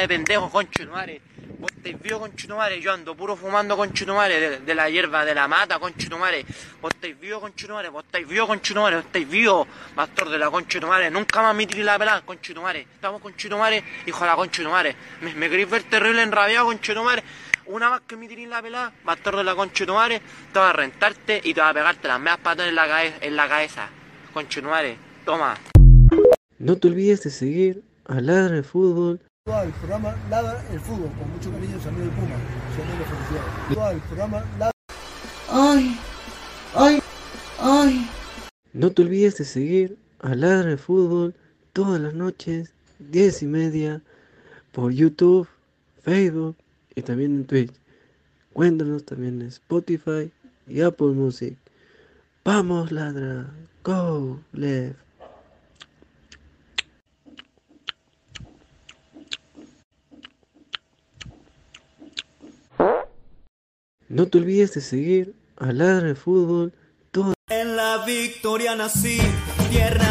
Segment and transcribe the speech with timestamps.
[0.00, 1.20] De pendejo, concho de madre.
[1.58, 5.46] Vos estáis vivos, conchetumare, yo ando puro fumando, conchetumare, de, de la hierba de la
[5.46, 6.44] mata, conchetumare.
[6.80, 11.10] Vos estáis vivos, conchetumare, vos estáis vivos, conchetumare, vos estáis vivos, pastor de la conchetumare.
[11.10, 12.80] Nunca más me tiré la pelada, conchetumare.
[12.94, 14.96] Estamos, conchetumare, hijo de la conchetumare.
[15.20, 17.22] Me, me queréis ver terrible enrabiado, conchetumare.
[17.66, 20.20] Una vez que me tiré la pelada, pastor de la conchetumare,
[20.52, 23.14] te va a rentarte y te va a pegarte las medias patas en la, cabe-
[23.20, 23.88] en la cabeza.
[24.32, 25.56] Conchetumare, toma.
[26.58, 31.30] No te olvides de seguir a Ladra el Fútbol el programa Ladra el Fútbol, con
[31.32, 32.34] mucho cariño, amigo el Puma.
[32.76, 33.04] Amigo
[33.68, 33.94] felicidades.
[33.94, 34.70] el programa Ladra
[35.48, 35.98] Ay,
[36.74, 37.02] ay,
[37.58, 38.10] ay.
[38.74, 41.34] No te olvides de seguir a Ladra el Fútbol
[41.72, 44.02] todas las noches, 10 y media,
[44.72, 45.48] por YouTube,
[46.02, 46.56] Facebook
[46.94, 47.72] y también en Twitch.
[48.52, 50.30] Cuéntanos también en Spotify
[50.68, 51.56] y Apple Music.
[52.44, 53.46] Vamos, Ladra.
[53.84, 55.09] Go, left.
[64.10, 66.72] No te olvides de seguir a Ladra el Fútbol
[67.12, 69.20] todas En la victoria nací,
[69.70, 70.10] tierra.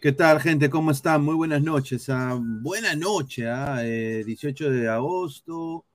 [0.09, 0.71] ¿Qué tal, gente?
[0.71, 1.23] ¿Cómo están?
[1.23, 2.09] Muy buenas noches.
[2.09, 5.85] ah, buena noche, ah, eh, 18 de agosto,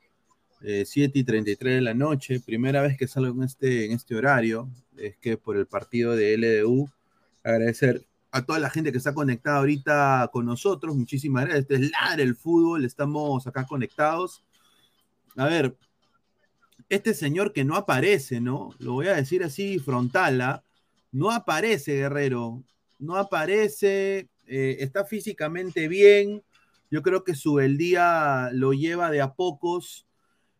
[0.61, 2.39] eh, 7 y 33 de la noche.
[2.39, 4.71] Primera vez que salgo en este, en este horario.
[4.97, 6.89] Es que por el partido de LDU.
[7.43, 10.95] Agradecer a toda la gente que está conectada ahorita con nosotros.
[10.95, 11.63] Muchísimas gracias.
[11.63, 12.85] Este es Ladra el Fútbol.
[12.85, 14.45] Estamos acá conectados.
[15.35, 15.77] A ver,
[16.89, 18.77] este señor que no aparece, ¿no?
[18.79, 20.63] Lo voy a decir así frontal, ¿ah?
[21.11, 22.63] no aparece Guerrero,
[22.99, 26.43] no aparece, eh, está físicamente bien.
[26.91, 30.07] Yo creo que su el día lo lleva de a pocos.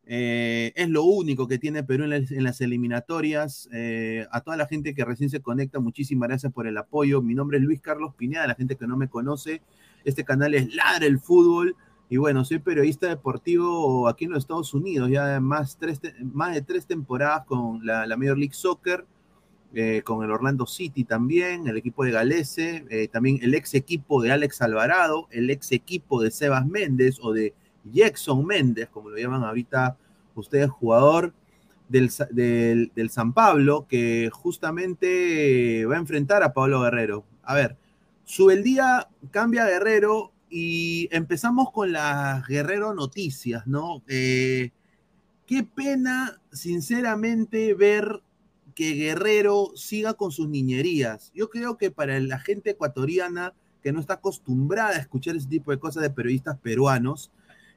[0.07, 3.69] Eh, es lo único que tiene Perú en las, eliminatorias.
[3.73, 7.23] Eh, a toda la gente que recién se conecta, muchísimas gracias por el apoyo.
[7.23, 9.63] Mi nombre es Luis Carlos Pineda, la gente que no me conoce.
[10.05, 11.77] Este canal es Ladra el Fútbol.
[12.11, 16.61] Y bueno, soy periodista deportivo aquí en los Estados Unidos, ya más, tres, más de
[16.61, 19.07] tres temporadas con la Major League Soccer,
[19.75, 24.23] eh, con el Orlando City también, el equipo de Galese, eh, también el ex equipo
[24.23, 27.55] de Alex Alvarado, el ex equipo de Sebas Méndez o de
[27.93, 29.97] Jackson Méndez, como lo llaman ahorita
[30.37, 31.35] ustedes, jugador
[31.89, 37.25] del, del, San Pablo, que justamente va a enfrentar a Pablo Guerrero.
[37.43, 37.77] A ver,
[38.25, 44.03] sube el día, cambia Guerrero y empezamos con las Guerrero Noticias, ¿no?
[44.07, 44.71] Eh,
[45.47, 48.23] qué pena, sinceramente, ver
[48.75, 51.31] que Guerrero siga con sus niñerías.
[51.35, 55.71] Yo creo que para la gente ecuatoriana que no está acostumbrada a escuchar ese tipo
[55.71, 57.31] de cosas de periodistas peruanos,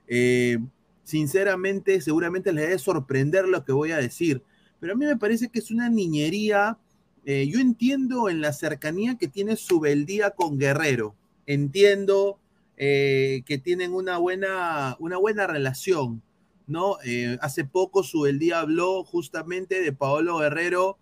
[0.07, 0.57] eh,
[1.03, 4.41] sinceramente, seguramente les debe sorprender lo que voy a decir.
[4.79, 6.77] Pero a mí me parece que es una niñería.
[7.25, 11.15] Eh, yo entiendo en la cercanía que tiene su beldía con Guerrero.
[11.45, 12.39] Entiendo
[12.77, 16.21] eh, que tienen una buena, una buena relación,
[16.67, 16.97] ¿no?
[17.03, 20.97] Eh, hace poco Subeldía habló justamente de Paolo Guerrero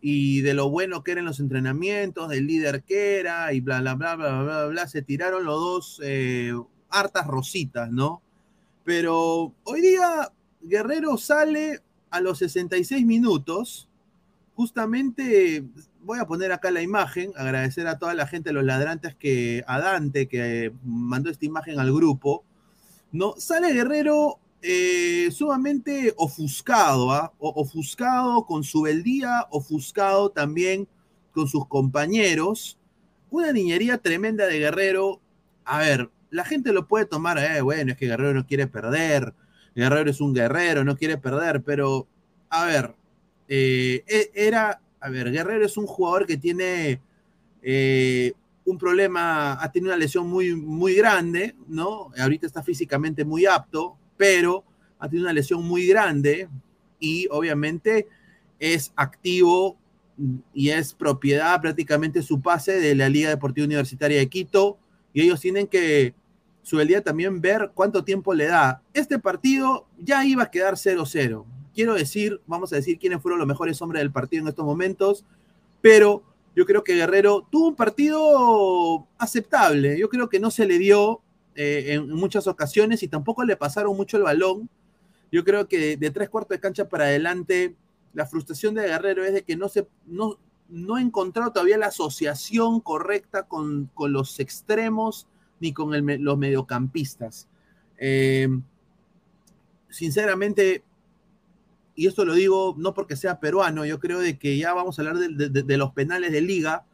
[0.00, 3.94] y de lo bueno que eran los entrenamientos, del líder que era y bla, bla,
[3.94, 4.88] bla, bla, bla, bla.
[4.88, 6.52] Se tiraron los dos eh,
[6.90, 8.22] hartas rositas, ¿no?
[8.84, 10.30] Pero hoy día
[10.60, 11.80] Guerrero sale
[12.10, 13.88] a los 66 minutos,
[14.54, 15.64] justamente
[16.02, 19.80] voy a poner acá la imagen, agradecer a toda la gente, los ladrantes que, a
[19.80, 22.44] Dante, que mandó esta imagen al grupo.
[23.10, 27.32] No, sale Guerrero eh, sumamente ofuscado, ¿ah?
[27.38, 30.88] ofuscado con su beldía, ofuscado también
[31.32, 32.78] con sus compañeros.
[33.30, 35.20] Una niñería tremenda de Guerrero.
[35.64, 39.34] A ver, la gente lo puede tomar, eh, bueno, es que Guerrero no quiere perder.
[39.74, 42.06] Guerrero es un guerrero, no quiere perder, pero
[42.48, 42.94] a ver,
[43.48, 46.98] eh, e, era a ver, Guerrero es un jugador que tiene
[47.60, 48.32] eh,
[48.64, 52.10] un problema, ha tenido una lesión muy, muy grande, ¿no?
[52.18, 54.64] Ahorita está físicamente muy apto, pero
[54.98, 56.48] ha tenido una lesión muy grande
[56.98, 58.08] y obviamente
[58.58, 59.76] es activo
[60.52, 64.78] y es propiedad prácticamente su pase de la Liga Deportiva Universitaria de Quito
[65.12, 66.14] y ellos tienen que
[66.62, 68.82] su día también ver cuánto tiempo le da.
[68.94, 71.44] Este partido ya iba a quedar 0-0
[71.74, 75.24] quiero decir, vamos a decir quiénes fueron los mejores hombres del partido en estos momentos,
[75.82, 76.22] pero
[76.56, 79.98] yo creo que Guerrero tuvo un partido aceptable.
[79.98, 81.20] Yo creo que no se le dio
[81.54, 84.68] eh, en muchas ocasiones y tampoco le pasaron mucho el balón.
[85.32, 87.76] Yo creo que de tres cuartos de cancha para adelante,
[88.12, 91.86] la frustración de Guerrero es de que no se no, no ha encontrado todavía la
[91.86, 95.26] asociación correcta con, con los extremos
[95.60, 97.48] ni con el, los mediocampistas.
[97.98, 98.48] Eh,
[99.88, 100.82] sinceramente,
[101.94, 105.02] y esto lo digo no porque sea peruano, yo creo de que ya vamos a
[105.02, 106.84] hablar de, los penales de liga,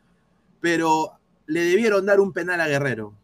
[0.61, 1.12] pero
[1.47, 3.14] le debieron dar un penal a Guerrero.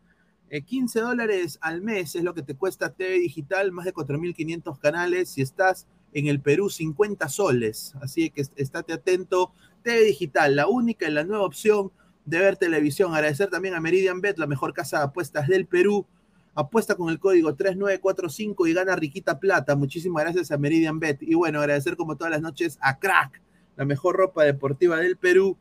[0.64, 5.28] 15 dólares al mes es lo que te cuesta TV Digital, más de 4.500 canales.
[5.28, 7.92] Si estás en el Perú, 50 soles.
[8.00, 9.52] Así que estate atento.
[9.82, 11.92] TV Digital, la única y la nueva opción
[12.24, 13.14] de ver televisión.
[13.14, 16.06] Agradecer también a Meridian Bet, la mejor casa de apuestas del Perú.
[16.54, 19.76] Apuesta con el código 3945 y gana riquita plata.
[19.76, 21.22] Muchísimas gracias a Meridian Bet.
[21.22, 23.42] Y bueno, agradecer como todas las noches a Crack,
[23.76, 25.58] la mejor ropa deportiva del Perú.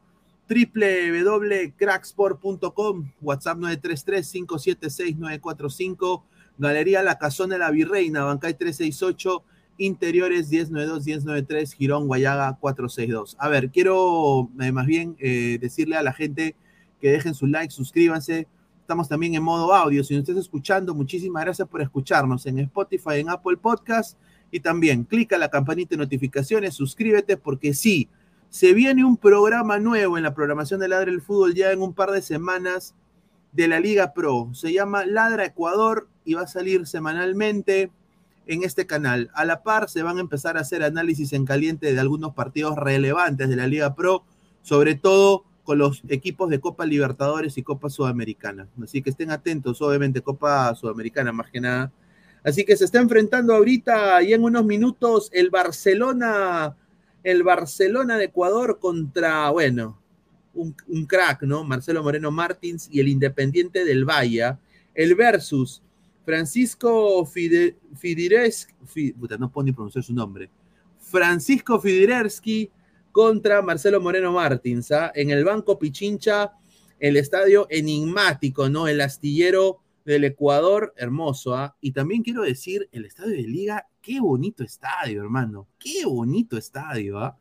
[0.48, 6.24] www.cracksport.com, WhatsApp 933-576-945,
[6.58, 9.44] Galería La Cazón de la Virreina, Bancay 368,
[9.78, 13.36] Interiores 1092-1093, Girón Guayaga 462.
[13.40, 16.56] A ver, quiero eh, más bien eh, decirle a la gente
[17.02, 18.48] que dejen su like, suscríbanse.
[18.82, 20.04] Estamos también en modo audio.
[20.04, 24.18] Si nos estás escuchando, muchísimas gracias por escucharnos en Spotify, en Apple Podcast.
[24.52, 28.08] Y también clica la campanita de notificaciones, suscríbete, porque sí,
[28.50, 31.94] se viene un programa nuevo en la programación de Ladra el Fútbol ya en un
[31.94, 32.96] par de semanas
[33.52, 34.50] de la Liga Pro.
[34.54, 37.92] Se llama Ladra Ecuador y va a salir semanalmente
[38.48, 39.30] en este canal.
[39.34, 42.76] A la par se van a empezar a hacer análisis en caliente de algunos partidos
[42.78, 44.24] relevantes de la Liga Pro,
[44.62, 48.68] sobre todo con los equipos de Copa Libertadores y Copa Sudamericana.
[48.82, 51.92] Así que estén atentos, obviamente, Copa Sudamericana más que nada.
[52.44, 56.76] Así que se está enfrentando ahorita y en unos minutos el Barcelona,
[57.24, 60.00] el Barcelona de Ecuador contra, bueno,
[60.54, 61.64] un, crack, ¿no?
[61.64, 64.58] Marcelo Moreno Martins y el Independiente del Valle.
[64.94, 65.82] El versus
[66.26, 67.78] Francisco Fide,
[69.40, 70.50] no puedo ni pronunciar su nombre,
[71.00, 72.72] Francisco Fidirersky
[73.12, 75.12] contra Marcelo Moreno Martins, ¿ah?
[75.16, 76.54] en el Banco Pichincha,
[77.00, 78.88] el estadio enigmático, ¿no?
[78.88, 81.76] El astillero del Ecuador, hermoso, ¿ah?
[81.80, 87.20] Y también quiero decir, el estadio de Liga, qué bonito estadio, hermano, qué bonito estadio,
[87.20, 87.38] ¿ah?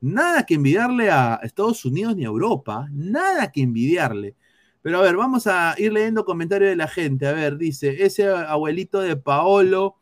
[0.00, 4.36] Nada que envidiarle a Estados Unidos ni a Europa, nada que envidiarle.
[4.86, 7.26] Pero a ver, vamos a ir leyendo comentarios de la gente.
[7.26, 9.96] A ver, dice, ese abuelito de Paolo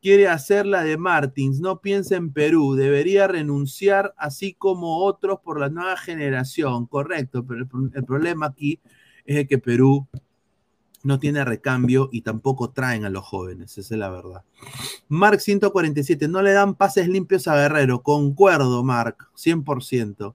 [0.00, 5.60] quiere hacer la de Martins, no piensa en Perú, debería renunciar así como otros por
[5.60, 6.86] la nueva generación.
[6.86, 8.80] Correcto, pero el, problema aquí
[9.26, 10.08] es que Perú
[11.02, 14.42] no tiene recambio y tampoco traen a los jóvenes, esa es la verdad.
[15.06, 20.34] Mark 147, no le dan pases limpios a Guerrero, concuerdo, Mark, 100%.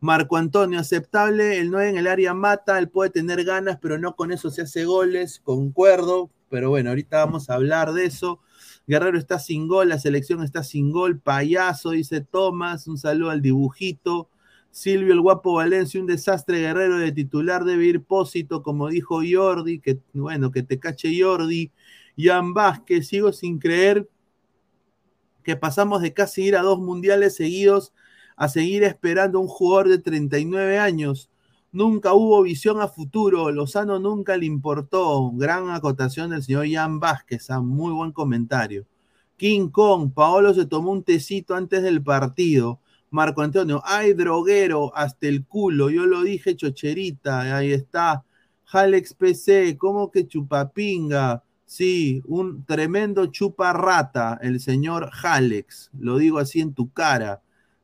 [0.00, 4.16] Marco Antonio, aceptable, el 9 en el área mata, él puede tener ganas, pero no
[4.16, 8.40] con eso se hace goles, concuerdo, pero bueno, ahorita vamos a hablar de eso.
[8.86, 13.42] Guerrero está sin gol, la selección está sin gol, payaso, dice Tomás, un saludo al
[13.42, 14.30] dibujito.
[14.70, 19.80] Silvio el Guapo Valencia, un desastre guerrero de titular debe ir pósito, como dijo Jordi,
[19.80, 21.72] que bueno, que te cache Jordi.
[22.16, 24.08] Jan Vázquez, sigo sin creer
[25.42, 27.92] que pasamos de casi ir a dos mundiales seguidos
[28.40, 31.28] a seguir esperando un jugador de 39 años.
[31.72, 35.30] Nunca hubo visión a futuro, Lozano nunca le importó.
[35.34, 38.86] Gran acotación del señor Jan Vázquez, ah, muy buen comentario.
[39.36, 42.80] King Kong, Paolo se tomó un tecito antes del partido.
[43.10, 48.24] Marco Antonio, ay droguero, hasta el culo, yo lo dije chocherita, ahí está.
[48.64, 51.44] Jalex PC, ¿cómo que chupapinga?
[51.66, 57.42] Sí, un tremendo chuparrata, el señor Jalex, lo digo así en tu cara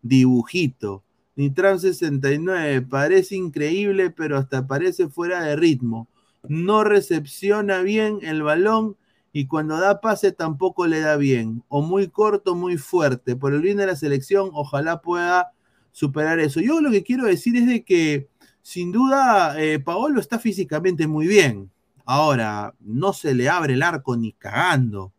[0.08, 1.04] dibujito.
[1.36, 6.08] Nitram 69, parece increíble, pero hasta parece fuera de ritmo.
[6.48, 8.96] No recepciona bien el balón
[9.32, 11.62] y cuando da pase tampoco le da bien.
[11.68, 13.36] O muy corto, muy fuerte.
[13.36, 15.52] Por el bien de la selección, ojalá pueda
[15.92, 16.60] superar eso.
[16.60, 18.28] Yo lo que quiero decir es de que
[18.62, 21.70] sin duda eh, Paolo está físicamente muy bien.
[22.06, 25.12] Ahora, no se le abre el arco ni cagando.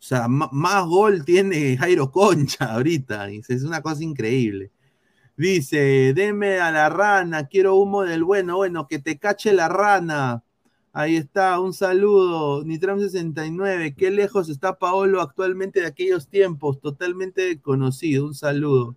[0.00, 3.28] O sea, más gol tiene Jairo Concha ahorita.
[3.30, 4.72] Es una cosa increíble.
[5.36, 8.56] Dice, deme a la rana, quiero humo del bueno.
[8.56, 10.42] Bueno, que te cache la rana.
[10.92, 12.64] Ahí está, un saludo.
[12.64, 18.26] Nitram 69, qué lejos está Paolo actualmente de aquellos tiempos, totalmente conocido.
[18.26, 18.96] Un saludo.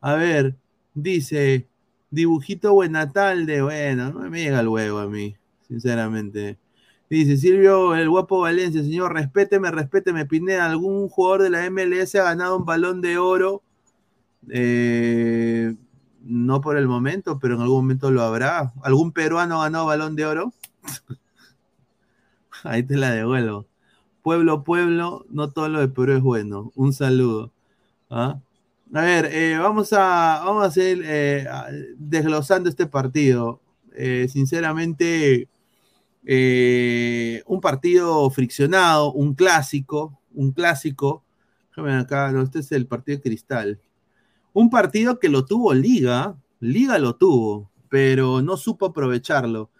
[0.00, 0.56] A ver,
[0.94, 1.68] dice,
[2.10, 5.36] dibujito de Bueno, no me llega el huevo a mí,
[5.68, 6.58] sinceramente.
[7.12, 10.64] Dice Silvio, el guapo Valencia, señor, respéteme, respéteme, Pineda.
[10.64, 13.62] ¿Algún jugador de la MLS ha ganado un balón de oro?
[14.48, 15.74] Eh,
[16.22, 18.72] no por el momento, pero en algún momento lo habrá.
[18.82, 20.54] ¿Algún peruano ganó balón de oro?
[22.64, 23.66] Ahí te la devuelvo.
[24.22, 26.72] Pueblo, pueblo, no todo lo de Perú es bueno.
[26.76, 27.52] Un saludo.
[28.08, 28.40] ¿Ah?
[28.94, 31.46] A ver, eh, vamos a vamos a seguir eh,
[31.98, 33.60] desglosando este partido.
[34.28, 35.50] sinceramente,
[36.24, 41.24] eh, un partido friccionado, un clásico, un clásico.
[41.70, 43.80] Déjame acá, no, este es el partido de Cristal.
[44.52, 49.70] Un partido que lo tuvo Liga, Liga lo tuvo, pero no supo aprovecharlo.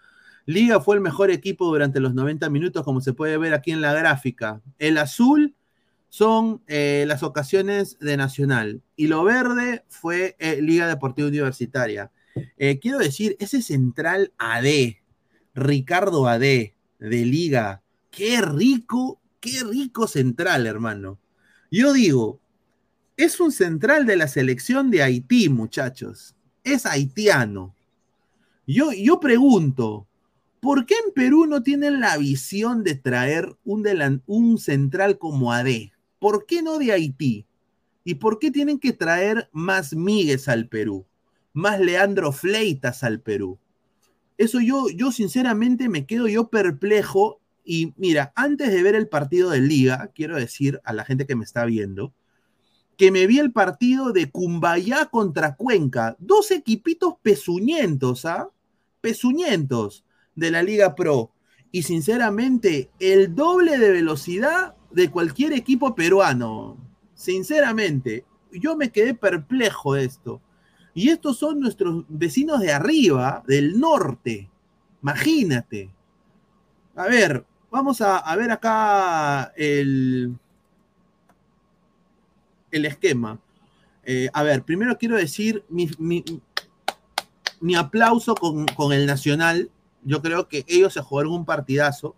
[0.45, 3.81] Liga fue el mejor equipo durante los 90 minutos, como se puede ver aquí en
[3.81, 4.61] la gráfica.
[4.79, 5.55] El azul
[6.09, 12.11] son eh, las ocasiones de Nacional y lo verde fue eh, Liga Deportiva Universitaria.
[12.81, 14.65] Quiero decir, ese central AD,
[15.55, 21.19] Ricardo AD de Liga, qué rico, qué rico central, hermano.
[21.69, 22.39] Yo digo,
[23.17, 26.35] es un central de la selección de Haití, muchachos.
[26.63, 27.75] Es haitiano.
[28.65, 30.07] Yo, yo pregunto,
[30.59, 33.85] ¿por qué en Perú no tienen la visión de traer un,
[34.25, 35.91] un central como AD?
[36.17, 37.45] ¿Por qué no de Haití?
[38.03, 41.05] ¿Y por qué tienen que traer más Migues al Perú?
[41.53, 43.59] Más Leandro Fleitas al Perú.
[44.43, 47.39] Eso yo, yo sinceramente me quedo yo perplejo.
[47.63, 51.37] Y mira, antes de ver el partido de Liga, quiero decir a la gente que
[51.37, 52.13] me está viendo,
[52.97, 56.17] que me vi el partido de Cumbayá contra Cuenca.
[56.19, 58.49] Dos equipitos pezuñentos, ¿ah?
[58.99, 60.03] Pezuñentos
[60.35, 61.31] de la Liga Pro.
[61.71, 66.77] Y sinceramente, el doble de velocidad de cualquier equipo peruano.
[67.15, 70.41] Sinceramente, yo me quedé perplejo de esto.
[70.93, 74.49] Y estos son nuestros vecinos de arriba, del norte.
[75.01, 75.89] Imagínate.
[76.95, 80.37] A ver, vamos a, ver acá el,
[82.71, 83.39] el esquema.
[84.03, 89.71] Eh, a ver, primero quiero decir mi, mi, aplauso con, con, el Nacional.
[90.03, 92.15] Yo creo que ellos se jugaron un partidazo.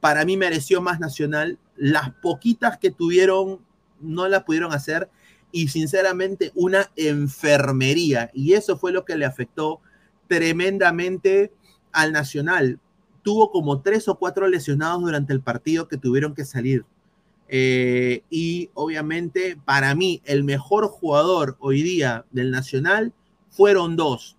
[0.00, 1.58] Para mí mereció más Nacional.
[1.76, 3.60] Las poquitas que tuvieron
[4.00, 5.08] no las pudieron hacer
[5.52, 8.30] y sinceramente una enfermería.
[8.34, 9.80] Y eso fue lo que le afectó
[10.26, 11.52] tremendamente
[11.92, 12.78] al Nacional.
[13.22, 16.84] Tuvo como tres o cuatro lesionados durante el partido que tuvieron que salir.
[17.50, 23.14] Eh, y obviamente para mí el mejor jugador hoy día del Nacional
[23.48, 24.36] fueron dos.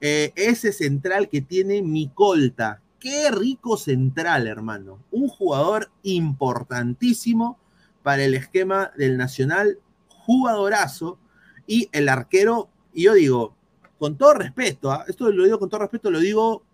[0.00, 2.82] Eh, ese central que tiene Micolta.
[2.98, 4.98] Qué rico central, hermano.
[5.10, 7.58] Un jugador importantísimo
[8.02, 9.78] para el esquema del Nacional
[10.24, 11.18] jugadorazo
[11.66, 13.54] y el arquero, y yo digo,
[13.98, 15.04] con todo respeto, ¿ah?
[15.06, 16.64] esto lo digo con todo respeto, lo digo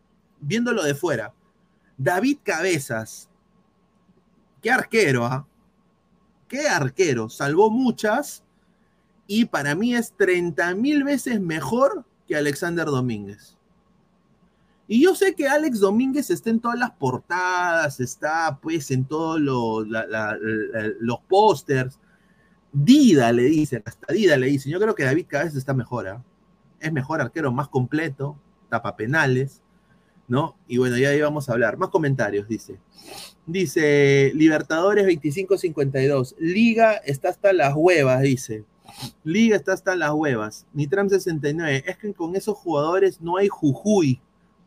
[0.40, 1.34] viéndolo de fuera.
[1.96, 3.28] David Cabezas,
[4.62, 5.46] qué arquero, ¿ah?
[6.48, 8.44] qué arquero, salvó muchas
[9.26, 13.58] y para mí es 30 mil veces mejor que Alexander Domínguez.
[14.90, 19.38] Y yo sé que Alex Domínguez está en todas las portadas, está pues en todos
[19.38, 21.98] los pósters,
[22.72, 24.72] Dida le dicen, hasta Dida le dicen.
[24.72, 26.08] Yo creo que David cada vez está mejor.
[26.08, 26.22] ¿ah?
[26.80, 28.36] Es mejor arquero, más completo,
[28.68, 29.62] tapa penales,
[30.28, 30.56] ¿no?
[30.68, 31.78] Y bueno, ya íbamos a hablar.
[31.78, 32.78] Más comentarios, dice.
[33.46, 36.36] Dice Libertadores 2552.
[36.38, 38.64] Liga está hasta las huevas, dice.
[39.24, 40.66] Liga está hasta las huevas.
[40.72, 41.84] Nitram 69.
[41.86, 44.20] Es que con esos jugadores no hay Jujuy.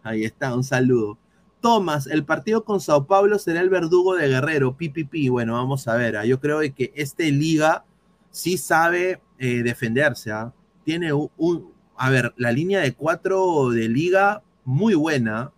[0.03, 1.17] Ahí está, un saludo.
[1.61, 5.29] Tomás, el partido con Sao Paulo será el verdugo de Guerrero, pipipi.
[5.29, 6.17] Bueno, vamos a ver.
[6.17, 6.25] ¿ah?
[6.25, 7.85] Yo creo que este Liga
[8.31, 10.31] sí sabe eh, defenderse.
[10.31, 10.53] ¿ah?
[10.83, 15.51] Tiene un, a ver, la línea de cuatro de liga muy buena,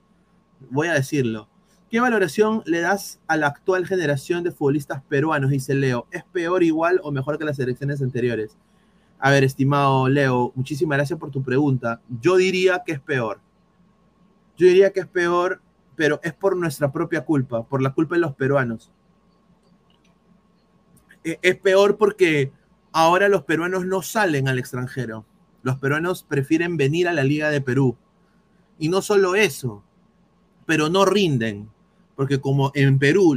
[0.70, 1.48] voy a decirlo.
[1.90, 5.52] ¿Qué valoración le das a la actual generación de futbolistas peruanos?
[5.52, 6.08] Dice Leo.
[6.10, 8.58] ¿Es peor, igual o mejor que las elecciones anteriores?
[9.20, 12.02] A ver, estimado Leo, muchísimas gracias por tu pregunta.
[12.20, 13.40] Yo diría que es peor.
[14.58, 15.62] Yo diría que es peor,
[15.96, 18.92] pero es por nuestra propia culpa, por la culpa de los peruanos.
[21.24, 22.52] E, es peor porque
[22.94, 25.26] ahora los peruanos no salen al extranjero.
[25.64, 27.98] Los peruanos prefieren venir a la Liga de Perú.
[28.80, 29.84] Y no solo eso,
[30.66, 31.70] pero no rinden.
[32.16, 33.36] Porque como en Perú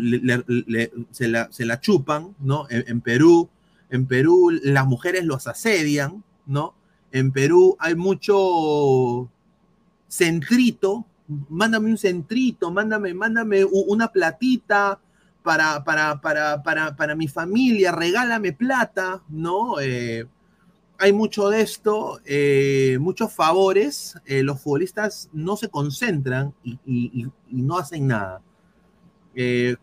[1.10, 2.66] se, la, chupan, ¿no?
[2.68, 3.48] En, Perú,
[3.88, 6.74] en Perú las mujeres los asedian, ¿no?
[7.10, 9.30] En Perú hay mucho
[10.08, 11.06] centrito,
[11.48, 15.00] mándame un centrito, mándame, mándame una platita,
[15.46, 19.78] para, para, para, para, para mi familia, regálame plata, ¿no?
[19.80, 20.26] Eh,
[20.98, 27.78] hay mucho de esto, eh, muchos favores, eh, los futbolistas no se concentran y, no
[27.78, 28.42] hacen nada.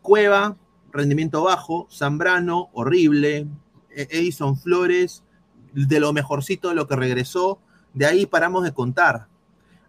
[0.02, 0.58] Cueva,
[0.91, 3.47] rendimiento bajo, Zambrano, horrible,
[3.95, 5.23] e-, Edison Flores,
[5.71, 7.60] de lo mejorcito de lo que regresó,
[7.93, 9.28] de ahí paramos de contar.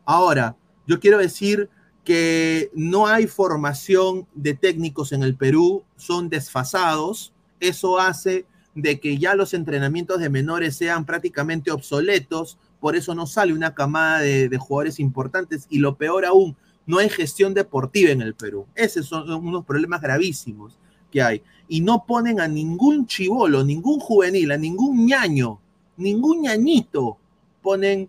[0.04, 0.54] Ahora,
[0.86, 1.68] yo quiero decir
[2.04, 9.18] que no hay formación de técnicos en el Perú, son desfasados, eso hace de que
[9.18, 14.58] ya los entrenamientos de menores sean prácticamente obsoletos, por eso no sale una camada de,
[14.58, 18.66] jugadores importantes y lo peor aún, no hay gestión deportiva en el Perú.
[18.74, 20.78] Esos son unos problemas gravísimos
[21.10, 21.42] que hay.
[21.66, 25.60] Y no ponen a ningún chivolo, ningún juvenil, a ningún ñaño
[25.96, 27.18] ningún ñañito
[27.62, 28.08] ponen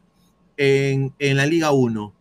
[0.57, 2.13] en, en la Liga 1,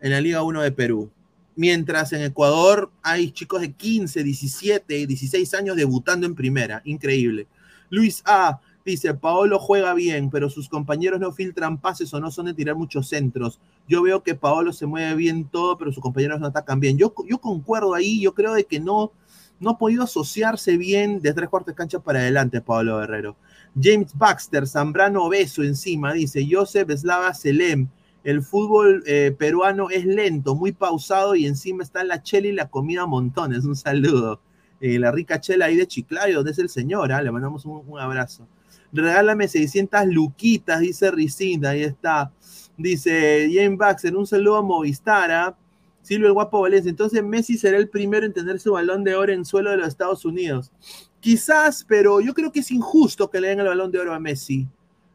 [0.00, 1.10] en la Liga 1 de Perú.
[1.56, 6.80] Mientras en Ecuador hay chicos de 15, 17, 16 años debutando en primera.
[6.84, 7.46] Increíble.
[7.90, 8.60] Luis A.
[8.82, 12.76] Dice, Paolo juega bien, pero sus compañeros no filtran pases o no son de tirar
[12.76, 13.60] muchos centros.
[13.86, 16.96] Yo veo que Paolo se mueve bien todo, pero sus compañeros no atacan bien.
[16.96, 19.12] Yo, yo concuerdo ahí, yo creo de que no,
[19.60, 23.36] no ha podido asociarse bien de tres cuartos de para adelante, Paolo Guerrero.
[23.80, 27.88] James Baxter, Zambrano Beso encima, dice, Joseph Slava Selem,
[28.24, 32.68] el fútbol eh, peruano es lento, muy pausado y encima está la chela y la
[32.68, 33.64] comida montones.
[33.64, 34.40] Un saludo.
[34.80, 37.22] Eh, la rica chela ahí de Chiclayo, donde es el señor, ¿ah?
[37.22, 38.46] le mandamos un, un abrazo.
[38.92, 42.32] Regálame 600 luquitas, dice Ricinda, ahí está.
[42.76, 45.56] Dice James Baxter, un saludo a Movistar, ¿ah?
[46.02, 46.88] Silvio el Guapo Valencia.
[46.88, 49.88] Entonces Messi será el primero en tener su balón de oro en suelo de los
[49.88, 50.72] Estados Unidos.
[51.20, 54.18] Quizás, pero yo creo que es injusto que le den el balón de oro a
[54.18, 54.66] Messi.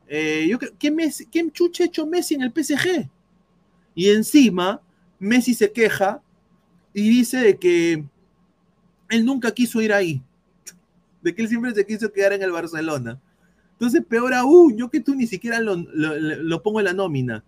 [0.07, 3.09] Eh, ¿qué, Messi, ¿Qué chucha ha hecho Messi en el PSG?
[3.95, 4.81] Y encima,
[5.19, 6.21] Messi se queja
[6.93, 8.05] y dice de que
[9.09, 10.21] él nunca quiso ir ahí.
[11.21, 13.19] De que él siempre se quiso quedar en el Barcelona.
[13.73, 17.43] Entonces, peor aún, yo que tú ni siquiera lo, pongo en la nómina.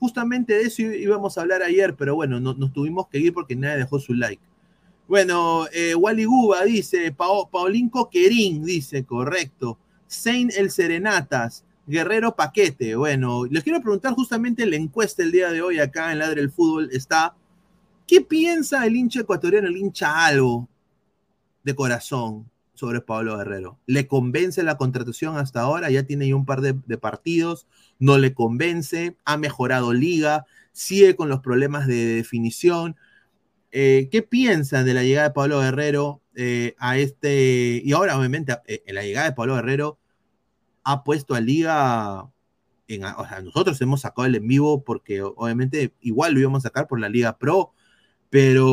[0.00, 3.54] Justamente de eso íbamos a hablar ayer, pero bueno, no, nos tuvimos que ir porque
[3.54, 4.42] nadie dejó su like.
[5.06, 9.78] Bueno, eh, Wally Guba dice, Pao, Paulín Coquerín dice, correcto.
[10.06, 12.96] Saint El Serenatas, Guerrero Paquete.
[12.96, 16.42] Bueno, les quiero preguntar justamente en la encuesta el día de hoy acá en Ladre
[16.42, 17.34] el Fútbol está,
[18.06, 20.68] ¿qué piensa el hincha ecuatoriano, el hincha algo
[21.64, 23.78] de corazón sobre Pablo Guerrero?
[23.86, 25.90] ¿Le convence la contratación hasta ahora?
[25.90, 27.66] Ya tiene un par de, partidos,
[27.98, 32.96] no le convence, ha mejorado liga, sigue con los problemas de definición.
[33.72, 37.80] Eh, ¿Qué piensan de la llegada de Pablo Guerrero eh, a este?
[37.82, 39.98] Y ahora, obviamente, eh, en la llegada de Pablo Guerrero
[40.88, 42.30] ha puesto a Liga.
[42.88, 43.02] En,
[43.44, 47.10] nosotros hemos sacado el en vivo porque, obviamente, igual lo íbamos a sacar por la
[47.10, 47.74] Liga Pro,
[48.30, 48.66] pero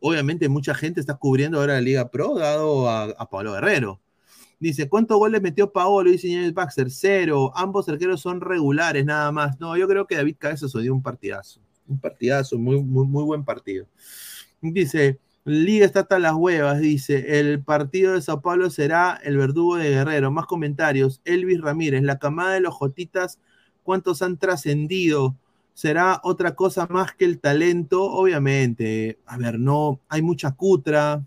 [0.00, 4.02] obviamente mucha gente está cubriendo ahora la Liga Pro dado a, Pablo Guerrero.
[4.58, 6.10] Dice, ¿cuántos goles metió Paolo?
[6.10, 7.50] Dice James Baxter, cero.
[7.54, 9.58] Ambos arqueros son regulares, nada más.
[9.58, 11.62] No, yo creo que David Cabezas dio un partidazo.
[11.88, 13.86] Un partidazo, muy, muy buen partido.
[14.60, 19.76] Dice, Liga está hasta las huevas, dice, el partido de Sao Paulo será el verdugo
[19.76, 20.30] de Guerrero.
[20.30, 23.38] Más comentarios, Elvis Ramírez, la camada de los Jotitas,
[23.82, 25.36] ¿cuántos han trascendido?
[25.72, 28.04] ¿Será otra cosa más que el talento?
[28.04, 31.24] Obviamente, a ver, no, hay mucha cutra,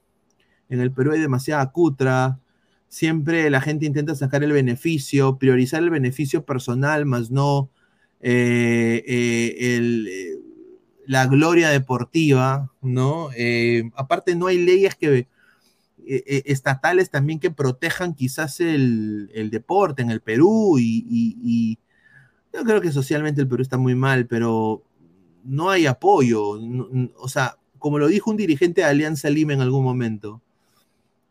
[0.70, 2.40] en el Perú hay demasiada cutra,
[2.88, 7.72] siempre la gente intenta sacar el beneficio, priorizar el beneficio personal, más no
[8.22, 10.43] eh, eh, el, eh,
[11.06, 13.30] la gloria deportiva, ¿no?
[13.36, 15.28] Eh, aparte no hay leyes que
[16.06, 21.80] estatales también que protejan quizás el, deporte en el Perú y,
[22.54, 24.84] yo creo que socialmente el Perú está muy mal, pero
[25.44, 26.60] no hay apoyo,
[27.18, 30.42] o sea, como lo dijo un dirigente de Alianza Lima en algún momento,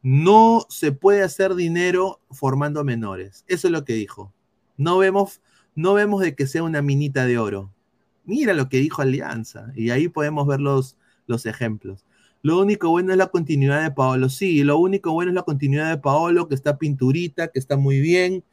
[0.03, 3.45] no se puede hacer dinero formando menores.
[3.47, 4.33] Eso es lo que dijo.
[4.77, 5.41] No vemos,
[5.75, 7.72] no vemos de que sea una minita de oro.
[8.25, 9.73] Mira lo que dijo Alianza.
[9.75, 12.05] Y ahí podemos ver los, los ejemplos.
[12.43, 14.29] Lo único bueno es la continuidad de Paolo.
[14.29, 18.01] Sí, lo único bueno es la continuidad de Paolo, que está pinturita, que está muy
[18.01, 18.45] bien.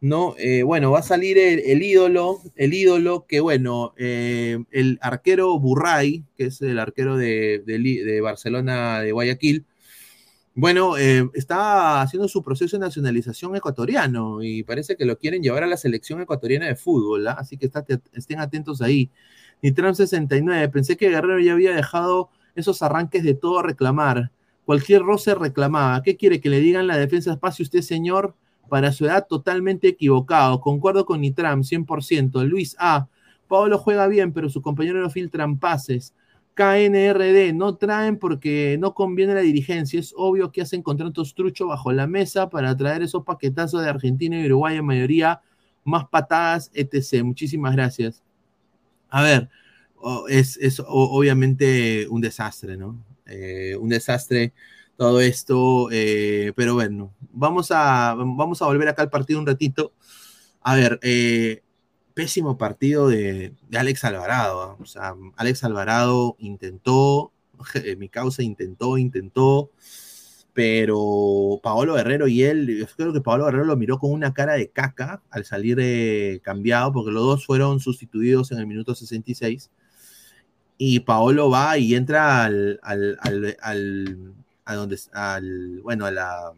[0.00, 0.34] ¿no?
[0.38, 6.24] Eh, bueno, va a salir el, ídolo, el ídolo que, bueno, eh, el arquero Burray,
[6.36, 9.66] que es el arquero de, de Barcelona, de Guayaquil,
[10.60, 15.62] bueno, eh, está haciendo su proceso de nacionalización ecuatoriano y parece que lo quieren llevar
[15.62, 17.36] a la selección ecuatoriana de fútbol, ¿ah?
[17.38, 17.70] así que
[18.12, 19.08] estén atentos ahí.
[19.62, 24.32] Nitram 69, pensé que Guerrero ya había dejado esos arranques de todo reclamar.
[24.64, 26.02] Cualquier roce reclamaba.
[26.02, 28.34] ¿Qué quiere que le digan la defensa espacio usted, señor?
[28.68, 30.60] Para su edad, totalmente equivocado.
[30.60, 32.44] Concuerdo con Nitram, 100%.
[32.44, 33.06] Luis A.
[33.46, 36.14] Pablo juega bien, pero sus compañeros no filtran pases.
[36.58, 40.00] KNRD no traen porque no conviene la dirigencia.
[40.00, 44.40] Es obvio que hacen contratos trucho bajo la mesa para traer esos paquetazos de Argentina
[44.40, 45.40] y Uruguay en mayoría,
[45.84, 47.22] más patadas, etc.
[47.22, 48.24] Muchísimas gracias.
[49.08, 49.48] A ver,
[50.28, 53.04] es, es obviamente un desastre, ¿no?
[53.26, 54.52] Eh, un desastre
[54.96, 59.92] todo esto, eh, pero bueno, vamos a, vamos a volver acá al partido un ratito.
[60.60, 61.62] A ver, eh,
[62.18, 64.72] pésimo partido de, Alex Alvarado.
[64.72, 64.82] ¿eh?
[64.82, 67.30] O sea, Alex Alvarado intentó,
[67.96, 69.70] mi causa intentó, intentó,
[70.52, 74.54] pero Paolo Guerrero y él, yo creo que Paolo Guerrero lo miró con una cara
[74.54, 79.70] de caca al salir eh, cambiado, porque los dos fueron sustituidos en el minuto 66.
[80.76, 86.52] Y Paolo va y entra al, al, al, al a donde, al, bueno, a la,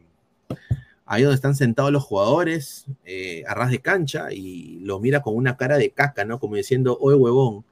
[1.11, 5.35] ahí donde están sentados los jugadores, eh, a ras de cancha, y lo mira con
[5.35, 6.39] una cara de caca, ¿no?
[6.39, 7.65] Como diciendo, oye, huevón.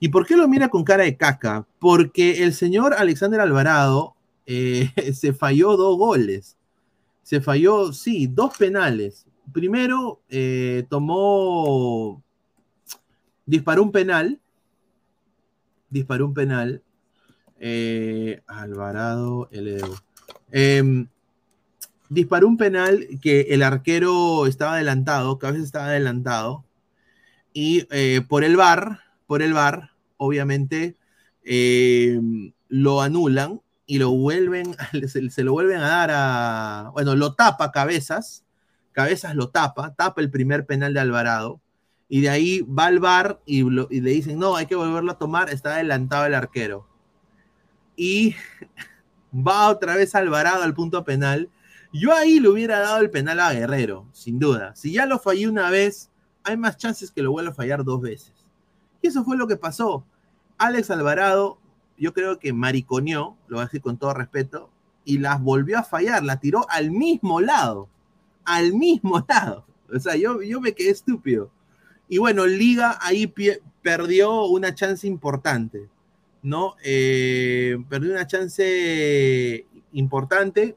[0.00, 1.68] ¿Y por qué lo mira con cara de caca?
[1.78, 6.56] Porque el señor Alexander Alvarado eh, se falló dos goles.
[7.22, 9.24] Se falló, sí, dos penales.
[9.52, 12.20] Primero, eh, tomó,
[13.46, 14.40] disparó un penal,
[15.90, 16.82] disparó un penal.
[18.48, 19.80] Alvarado, el
[22.10, 26.64] disparó un penal que el arquero estaba adelantado, veces estaba adelantado,
[27.54, 30.96] y eh, por el bar, por el bar, obviamente
[31.44, 34.76] em, lo anulan y lo vuelven,
[35.08, 38.44] se, se, lo vuelven a dar a, bueno, lo tapa Cabezas,
[38.92, 41.60] Cabezas lo tapa, tapa el primer penal de Alvarado,
[42.08, 45.18] y de ahí va al bar y, y le dicen, no, hay que volverlo a
[45.18, 46.88] tomar, está adelantado el arquero.
[47.94, 48.34] Y
[49.32, 51.48] va otra vez Alvarado al punto penal.
[51.92, 54.74] Yo ahí le hubiera dado el penal a Guerrero, sin duda.
[54.76, 56.10] Si ya lo fallé una vez,
[56.44, 58.32] hay más chances que lo vuelva a fallar dos veces.
[59.02, 60.04] Y eso fue lo que pasó.
[60.56, 61.58] Alex Alvarado,
[61.98, 64.70] yo creo que mariconeó, lo voy a decir con todo respeto,
[65.04, 67.88] y las volvió a fallar, la tiró al mismo lado.
[68.44, 69.66] Al mismo lado.
[69.92, 71.50] O sea, yo, yo me quedé estúpido.
[72.08, 73.32] Y bueno, Liga ahí
[73.82, 75.88] perdió una chance importante,
[76.42, 76.76] ¿no?
[76.84, 80.76] Eh, perdió una chance importante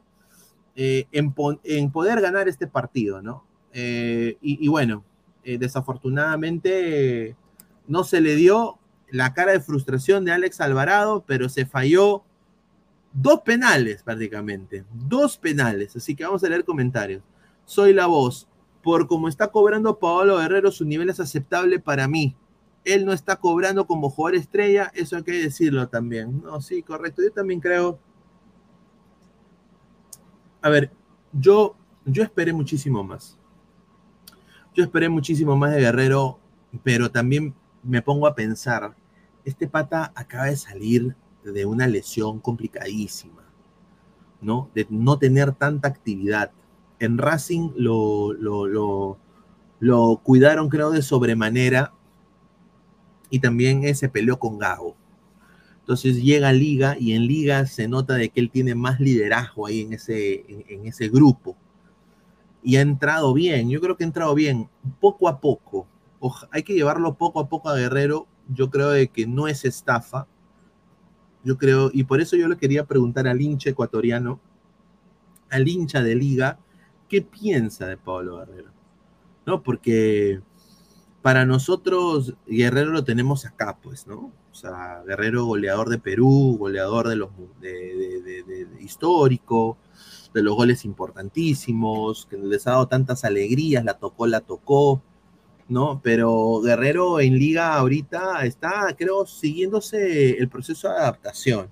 [0.75, 1.33] eh, en,
[1.63, 3.45] en, poder ganar este partido, ¿no?
[3.73, 5.03] Eh, y, bueno,
[5.43, 7.36] desafortunadamente
[7.88, 8.77] no se le dio
[9.09, 12.23] la cara de frustración de Alex Alvarado, pero se falló
[13.13, 15.95] dos penales prácticamente, dos penales.
[15.95, 17.23] Así que vamos a leer comentarios.
[17.65, 18.47] Soy la voz
[18.83, 22.36] por como está cobrando Paolo Guerrero, su nivel es aceptable para mí.
[22.83, 26.41] Él no está cobrando como jugador estrella, eso hay que decirlo también.
[26.43, 27.23] No, sí, correcto.
[27.23, 27.97] Yo también creo.
[30.63, 30.91] A ver,
[31.34, 33.38] yo, yo esperé muchísimo más.
[34.73, 36.39] Yo esperé muchísimo más de Guerrero,
[36.84, 38.95] pero también me pongo a pensar,
[39.43, 43.43] este pata acaba de salir de una lesión complicadísima,
[44.41, 44.69] ¿no?
[44.74, 46.51] De no tener tanta actividad
[46.99, 49.18] en Racing lo, lo, lo,
[49.82, 51.93] lo, cuidaron, creo, de sobremanera.
[53.30, 54.95] Y también se peleó con Gago.
[55.84, 59.67] Entonces llega a Liga y en Liga se nota de que él tiene más liderazgo
[59.67, 61.57] ahí en ese, en, ese grupo.
[62.63, 64.69] Y ha entrado bien, yo creo que ha entrado bien,
[65.01, 65.86] poco a poco.
[66.51, 68.27] hay que llevarlo poco a poco a Guerrero.
[68.47, 70.25] Yo creo de que no es estafa.
[71.43, 74.39] Yo creo, y por eso yo le quería preguntar al hincha ecuatoriano,
[75.49, 76.59] al hincha de liga,
[77.09, 78.71] qué piensa de Pablo Guerrero.
[79.45, 79.61] ¿No?
[79.61, 80.39] Porque
[81.21, 84.31] para nosotros Guerrero lo tenemos acá, pues, ¿no?
[84.54, 89.80] O sea, Guerrero goleador de Perú, goleador de los de, histórico,
[90.32, 95.01] de los goles importantísimos, que les ha dado tantas alegrías, la tocó, la tocó,
[95.70, 96.01] ¿no?
[96.04, 101.70] Pero Guerrero en liga ahorita está, creo, siguiéndose el proceso de adaptación.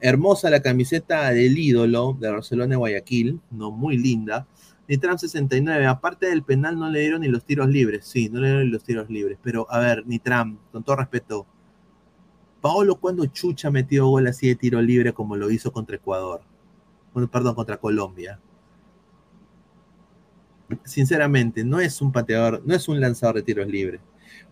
[0.00, 3.70] Hermosa la camiseta del ídolo de Barcelona de Guayaquil, ¿no?
[3.70, 4.46] Muy linda.
[4.88, 8.06] Nitram 69, aparte del penal no le dieron ni los tiros libres.
[8.06, 9.38] Sí, no le dieron ni los tiros libres.
[9.42, 11.46] Pero, a ver, Nitram, con todo respeto,
[12.66, 16.40] Paolo cuando Chucha metió gol así de tiro libre como lo hizo contra Ecuador.
[17.14, 18.40] Bueno, perdón, contra Colombia.
[20.82, 24.00] Sinceramente, no es un pateador, no es un lanzador de tiros libres.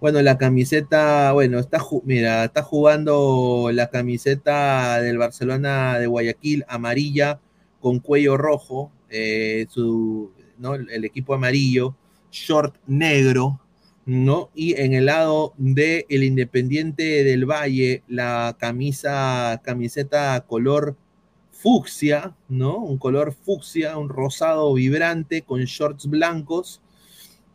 [0.01, 7.41] Bueno, la camiseta, bueno, está, mira, está jugando la camiseta del Barcelona de Guayaquil, amarilla,
[7.81, 10.77] con cuello rojo, eh, su, ¿no?
[10.77, 11.97] el equipo amarillo,
[12.31, 13.61] short negro,
[14.07, 14.51] ¿no?
[14.55, 20.97] Y en el lado de el Independiente del Valle, la camisa, camiseta color
[21.53, 22.79] fucsia, ¿no?
[22.79, 26.83] Un color fucsia, un rosado vibrante con shorts blancos.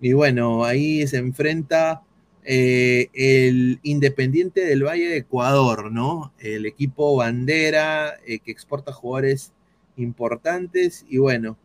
[0.02, 2.04] Y bueno, ahí se enfrenta
[2.44, 6.34] eh, el Independiente del Valle de Ecuador, ¿no?
[6.40, 9.54] El equipo bandera eh, que exporta jugadores
[9.98, 11.58] importantes y bueno,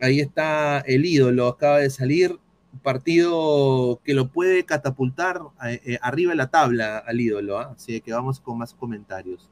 [0.00, 2.38] ahí está el ídolo, acaba de salir,
[2.82, 7.74] partido que lo puede catapultar eh, arriba de la tabla al ídolo, ¿ah?
[7.76, 9.50] así que vamos con más comentarios.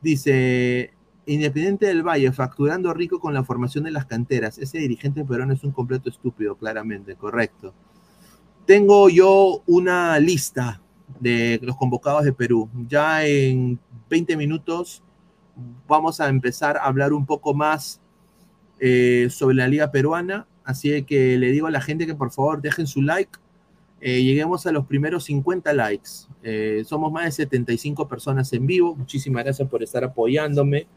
[0.00, 0.92] Dice,
[1.28, 4.58] Independiente del Valle, facturando rico con la formación de las canteras.
[4.58, 7.74] Ese dirigente peruano es un completo estúpido, claramente, correcto.
[8.64, 10.80] Tengo yo una lista
[11.18, 12.68] de los convocados de Perú.
[12.88, 15.02] Ya en 20 minutos
[15.88, 18.00] vamos a empezar a hablar un poco más
[18.78, 20.46] eh, sobre la liga peruana.
[20.66, 23.38] Así que le digo a la gente que por favor dejen su like.
[24.00, 26.10] Eh, lleguemos a los primeros 50 likes.
[26.42, 28.94] Eh, somos más de 75 personas en vivo.
[28.96, 30.88] Muchísimas gracias por estar apoyándome,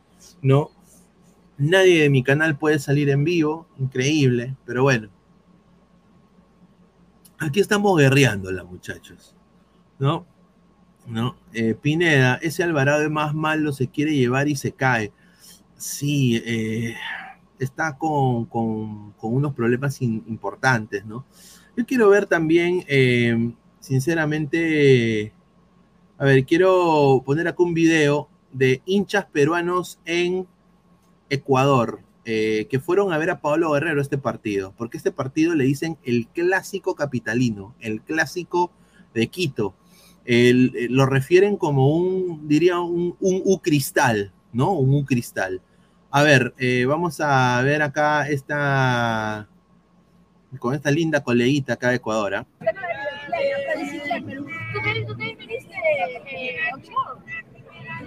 [0.41, 0.71] ¿no?
[1.59, 5.09] Nadie de mi canal puede salir en vivo, increíble, pero bueno.
[7.37, 9.35] Aquí estamos guerreándola, muchachos.
[9.99, 10.25] ¿No?
[11.05, 11.35] ¿No?
[11.53, 15.13] Eh, Pineda, ese Alvarado es más malo, se quiere llevar y se cae.
[15.77, 16.95] Sí, eh,
[17.59, 21.25] está con, con- unos problemas importantes, ¿no?
[21.77, 25.33] Yo quiero ver también, eh, sinceramente,
[26.17, 30.47] a ver, quiero poner acá un video de hinchas peruanos en
[31.29, 35.63] Ecuador, eh, que fueron a ver a Pablo Guerrero este partido, porque este partido le
[35.63, 38.71] dicen el clásico capitalino, el clásico
[39.13, 39.75] de Quito.
[40.25, 44.73] Eh, lo refieren como un, diría, un, un U cristal, ¿no?
[44.73, 45.61] Un U cristal.
[46.11, 49.47] A ver, eh, vamos a ver acá esta,
[50.57, 52.47] con esta linda coleguita acá de Ecuador, ¿ah?
[55.05, 55.75] ¿Tú qué, viniste?
[56.31, 57.23] Eh, Ochoa?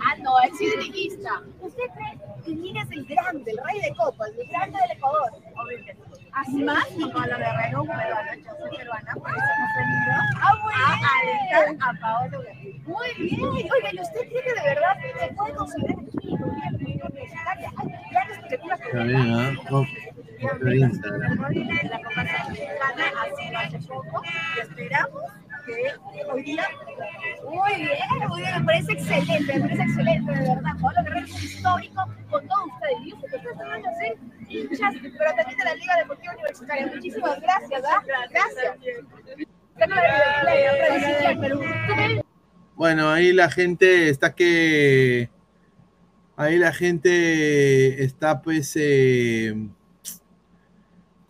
[0.00, 1.42] Ah, no, es sidriquista.
[1.60, 5.30] ¿Usted cree que Miguel es el grande, el rey de copas, el grande del Ecuador?
[5.54, 5.96] Obviamente.
[6.32, 6.90] ¿Así más?
[6.96, 10.84] No, Pablo Guerrero, un peruano, yo soy peruana, por eso hemos venido ah, muy a
[11.20, 12.78] alentar a Paolo Guerrero.
[12.86, 13.40] Muy bien.
[13.44, 16.02] Oiga, ¿y usted cree que de verdad se puede considerar
[20.74, 21.38] Instagram.
[21.90, 24.22] la Copa Sudamericana ha sido hace poco
[24.56, 25.51] y esperamos que.
[25.66, 26.58] Muy bien,
[28.28, 30.72] muy bien, me parece excelente, me parece excelente, de verdad.
[30.80, 32.98] Pablo Guerrero es un histórico con todos ustedes.
[33.06, 33.20] Y son
[34.48, 36.86] hinchas, pero también de la Liga Deportiva Universitaria.
[36.86, 38.02] Muchísimas gracias, ¿ah?
[38.06, 38.76] Gracias.
[39.76, 41.60] Ganó la Liga Play, otra vez en Perú.
[41.60, 42.22] ¿Tú qué
[42.74, 45.30] Bueno, ahí la gente está que.
[46.36, 48.72] Ahí la gente está, pues.
[48.74, 49.54] eh,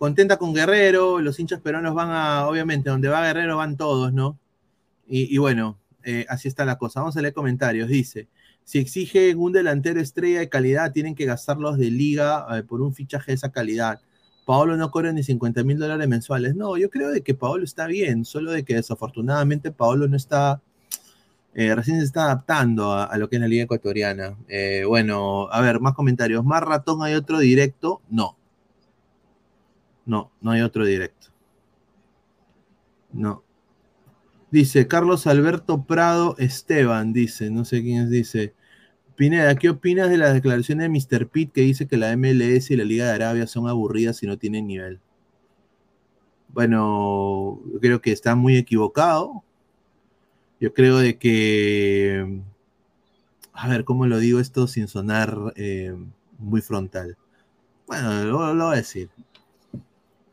[0.02, 1.20] contenta con Guerrero.
[1.20, 2.48] Los hinchas peruanos van a.
[2.48, 4.36] Obviamente, donde va Guerrero van todos, ¿no?
[5.06, 6.98] Y, bueno, eh, así está la cosa.
[7.00, 7.88] Vamos a leer comentarios.
[7.88, 8.26] Dice:
[8.64, 12.92] Si exigen un delantero estrella de calidad, tienen que gastarlos de liga eh, por un
[12.92, 14.00] fichaje de esa calidad.
[14.44, 16.56] Paolo no cobra ni 50 mil dólares mensuales.
[16.56, 20.60] No, yo creo de que Paolo está bien, solo de que desafortunadamente Paolo no está
[21.54, 24.36] eh, recién se está adaptando a, lo que es la liga ecuatoriana.
[24.84, 26.44] Bueno, a ver, más comentarios.
[26.44, 28.02] ¿Más ratón hay otro directo?
[28.10, 28.36] No.
[30.04, 31.28] No, no hay otro directo.
[33.12, 33.42] No.
[34.50, 38.54] Dice Carlos Alberto Prado Esteban, dice, no sé quién es, dice.
[39.16, 41.28] Pineda, ¿qué opinas de las declaraciones de Mr.
[41.28, 44.38] Pitt que dice que la MLS y la Liga de Arabia son aburridas y no
[44.38, 45.00] tienen nivel?
[46.48, 49.42] Bueno, yo creo que está muy equivocado.
[50.60, 52.42] Yo creo de que,
[53.52, 55.94] a ver, ¿cómo lo digo esto sin sonar eh,
[56.38, 57.16] muy frontal?
[57.86, 59.10] Bueno, lo, lo voy a decir.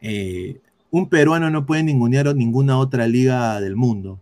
[0.02, 4.20] Eh, un peruano no puede ningunear ninguna otra liga del mundo.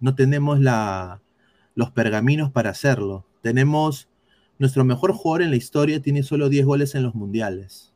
[0.00, 0.58] No tenemos
[1.74, 3.24] los pergaminos para hacerlo.
[3.42, 4.08] Tenemos
[4.58, 7.92] nuestro mejor jugador en la historia, tiene solo 10 goles en los mundiales.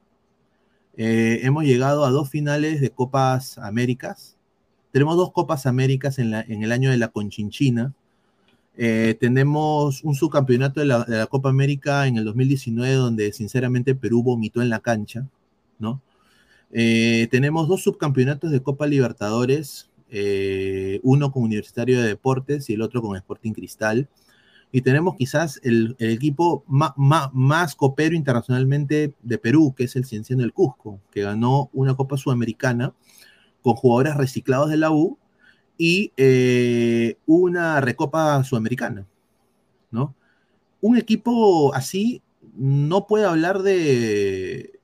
[0.97, 4.37] Eh, hemos llegado a dos finales de Copas Américas.
[4.93, 7.95] Tenemos dos Copas Américas en el año de la Conchinchina.
[8.77, 13.95] Eh, tenemos un subcampeonato de la, de la, Copa América en el 2019 donde sinceramente
[13.95, 15.29] Perú vomitó en la cancha,
[15.79, 16.01] ¿no?
[16.73, 22.83] Eh, tenemos dos subcampeonatos de Copa Libertadores, eh, uno con Universitario de Deportes y el
[22.83, 24.09] otro con Sporting Cristal.
[24.73, 30.41] Y tenemos quizás el, equipo más, más, copero internacionalmente de Perú, que es el Cienciano
[30.43, 32.95] del Cusco, que ganó una Copa Sudamericana
[33.63, 35.19] con jugadores reciclados de la U
[35.77, 39.07] y eh, una Recopa Sudamericana,
[39.91, 40.15] ¿no?
[40.81, 42.23] Un equipo así
[42.57, 44.81] no puede hablar de,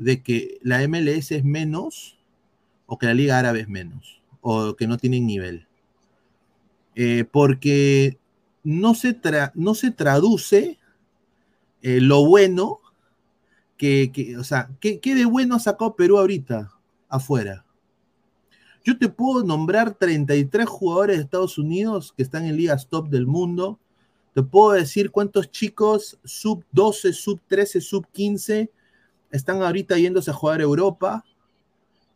[0.00, 2.18] de que la MLS es menos
[2.86, 5.66] o que la Liga Árabe es menos o que no tienen nivel.
[6.94, 8.18] Eh, porque
[8.64, 10.78] no se, tra no se traduce
[11.82, 12.80] eh, lo bueno
[13.76, 16.72] que, que o sea, ¿qué, ¿qué, de bueno ha sacado Perú ahorita
[17.08, 17.66] afuera?
[18.82, 23.26] Yo te puedo nombrar 33 jugadores de Estados Unidos que están en ligas top del
[23.26, 23.78] mundo.
[24.32, 28.70] Te puedo decir cuántos chicos sub 12, sub 13, sub 15
[29.30, 31.24] están ahorita yéndose a jugar a Europa.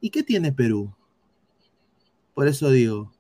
[0.01, 0.95] ¿Y qué tiene Perú?
[2.35, 3.13] Por eso digo,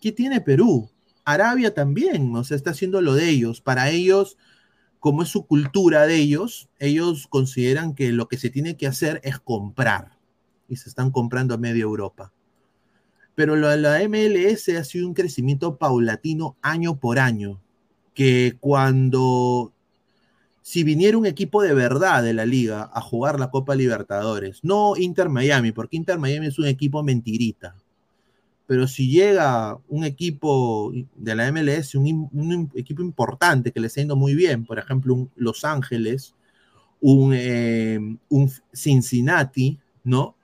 [0.00, 0.90] ¿qué tiene Perú?
[1.24, 3.60] Arabia también, o sea, está haciendo lo de ellos.
[3.60, 4.38] Para ellos,
[4.98, 9.20] como es su cultura de ellos, ellos consideran que lo que se tiene que hacer
[9.22, 10.18] es comprar.
[10.68, 12.32] Y se están comprando a media Europa.
[13.34, 17.60] Pero de la MLS ha sido un crecimiento paulatino año por año.
[18.14, 19.72] Que cuando
[20.62, 24.96] si viniera un equipo de verdad de la liga a jugar la Copa Libertadores, no
[24.96, 27.74] Inter Miami, porque Inter Miami es un equipo mentirita,
[28.66, 34.16] pero si llega un equipo de la MLS, un, equipo importante que le está yendo
[34.16, 36.34] muy bien, por ejemplo, un Los Ángeles,
[37.00, 40.36] un, un Cincinnati, ¿no?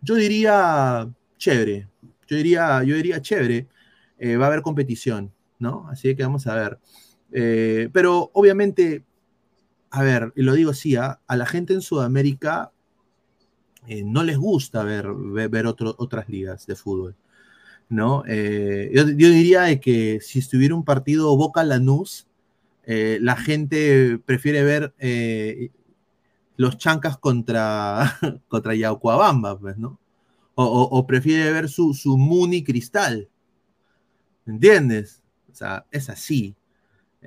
[0.00, 1.88] Yo diría chévere,
[2.26, 3.66] yo diría, yo diría chévere,
[4.18, 5.88] eh, va a haber competición, ¿no?
[5.88, 6.78] Así que vamos a ver.
[7.32, 9.04] Eh, pero obviamente,
[9.90, 11.20] a ver, y lo digo así, ¿ah?
[11.26, 12.72] a la gente en Sudamérica
[13.86, 17.14] eh, no les gusta ver, ver, otras ligas de fútbol.
[17.90, 18.24] ¿no?
[18.28, 22.26] Eh, yo, yo diría que si estuviera un partido Boca Lanús,
[22.86, 25.70] eh, la gente prefiere ver eh,
[26.56, 28.18] los chancas contra,
[28.48, 30.00] contra Yaucuabamba, pues, ¿no?
[30.56, 33.28] O, o- o prefiere ver su, su Muni Cristal.
[34.46, 35.22] ¿Entiendes?
[35.50, 36.54] O sea, es así.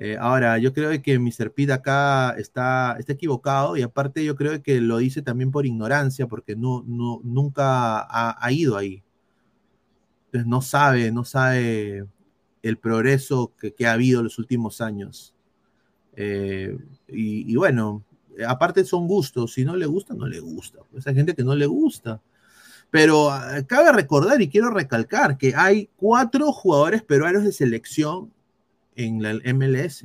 [0.02, 1.52] Eh, ahora, yo creo que Mr.
[1.52, 6.26] Pete acá está, está equivocado y aparte yo creo que lo dice también por ignorancia
[6.26, 9.02] porque no, no, nunca ha, ha ido ahí.
[10.26, 12.06] Entonces no sabe, no sabe
[12.62, 15.34] el progreso que, que ha habido en los últimos años.
[16.16, 16.78] Eh,
[17.08, 18.02] y, bueno,
[18.48, 20.78] aparte son gustos, si no le gusta, no le gusta.
[20.90, 22.22] Pues hay gente que no le gusta.
[22.90, 28.32] Pero ah, cabe recordar y quiero recalcar que hay cuatro jugadores peruanos de selección
[29.04, 30.04] en la MLS.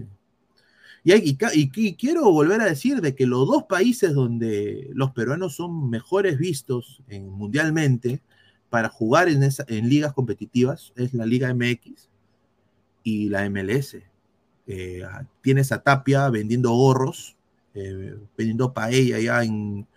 [1.03, 6.39] Y, quiero volver a decir de que los dos países donde los peruanos son mejores
[6.39, 8.21] vistos en- mundialmente
[8.71, 12.09] para jugar en, ligas competitivas es la Liga MX
[13.03, 14.03] y la MLS.
[14.65, 15.03] Eh,
[15.41, 17.37] tienes a Tapia vendiendo gorros,
[17.75, 19.87] eh, vendiendo paella en-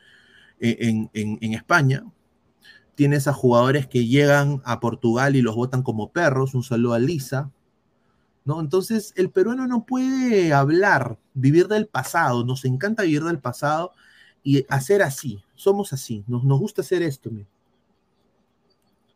[0.61, 2.05] en- en España.
[2.97, 6.53] Tienes a jugadores que llegan a Portugal y los votan como perros.
[6.55, 7.51] Un saludo a Lisa.
[8.61, 12.45] Entonces, el peruano no puede hablar, vivir del pasado.
[12.45, 13.93] Nos encanta vivir del pasado
[14.43, 15.43] y hacer así.
[15.55, 16.25] Somos así.
[16.27, 17.31] Nos, gusta hacer esto.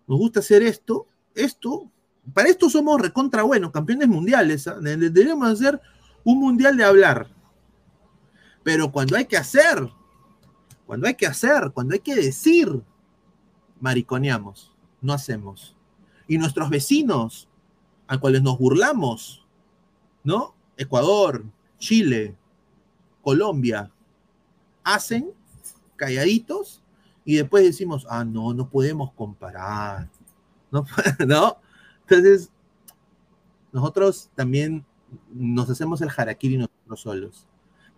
[0.06, 1.06] Nos gusta hacer esto.
[1.34, 1.90] Esto.
[2.34, 4.64] Para esto somos recontra buenos, campeones mundiales.
[4.64, 5.80] de- Deberíamos hacer
[6.24, 7.28] un mundial de hablar.
[8.62, 9.88] Pero cuando hay que hacer,
[10.86, 12.82] cuando hay que hacer, cuando hay que decir,
[13.80, 15.74] mariconeamos, no hacemos.
[16.28, 17.48] Y nuestros vecinos,
[18.12, 19.42] a cuales nos burlamos,
[20.22, 20.54] ¿no?
[20.76, 21.46] Ecuador,
[21.78, 22.36] Chile,
[23.22, 23.90] Colombia,
[24.84, 25.30] hacen
[25.96, 26.82] calladitos
[27.24, 30.10] y después decimos, ah, no, no podemos comparar.
[30.70, 30.84] ¿No?
[31.26, 31.56] ¿No?
[32.02, 32.50] Entonces,
[33.72, 34.84] nosotros también
[35.32, 37.46] nos hacemos el harakiri nosotros solos.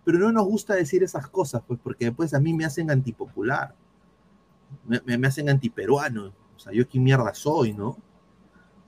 [0.05, 3.75] Pero no nos gusta decir esas cosas, pues, porque después a mí me hacen antipopular.
[4.85, 6.31] Me, me, me hacen antiperuano.
[6.55, 7.97] O sea, yo qué mierda soy, ¿no?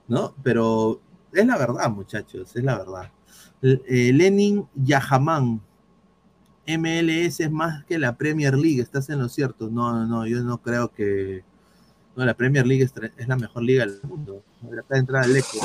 [0.06, 0.34] ¿No?
[0.42, 1.02] Pero
[1.32, 3.10] es la verdad, muchachos, es la verdad.
[3.62, 5.60] Eh, Lenin Yahamán,
[6.66, 9.68] MLS es más que la Premier League, estás en lo cierto.
[9.70, 11.42] No, no, no, yo no creo que.
[12.14, 12.84] No, la Premier League
[13.16, 14.42] es la mejor liga del mundo.
[14.66, 15.58] Acá de entrada el eco.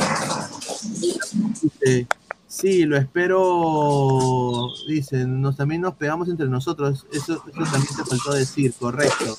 [1.62, 2.08] Dice,
[2.48, 4.70] sí, lo espero.
[4.88, 7.06] Dicen, nos, también nos pegamos entre nosotros.
[7.12, 9.38] Eso, eso también te faltó decir, correcto.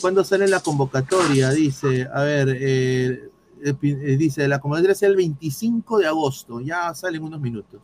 [0.00, 1.50] ¿Cuándo sale la convocatoria?
[1.50, 3.30] Dice, a ver, eh,
[3.64, 7.80] eh, eh, dice, la convocatoria será el 25 de agosto, ya salen unos minutos.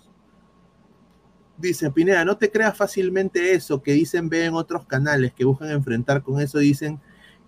[1.56, 5.70] Dice Pineda, no te creas fácilmente eso que dicen ve en otros canales que buscan
[5.70, 7.00] enfrentar con eso, dicen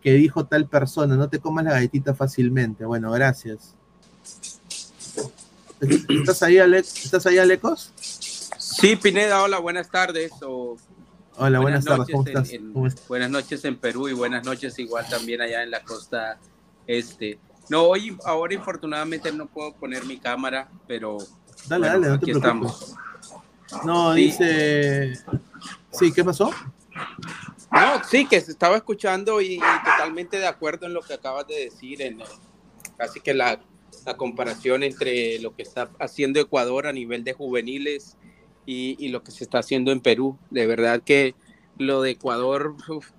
[0.02, 2.84] que dijo tal persona, no te comas la galletita fácilmente.
[2.84, 3.76] Bueno, gracias.
[5.80, 7.04] ¿Estás ahí, Alex?
[7.04, 7.92] ¿Estás ahí, Alecos?
[7.96, 10.32] Sí, Pineda, hola, buenas tardes.
[10.42, 10.76] O
[11.36, 12.26] Hola, buenas, tardes, ¿Cómo
[12.86, 13.08] estás?
[13.08, 16.38] buenas noches en Perú y buenas noches igual también allá en la costa
[16.86, 17.38] este.
[17.70, 21.16] No, hoy, ahora infortunadamente no puedo poner mi cámara, pero
[21.68, 22.72] Dale, bueno, dale, no te aquí preocupes.
[22.82, 22.94] estamos.
[23.86, 24.20] No, Sí.
[24.22, 25.12] dice...
[25.92, 26.50] Sí, ¿qué pasó?
[27.72, 31.46] No, sí, que se estaba escuchando y, y totalmente de acuerdo en lo que acabas
[31.46, 32.24] de decir, en eh,
[32.96, 33.60] casi que la,
[34.04, 38.16] la comparación entre lo que está haciendo Ecuador a nivel de juveniles
[38.66, 40.36] y, y lo que se está haciendo en Perú.
[40.50, 41.34] De verdad que
[41.78, 43.10] lo de Ecuador uf,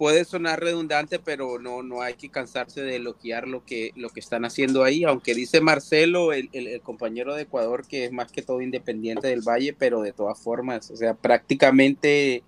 [0.00, 4.20] puede sonar redundante, pero no, no hay que cansarse de elogiar lo que, lo que
[4.20, 8.32] están haciendo ahí, aunque dice Marcelo, el, el- el compañero de Ecuador, que es más
[8.32, 12.42] que todo independiente del Valle, pero de todas formas, o sea, prácticamente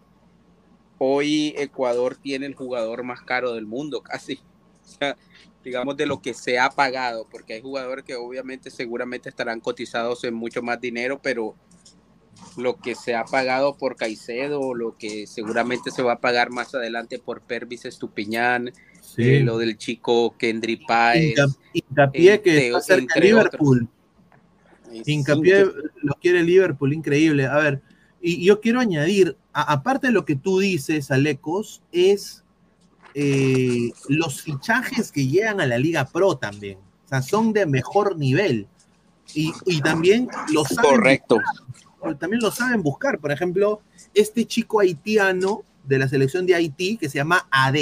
[0.97, 4.41] hoy Ecuador tiene el jugador más caro del mundo, casi.
[4.85, 5.17] O sea,
[5.63, 10.25] digamos de lo que se ha pagado, porque hay jugadores que obviamente seguramente estarán cotizados
[10.25, 11.55] en mucho más dinero, pero
[12.57, 16.75] lo que se ha pagado por Caicedo, lo que seguramente se va a pagar más
[16.75, 18.71] adelante por Pervis Estupiñán,
[19.01, 19.23] Sí.
[19.23, 23.89] eh, lo del chico Kendry Páez, Hinca- Hincapié que entre- está cerca de entre Liverpool.
[25.07, 25.67] Hincapié
[26.03, 27.47] lo quiere Liverpool, increíble.
[27.47, 27.81] A ver,
[28.21, 32.41] y yo quiero añadir, a- aparte de lo que tú dices, Alecos, es
[33.15, 36.79] eh, los fichajes que llegan a la Liga Pro también.
[37.05, 38.67] O sea, son de mejor nivel.
[39.35, 41.21] Y, y también los saben
[42.19, 43.19] También lo saben buscar.
[43.19, 43.83] Por ejemplo,
[44.15, 47.75] este chico haitiano de la selección de Haití que se llama AD,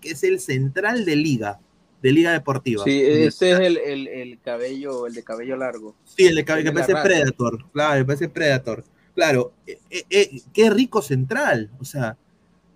[0.00, 1.60] que es el central de liga,
[2.02, 2.84] de liga deportiva.
[2.84, 5.94] Sí, ese es el, el, el cabello, el de cabello largo.
[6.04, 8.84] Sí, el de cabello, que parece Predator, claro, me parece Predator.
[9.14, 12.18] Claro, eh, eh, eh, qué rico central, o sea,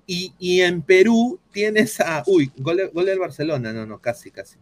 [0.07, 4.57] y, y, en Perú tienes a, uy, gol, gol del Barcelona, no, no, casi, casi.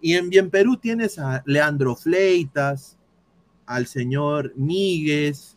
[0.00, 2.98] Y en, y en Perú tienes a Leandro Fleitas,
[3.64, 5.53] al señor Míguez,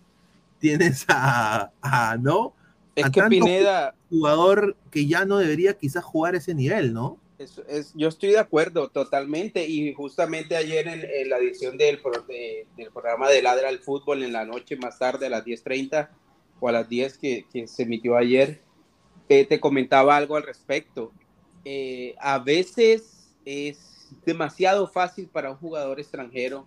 [0.60, 2.54] tienes a, a ¿no?
[2.96, 7.20] Es a que Pineda, jugador que ya no debería quizás jugar ese nivel, ¿no?
[7.38, 12.00] es, es- yo estoy de acuerdo totalmente y justamente ayer en, en la edición del,
[12.02, 15.46] pro- de- del programa de Ladra al Fútbol en la noche más tarde a las
[15.46, 16.10] 10.30
[16.60, 18.64] o a las 10 que, que se emitió ayer,
[19.30, 21.12] eh, te comentaba algo al respecto.
[21.64, 26.66] Eh, a veces es demasiado fácil para un jugador extranjero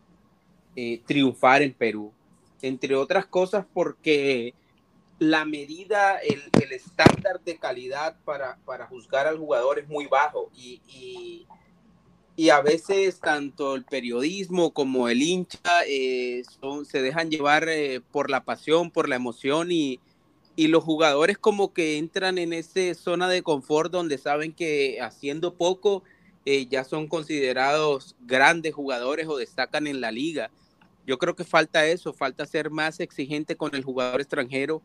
[0.77, 2.13] eh, triunfar en Perú,
[2.63, 4.55] entre otras cosas porque
[5.19, 10.51] la medida, el, el estándar de calidad para, para juzgar al jugador es muy bajo
[10.57, 10.81] y,
[12.37, 18.01] y, a veces tanto el periodismo como el hincha eh, son, se dejan llevar eh,
[18.01, 20.01] por la pasión, por la emoción y,
[20.57, 25.55] y los jugadores como que entran en esa zona de confort donde saben que haciendo
[25.55, 26.03] poco
[26.47, 30.51] eh, ya son considerados grandes jugadores o destacan en la liga.
[31.07, 34.83] Yo creo que falta eso, falta ser más exigente con el jugador extranjero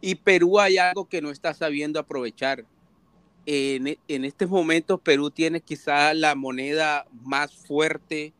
[0.00, 2.64] y Perú hay algo que no está sabiendo aprovechar.
[3.46, 8.34] En, e- en estos momentos Perú tiene quizá la moneda más fuerte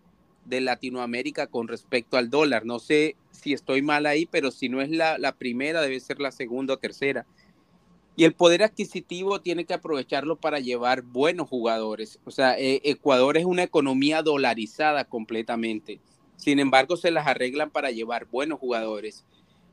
[0.45, 2.64] de Latinoamérica con respecto al dólar.
[2.67, 6.33] No sé si estoy mal ahí, pero si no es la, primera, debe ser la
[6.33, 7.27] segunda o tercera.
[8.17, 12.19] Y el poder adquisitivo tiene que aprovecharlo para llevar buenos jugadores.
[12.25, 16.01] O sea, eh, Ecuador es una economía dolarizada completamente.
[16.37, 19.24] Sin embargo, se las arreglan para llevar buenos jugadores.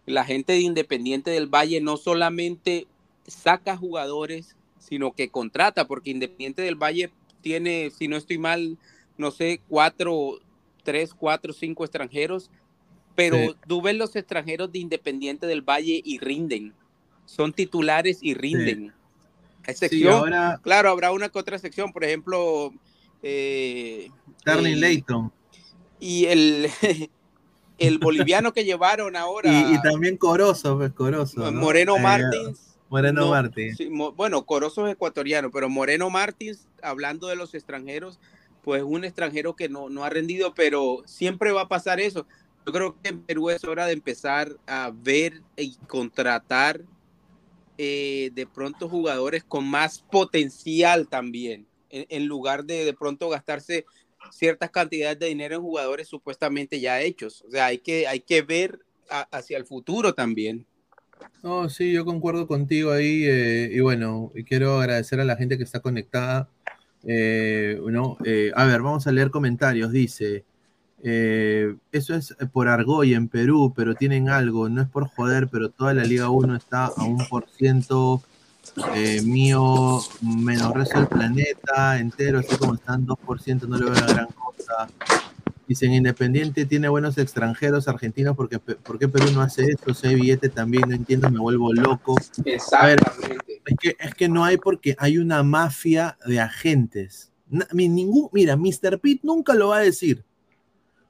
[0.06, 2.88] La gente de Independiente del Valle no solamente
[3.28, 7.12] saca jugadores, sino que contrata, porque Independiente del Valle
[7.42, 8.78] tiene, si no estoy mal,
[9.18, 10.40] no sé, cuatro,
[10.84, 12.50] tres, cuatro, cinco extranjeros,
[13.16, 13.56] pero Sí.
[13.68, 16.74] tú ves los extranjeros de Independiente del Valle y rinden.
[17.26, 18.94] Son titulares y rinden.
[19.68, 22.74] Sí, sección, ahora claro, habrá una que otra sección, por ejemplo,
[23.22, 24.10] eh,
[24.44, 25.32] Darling Layton.
[26.04, 26.70] Y el,
[27.78, 31.50] el boliviano que llevaron ahora, Y, y también Corozo, pues Corozo.
[31.52, 31.60] ¿no?
[31.62, 32.76] Moreno Eh, Martins.
[32.90, 33.78] Moreno no, Martins.
[33.78, 38.20] sí, mo- bueno, Corozo es ecuatoriano, pero Moreno Martins, hablando de los extranjeros,
[38.64, 42.28] pues un extranjero que no, no ha rendido, pero siempre va a pasar eso.
[42.66, 46.82] Yo creo que en Perú es hora de empezar a ver y contratar
[47.78, 53.86] eh, de pronto jugadores con más potencial también, en, en lugar de de pronto gastarse
[54.34, 57.44] ciertas cantidades de dinero en jugadores supuestamente ya hechos.
[57.48, 58.80] O sea, hay que, hay que ver
[59.32, 60.66] hacia el futuro también.
[61.44, 63.24] No, sí, yo concuerdo contigo ahí.
[63.26, 66.50] eh, y bueno, quiero agradecer a la gente que está conectada.
[67.06, 68.18] eh, ¿no?
[68.26, 69.92] Eh, a ver, vamos a leer comentarios.
[69.92, 70.46] Dice,
[71.04, 75.70] eh, eso es por Argoy en Perú, pero tienen algo, no es por joder, pero
[75.70, 78.24] toda la Liga 1 está a un por ciento
[78.96, 84.08] eh, mío menos resto del planeta entero, así como están 2%, no le veo la
[84.08, 84.88] gran cosa.
[85.68, 89.94] Dicen, Independiente tiene buenos extranjeros argentinos, porque ¿por qué Perú no hace esto?
[90.08, 92.16] Hay billete también, no entiendo, me vuelvo loco.
[92.18, 93.62] A ver, Exactamente.
[93.66, 97.32] es que, es que no hay porque hay una mafia de agentes.
[97.50, 99.00] Na- ningún, mira, Mr.
[99.00, 100.24] Pitt nunca lo va a decir.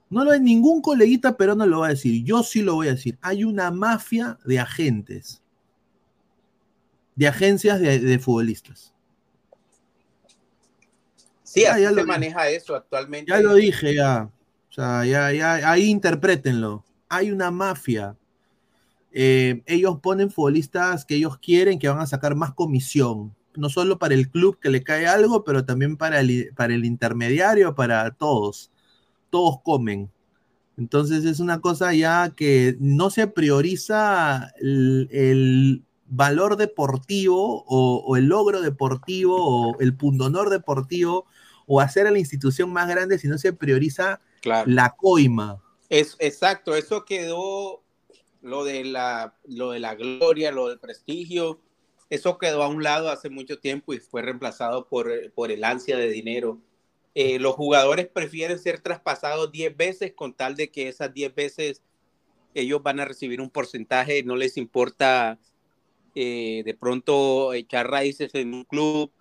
[0.09, 2.23] No lo hay ningún coleguita, pero no lo va a decir.
[2.23, 3.17] Yo sí lo voy a decir.
[3.21, 5.41] Hay una mafia de agentes.
[7.15, 8.93] De agencias de, de futbolistas.
[11.43, 13.31] Sí, Ya, así ya se lo- maneja eso actualmente.
[13.31, 14.29] Ya lo dije, ya.
[14.69, 16.83] O sea, ya, ya, ahí interprétenlo.
[17.09, 18.15] Hay una mafia.
[19.11, 23.35] Eh, ellos ponen futbolistas que ellos quieren que van a sacar más comisión.
[23.55, 26.85] No solo para el club que le cae algo, pero también para el, para el
[26.85, 28.71] intermediario, para todos.
[29.29, 30.09] Todos comen.
[30.75, 35.83] Entonces es una cosa ya que no se prioriza el, el
[36.15, 41.25] valor deportivo o, o el logro deportivo o el pundonor deportivo
[41.65, 44.69] o hacer a la institución más grande, sino se prioriza Claro.
[44.69, 45.63] la coima.
[45.87, 47.81] Es, exacto, eso quedó
[48.41, 51.61] lo de la lo de la gloria, lo del prestigio,
[52.09, 55.97] eso quedó a un lado hace mucho tiempo y fue reemplazado por, por el ansia
[55.97, 56.59] de dinero.
[57.15, 61.81] Eh, los jugadores prefieren ser traspasados 10 veces con tal de que esas 10 veces
[62.53, 65.39] ellos van a recibir un porcentaje, no les importa
[66.15, 69.11] eh, de pronto echar raíces en un club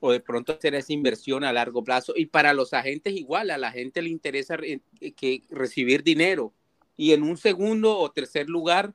[0.00, 2.12] o de pronto hacer esa inversión a largo plazo.
[2.16, 4.82] Y para los agentes igual, a la gente le interesa re-
[5.16, 6.54] que recibir dinero.
[6.96, 8.94] y en un segundo o tercer lugar,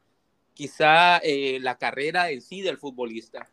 [0.53, 3.49] quizá eh, la carrera en sí del futbolista.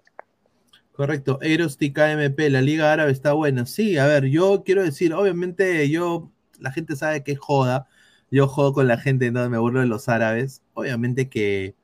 [0.93, 3.67] Correcto, Eros KMP, la Liga Árabe está buena.
[3.67, 6.31] Sí, a ver, yo quiero decir, obviamente yo,
[6.61, 7.89] la gente sabe que joda,
[8.31, 10.63] yo juego con la gente, no me burlo de los árabes.
[10.75, 11.75] Obviamente que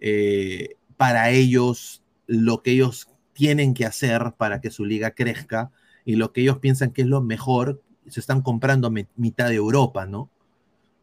[0.00, 5.70] eh, para ellos, lo que ellos tienen que hacer para que su liga crezca
[6.04, 10.04] y lo que ellos piensan que es lo mejor, se están comprando mitad de Europa,
[10.04, 10.30] ¿no?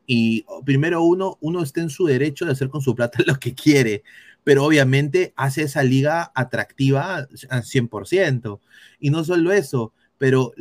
[0.06, 3.56] Y primero uno, uno está en su derecho de hacer con su plata lo que
[3.56, 4.04] quiere,
[4.44, 7.16] pero obviamente hace esa liga atractiva
[7.50, 8.60] al 100%.
[9.00, 10.54] Y no solo eso, pero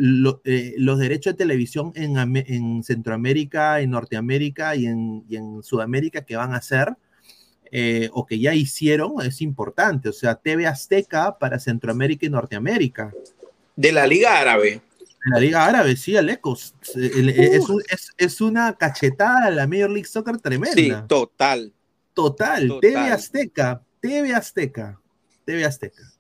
[0.44, 6.58] eh, los derechos de televisión en, Centroamérica, en Norteamérica y en, Sudamérica que van a
[6.58, 6.96] hacer
[7.70, 10.08] eh, o que ya hicieron es importante.
[10.08, 13.12] O sea, TV Azteca para Centroamérica y Norteamérica.
[13.76, 14.80] De la Liga Árabe.
[14.98, 16.74] De la Liga Árabe, sí, Alecos.
[16.94, 20.74] Es, es, es, una cachetada a la Major League Soccer tremenda.
[20.74, 21.72] Sí, total.
[22.12, 22.68] Total.
[22.68, 22.80] total.
[22.80, 25.00] TV Azteca, TV Azteca,
[25.44, 26.14] TV Azteca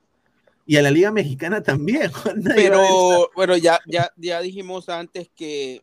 [0.66, 2.10] y a la Liga Mexicana también.
[2.54, 5.82] Pero bueno, ya, ya, ya dijimos antes que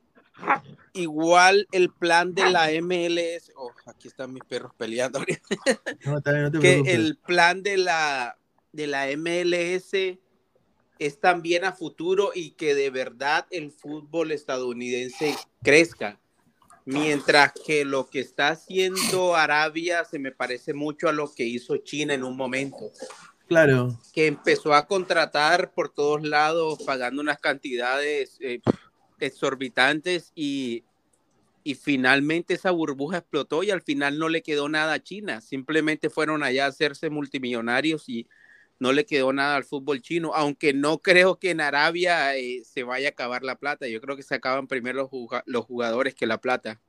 [0.93, 5.19] igual el plan de la MLS, oh, aquí están mis perros peleando.
[6.61, 8.37] que el plan de la,
[8.71, 9.93] de la MLS
[10.99, 16.19] es también a futuro y que de verdad el fútbol estadounidense crezca.
[16.83, 21.77] Mientras que lo que está haciendo Arabia se me parece mucho a lo que hizo
[21.77, 22.91] China en un momento.
[23.47, 23.99] Claro.
[24.13, 28.61] Que empezó a contratar por todos lados, pagando unas cantidades eh,
[29.25, 30.83] exorbitantes y,
[31.63, 35.41] y finalmente esa burbuja explotó y al final no le quedó nada a China.
[35.41, 38.27] Simplemente fueron allá a hacerse multimillonarios y
[38.79, 42.83] no le quedó nada al fútbol chino, aunque no creo que en Arabia eh, se
[42.83, 43.87] vaya a acabar la plata.
[43.87, 45.07] Yo creo que se acaban primero
[45.45, 46.81] los jugadores que la plata.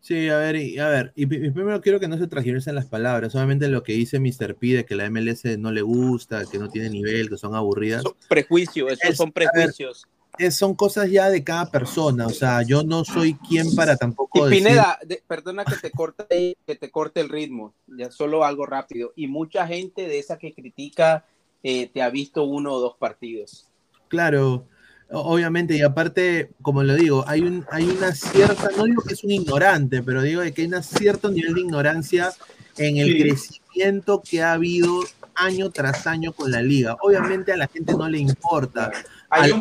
[0.00, 3.32] Sí, a ver, y, a ver, y, primero quiero que no se en las palabras,
[3.32, 4.54] solamente lo que dice Mr.
[4.54, 8.04] P de que la MLS no le gusta, que no tiene nivel, que son aburridas.
[8.04, 10.06] Son prejuicios, esos son prejuicios.
[10.50, 14.48] Son cosas ya de cada persona, o sea, yo no soy quien para tampoco.
[14.48, 19.12] Y Pineda, perdona que te corte, que te corte el ritmo, ya solo algo rápido.
[19.16, 21.24] Y mucha gente de esa que critica
[21.62, 23.66] eh, te ha visto uno o dos partidos.
[24.08, 24.66] Claro,
[25.08, 29.22] Obviamente, y aparte, como lo digo, hay, un, hay una cierta, no digo que es
[29.22, 32.32] un ignorante, pero digo que hay un cierto nivel de ignorancia
[32.76, 35.04] en el crecimiento que ha habido
[35.36, 36.96] año tras año con la liga.
[37.00, 38.90] Obviamente a la gente no le importa.
[39.28, 39.60] Al,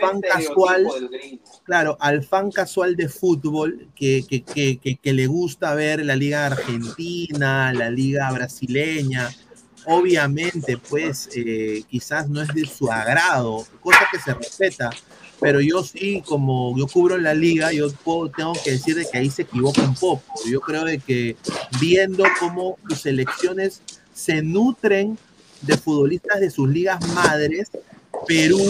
[0.00, 0.86] fan casual,
[1.64, 6.46] claro, al fan casual de fútbol que, que, que, que, le gusta ver la liga
[6.46, 9.30] argentina, la liga brasileña,
[9.86, 14.90] obviamente, pues eh, quizás no es de su agrado, cosa que se respeta,
[15.40, 19.30] pero yo sí, como yo cubro la liga, yo tengo que decir de que ahí
[19.30, 20.22] se equivoca un poco.
[20.46, 21.36] Yo creo de que
[21.80, 23.82] viendo cómo sus selecciones
[24.14, 25.18] se nutren
[25.60, 27.70] de futbolistas de sus ligas madres,
[28.26, 28.60] Perú,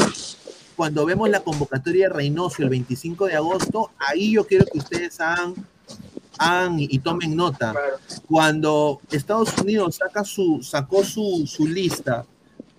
[0.76, 5.20] cuando vemos la convocatoria de Reynoso el 25 de agosto, ahí yo quiero que ustedes
[5.20, 7.74] hagan y, tomen nota.
[8.28, 12.26] Cuando Estados Unidos saca su, sacó su, su lista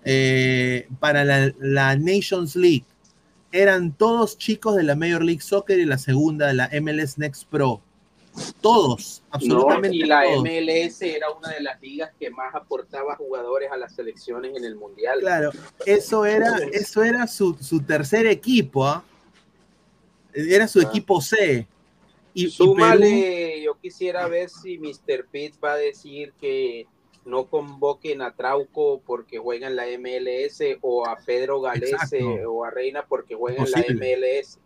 [0.04, 2.86] eh, para la, la, Nations League,
[3.52, 7.46] eran todos chicos de la Major League Soccer y la segunda de la MLS Next
[7.46, 7.82] Pro.
[8.62, 9.96] Todos, absolutamente.
[9.96, 14.56] y la MLS era una de las ligas que más aportaba jugadores a las selecciones
[14.56, 15.20] en el Mundial.
[15.20, 15.52] Claro,
[15.86, 18.86] eso era, eso era su, su tercer equipo.
[18.86, 19.04] ¿ah?
[20.34, 20.84] Era su ah.
[20.84, 21.68] equipo C.
[22.34, 25.26] Y, Súmale, yo quisiera ver si Mr.
[25.32, 26.86] Pitt va a decir que
[27.24, 32.72] no convoquen a Trauco porque juega en la MLS o a Pedro Galese o a
[32.72, 34.60] Reina porque juega en la MLS.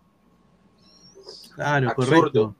[1.53, 2.55] Claro, correcto.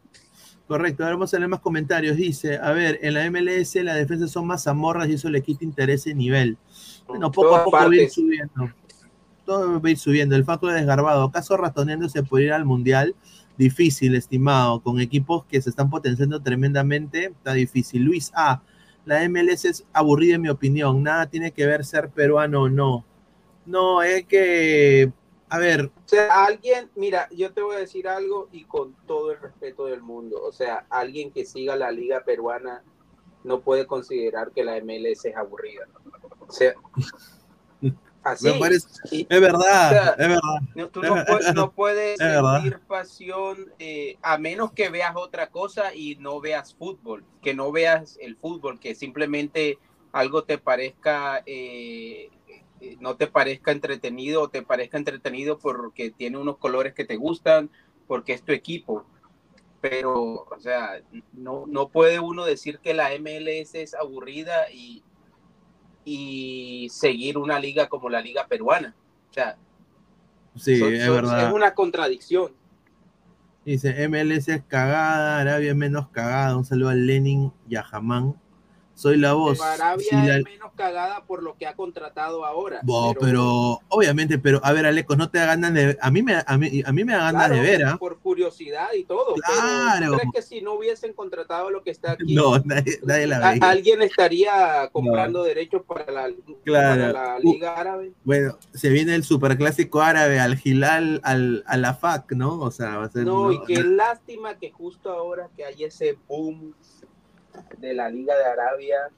[0.69, 2.15] Correcto, ahora vamos a leer más comentarios.
[2.15, 5.65] Dice, a ver, en la MLS las defensas son más zamorras y eso le quita
[5.65, 6.59] interés y nivel.
[7.07, 8.71] Bueno, poco a poco va a ir subiendo.
[9.47, 10.35] Todo va a ir subiendo.
[10.35, 11.23] El Faco desgarbado.
[11.23, 13.15] ¿Acaso ratoneándose por ir al Mundial?
[13.57, 18.03] Difícil, estimado, con equipos que se están potenciando tremendamente, está difícil.
[18.03, 18.61] Luis A,
[19.05, 23.03] la MLS es aburrida en mi opinión, nada tiene que ver ser peruano o no.
[23.65, 25.11] No, es que,
[25.49, 25.85] a ver.
[25.85, 29.85] O sea, alguien, mira, yo te voy a decir algo y con todo el respeto
[29.85, 32.83] del mundo, o sea, alguien que siga la liga peruana
[33.43, 35.87] no puede considerar que la MLS es aburrida.
[36.47, 36.73] O sea,
[38.23, 40.89] es verdad, es verdad.
[40.91, 46.75] Tú no, puedes, sentir pasión eh, a menos que veas otra cosa y no veas
[46.75, 49.77] fútbol, que no veas el fútbol, que simplemente
[50.11, 52.29] algo te parezca, eh,
[52.99, 57.69] no te parezca entretenido o te parezca entretenido porque tiene unos colores que te gustan,
[58.07, 59.05] porque es tu equipo.
[59.81, 60.13] pero,
[60.51, 61.01] o sea,
[61.31, 65.03] no, no puede uno decir que la MLS es aburrida y,
[66.03, 68.93] y seguir una liga como la liga peruana.
[69.29, 69.57] O sea,
[70.55, 71.47] Sí, son- es son- verdad.
[71.47, 72.51] es una contradicción.
[73.63, 76.57] Dice, MLS es cagada, Arabia es menos cagada.
[76.57, 78.35] Un saludo a Lenin y a Jamán.
[78.99, 79.57] Soy la voz.
[79.59, 82.81] Pero Arabia Si la- es menos cagada por lo que ha contratado ahora.
[82.83, 83.79] Bo, pero...
[83.87, 85.97] obviamente, pero a ver, Alecos, no te da ganas de.
[86.01, 87.97] A mí me, a mí, a mí me da ganas Claro, de ver, ¿ah?
[87.97, 89.35] Por curiosidad y todo.
[89.35, 89.99] Claro.
[89.99, 93.27] Pero ¿tú crees que si no hubiesen contratado lo que está aquí, No, nadie, nadie
[93.27, 93.59] la ve.
[93.61, 96.29] alguien estaría comprando derechos para la,
[96.65, 97.13] Claro.
[97.13, 98.11] para la Uh, Liga Árabe?
[98.25, 102.59] Bueno, se viene el superclásico árabe al Gilal, al, a la FAC, ¿no?
[102.59, 103.23] O sea, va a ser.
[103.25, 103.51] No, ¿no?
[103.53, 106.73] y qué lástima que justo ahora que hay ese boom
[107.77, 109.09] de la Liga de Arabia,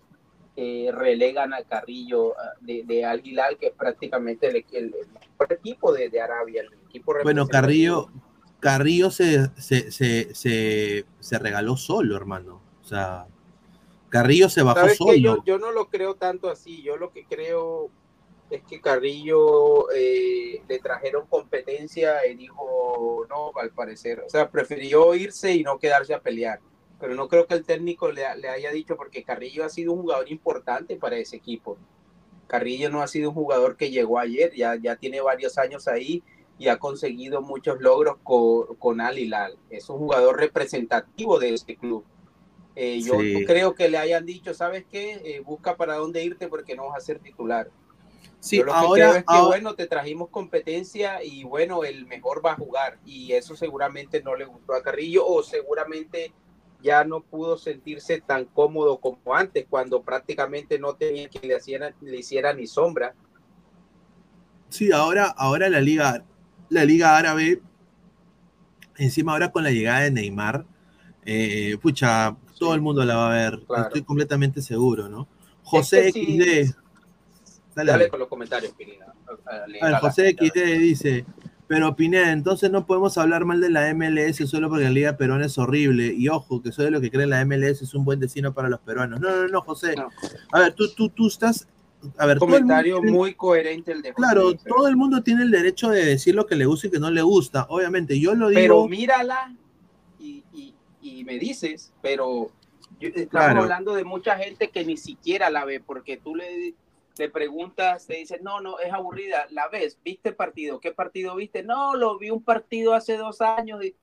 [0.55, 4.95] eh, relegan a Carrillo de, de Al Hilal, que es prácticamente el, el-
[5.49, 6.61] equipo de, de Arabia.
[6.61, 7.47] El equipo Bueno.
[7.47, 8.09] Carrillo,
[8.59, 12.61] Carrillo se, se, se, se, se regaló solo, hermano.
[12.81, 13.25] O sea,
[14.09, 15.13] Carrillo se bajó ¿Sabes solo.
[15.15, 16.83] Yo, yo no lo creo tanto así.
[16.83, 17.89] Yo lo que creo
[18.49, 24.19] es que Carrillo eh, le trajeron competencia y dijo no, al parecer.
[24.25, 26.59] O sea, prefirió irse y no quedarse a pelear.
[27.01, 30.03] Pero no creo que el técnico le, le haya dicho, porque Carrillo ha sido un
[30.03, 31.77] jugador importante para ese equipo.
[32.47, 36.21] Carrillo no ha sido un jugador que llegó ayer, ya, ya tiene varios años ahí
[36.59, 39.57] y ha conseguido muchos logros con, con Al Hilal.
[39.71, 42.05] Es un jugador representativo de este club.
[42.75, 43.45] Eh, yo Sí.
[43.45, 45.13] creo que le hayan dicho, ¿sabes qué?
[45.25, 47.69] Eh, busca para dónde irte porque no vas a ser titular.
[48.39, 51.83] Sí, Yo lo que ahora- creo es que, ahora- bueno, te trajimos competencia y, bueno,
[51.83, 52.99] el mejor va a jugar.
[53.05, 56.31] Y eso seguramente no le gustó a Carrillo o seguramente
[56.81, 61.93] ya no pudo sentirse tan cómodo como antes, cuando prácticamente no tenía que le, hiciera,
[62.01, 63.13] le hiciera ni sombra.
[64.69, 66.23] Sí, ahora, ahora la liga,
[66.69, 67.61] la liga árabe,
[68.97, 70.65] encima ahora con la llegada de Neymar,
[71.25, 75.27] eh, pucha, todo el mundo la va a ver, estoy completamente seguro, ¿no?
[75.63, 76.37] José Es que sí.
[76.37, 76.75] XD, dale,
[77.75, 78.09] Dale, dale.
[78.09, 79.13] con los comentarios, Pineda.
[79.45, 80.35] A- a leer A ver, a la José.
[80.37, 81.25] XD dice,
[81.71, 85.45] pero Pineda, entonces no podemos hablar mal de la MLS solo porque la Liga Peruana
[85.45, 86.13] es horrible.
[86.13, 88.67] Y ojo, que soy de lo que cree la MLS es un buen destino para
[88.67, 89.21] los peruanos.
[89.21, 89.95] No, no, no, José.
[90.51, 91.69] A ver, tú, tú, tú estás.
[92.17, 95.43] A ver, Comentario tiene- muy coherente el de José, Claro, pero- todo el mundo tiene
[95.43, 97.67] el derecho de decir lo que le gusta y que no le gusta.
[97.69, 98.59] Obviamente, yo lo digo.
[98.59, 99.55] Pero mírala
[100.19, 102.51] y, y- y me dices, pero
[102.99, 103.61] yo- estamos Claro.
[103.61, 106.73] hablando de mucha gente que ni siquiera la ve, porque tú le,
[107.17, 111.35] le preguntas, te dicen, no, no, es aburrida, la ves, viste el partido, ¿qué partido
[111.35, 111.63] viste?
[111.63, 113.83] No, lo vi un partido hace dos años.
[113.83, 113.95] Y...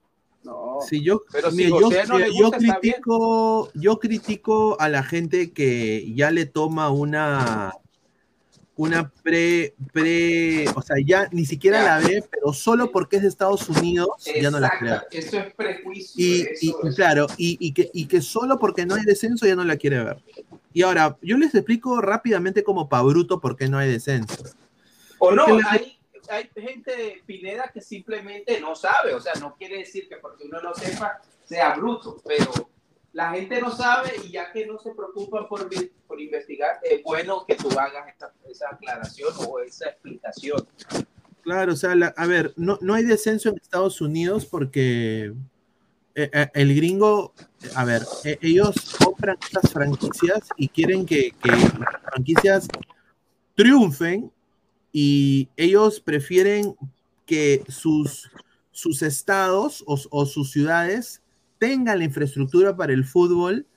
[0.43, 2.75] No, Si yo, pero si mira, yo, José no le yo gusta, bien.
[2.79, 7.73] critico, yo critico a la gente que ya le toma una
[8.79, 13.27] una pre, pre, o sea, ya ni siquiera la ve, pero solo porque es de
[13.27, 14.07] Estados Unidos,
[14.41, 14.99] ya no la cree.
[15.11, 16.25] Eso es prejuicio.
[16.25, 19.65] Y, eso claro, y, y que, y que solo porque no hay descenso ya no
[19.65, 20.23] la quiere ver.
[20.73, 24.43] Y ahora, yo les explico rápidamente como pa' bruto por qué no hay descenso.
[25.17, 25.99] O no, hay,
[26.29, 29.13] hay gente, Pineda, que simplemente no sabe.
[29.13, 32.69] O sea, no quiere decir que porque uno no sepa sea bruto, pero
[33.13, 35.67] la gente no sabe y ya que no se preocupan por,
[36.07, 40.67] por investigar, es bueno que tú hagas esa, esa aclaración o esa explicación.
[41.41, 45.33] Claro, o sea, la- a ver, no, no hay descenso en Estados Unidos porque
[46.13, 47.33] eh, eh, el gringo,
[47.75, 51.71] a ver, eh, ellos compran estas franquicias y quieren que, que las
[52.03, 52.67] franquicias
[53.55, 54.31] triunfen
[54.91, 56.75] y ellos prefieren
[57.25, 58.29] que sus,
[58.71, 61.21] sus estados o, o sus ciudades
[61.57, 63.67] tengan la infraestructura para el fútbol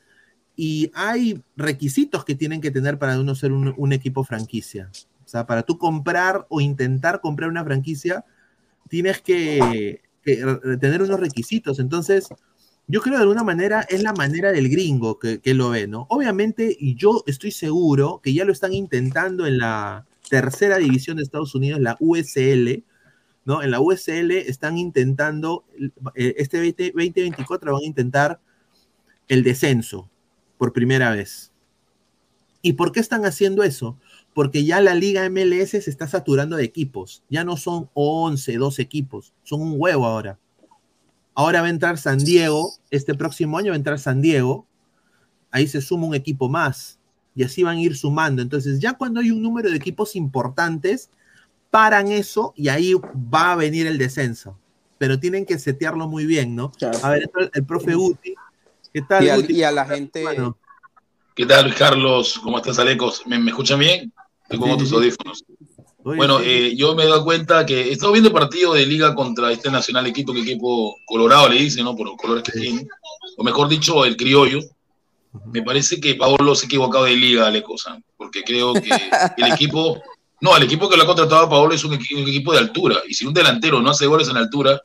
[0.57, 4.91] y hay requisitos que tienen que tener para uno ser un, un equipo franquicia.
[5.25, 8.25] O sea, para tú comprar o intentar comprar una franquicia,
[8.89, 10.37] tienes que, que
[10.81, 11.79] tener unos requisitos.
[11.79, 12.29] Entonces,
[12.87, 16.07] yo creo de alguna manera es la manera del gringo que, que lo ve, ¿no?
[16.11, 21.23] Obviamente, y yo estoy seguro que ya lo están intentando en la tercera división de
[21.23, 22.85] Estados Unidos, la USL,
[23.45, 23.63] ¿no?
[23.63, 25.65] En la USL están intentando,
[26.15, 28.41] eh, este 20 2024 van a intentar
[29.29, 30.09] el descenso
[30.59, 31.53] por primera vez.
[32.63, 33.99] ¿Y por qué están haciendo eso?
[34.35, 37.25] Porque ya la liga MLS se está saturando de equipos.
[37.29, 40.39] Ya no son 11, 12 equipos, son un huevo ahora.
[41.35, 44.67] Ahora va a entrar San Diego, este próximo año va a entrar San Diego,
[45.51, 46.99] ahí se suma un equipo más
[47.35, 48.43] y así van a ir sumando.
[48.43, 51.11] Entonces ya cuando hay un número de equipos importantes,
[51.71, 54.59] paran eso y ahí va a venir el descenso.
[54.99, 56.71] Pero tienen que setearlo muy bien, ¿no?
[57.03, 58.35] A ver, el profe Guti.
[58.93, 59.25] ¿Qué tal?
[59.25, 59.53] Y, al- Guti?
[59.55, 60.57] y a la gente, Bueno,
[61.35, 62.39] ¿Qué tal, Luis Carlos?
[62.43, 63.27] ¿Cómo estás, Alecos?
[63.27, 64.13] ¿Me, me escuchan bien?
[64.45, 65.45] Estoy con Sí, otros sí.
[66.05, 66.17] Audífonos.
[66.17, 69.15] Bueno, eh, yo me he dado cuenta que he estado viendo el partido de liga
[69.15, 71.95] contra este nacional equipo, que equipo colorado le dice, ¿no?
[71.97, 72.87] Por los colores que tiene.
[73.37, 74.61] O mejor dicho, el criollo.
[75.47, 78.91] Me parece que Paolo se ha equivocado de liga, Ale Cosa, porque creo que
[79.39, 80.03] el equipo,
[80.43, 82.59] no, el equipo que lo ha contratado a Paolo es un equipo, un equipo de
[82.59, 82.97] altura.
[83.09, 84.79] Y si un delantero no hace goles en altura,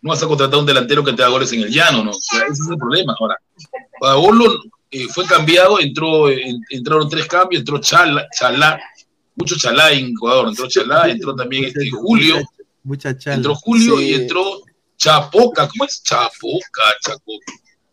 [0.00, 2.12] no vas a contratar un delantero que te haga goles en el llano, ¿no?
[2.12, 3.14] O sea, ese es el problema.
[3.20, 3.36] Ahora,
[4.00, 4.54] Paolo
[4.90, 8.80] eh, fue cambiado, entró, en- entraron tres cambios, entró Chala, Chalá,
[9.38, 12.36] mucho Chalá en Ecuador, entró Chalá, entró también este Julio,
[12.82, 13.36] Mucha chala.
[13.36, 14.04] entró Julio Sí.
[14.10, 14.60] y entró
[14.96, 16.02] Chapoca, ¿cómo es?
[16.02, 17.32] Chapoca, Chaco,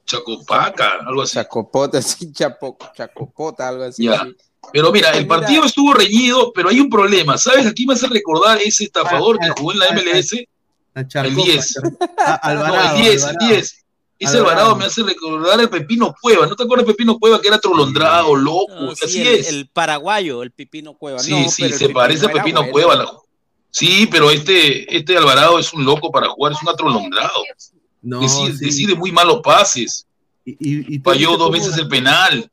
[0.05, 1.33] Chacopaca, algo así.
[1.33, 4.03] Chacopota, sí, chapo, chacopota, algo así.
[4.05, 4.25] Ya.
[4.73, 5.27] Pero mira, el Mira.
[5.39, 7.37] partido estuvo reñido, pero hay un problema.
[7.37, 7.67] ¿Sabes?
[7.67, 10.47] Aquí me hace recordar ese estafador que jugó en la MLS,
[10.95, 11.73] La el Charcopa, 10.
[12.17, 13.47] Ah, Alvarado, no, el 10, el Alvarado.
[13.55, 13.84] 10.
[14.17, 14.57] Ese Alvarado.
[14.59, 16.47] Alvarado me hace recordar el Pepino Cueva.
[16.47, 18.73] ¿No te acuerdas de Pepino Cueva que era trolondrado, loco?
[18.73, 19.49] No, sí, Así el, es.
[19.49, 21.19] el paraguayo, el Pipino Cueva.
[21.19, 22.71] Sí, No, sí, pero se parece a Pepino bueno.
[22.71, 22.95] Cueva.
[22.95, 23.11] la-
[23.71, 27.43] Sí, pero este, este Alvarado es un loco para jugar, es un atrolondrado.
[28.01, 28.65] No, decide, sí.
[28.65, 30.05] decide muy malos pases.
[30.45, 32.49] Y, y- y tú Falló dos cómo- veces el penal.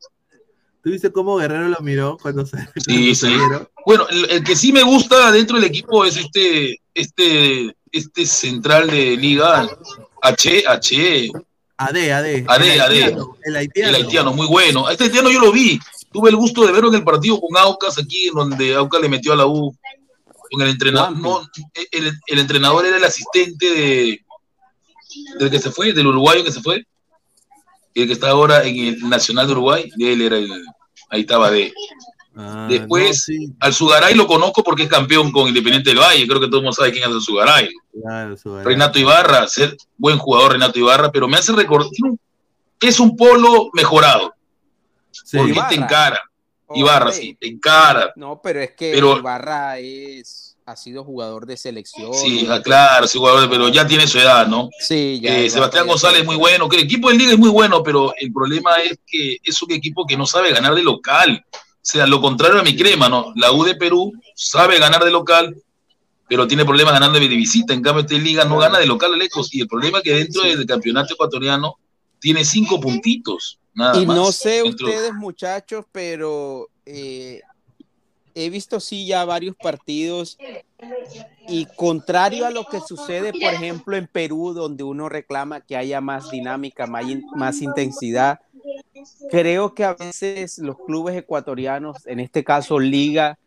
[0.83, 2.65] ¿Tú viste cómo Guerrero lo miró cuando se Sí,
[3.21, 3.65] cuando sí.
[3.87, 8.91] Bueno, el, el que sí me gusta dentro del equipo es este, este, este central
[8.91, 9.69] de liga,
[10.23, 11.31] H, H,
[11.87, 12.45] AD, AD.
[12.47, 12.73] AD, el
[13.45, 13.89] El haitiano.
[13.89, 14.89] el haitiano, muy bueno.
[14.89, 15.79] Este haitiano yo lo vi.
[16.13, 19.09] Tuve el gusto de verlo en el partido con Aucas aquí, en donde Aucas le
[19.09, 19.77] metió a la U.
[20.51, 21.49] Con el entrenador, no,
[21.91, 24.21] el, el entrenador era el asistente de,
[25.39, 26.87] del que se fue, del uruguayo que se fue,
[27.95, 30.51] el que está ahora en el Nacional de Uruguay, él era el,
[31.11, 31.73] ahí estaba de.
[32.35, 36.27] Ah, Después, no, sí, al Sugaray lo conozco porque es campeón con Independiente del Valle,
[36.27, 37.69] creo que todo el mundo sabe quién es el Sugaray.
[38.01, 38.37] claro.
[38.65, 42.19] Renato Ibarra, ser buen jugador Renato Ibarra, pero me hace recordar, un-
[42.81, 44.33] es un polo mejorado,
[45.11, 45.37] Sí.
[45.37, 45.69] porque Ibarra.
[45.69, 46.21] te encara.
[46.67, 48.13] Oh, Ibarra, sí, te encara.
[48.17, 52.15] No, pero es que Pero- Ibarra es, ha sido jugador de selección.
[52.15, 54.71] Sí, ah, claro, sí, jugador, pero ya tiene su edad, ¿no?
[54.81, 55.37] Sí, ya.
[55.39, 58.15] Eh, Sebastián González tiene muy bueno, que el equipo de liga es muy bueno, pero
[58.19, 61.45] el problema es que es un equipo que no sabe ganar de local.
[61.83, 63.33] O sea, lo contrario a mi crema, ¿no?
[63.35, 65.57] La U de Perú sabe ganar de local,
[66.29, 67.75] pero tiene problemas ganando de visita.
[67.75, 69.53] En cambio, esta liga no gana de local, lejos.
[69.53, 71.75] Y el problema es que dentro del campeonato ecuatoriano
[72.21, 73.59] tiene cinco puntitos.
[73.75, 74.17] Nada Y más.
[74.17, 77.41] no sé Dentro- ustedes, muchachos, pero eh,
[78.35, 80.39] he visto sí ya varios partidos
[81.47, 86.01] y contrario a lo que sucede, por ejemplo, en Perú, donde uno reclama que haya
[86.01, 88.39] más dinámica, más, in- más intensidad,
[89.29, 93.39] creo que a veces los clubes ecuatorianos, en este caso Liga,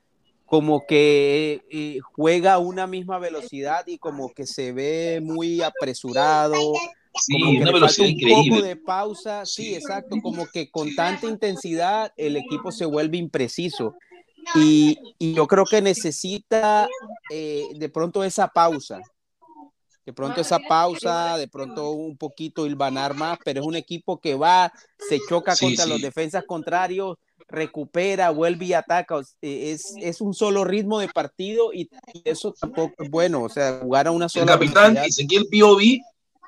[0.46, 6.74] como que eh, juega a una misma velocidad y como que se ve muy apresurado,
[7.18, 8.50] Sí, como que una falta velocidad un increíble.
[8.52, 13.96] poco de pausa, sí, exacto, como que con tanta intensidad el equipo se vuelve impreciso.
[14.54, 16.88] Y, y yo creo que necesita
[17.32, 19.00] eh, de pronto esa pausa,
[20.06, 24.36] de pronto esa pausa, de pronto un poquito hilvanar más, pero es un equipo que
[24.36, 24.72] va,
[25.10, 25.90] se choca Sí, contra sí.
[25.90, 27.18] los defensas contrarios,
[27.48, 29.20] recupera, vuelve y ataca.
[29.42, 33.50] eh, Es, es un solo ritmo de partido y, y eso tampoco es bueno, o
[33.50, 35.06] sea, jugar a una El sola capitán velocidad.
[35.06, 36.02] Ezequiel Piovi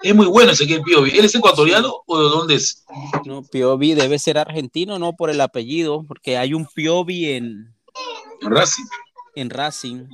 [0.03, 1.11] es muy bueno, Ezequiel Piovi.
[1.17, 2.85] ¿Él es ecuatoriano o de dónde es?
[3.25, 7.73] No, Piovi debe ser argentino, no por el apellido, porque hay un Piovi en,
[8.41, 8.83] Racing.
[9.35, 10.05] en Racing.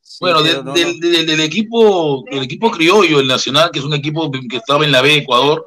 [0.00, 3.78] Sí, Bueno, de- pero no, del, del- del equipo, del equipo criollo, el Nacional, que
[3.78, 5.64] es un equipo que estaba en la B, Ecuador,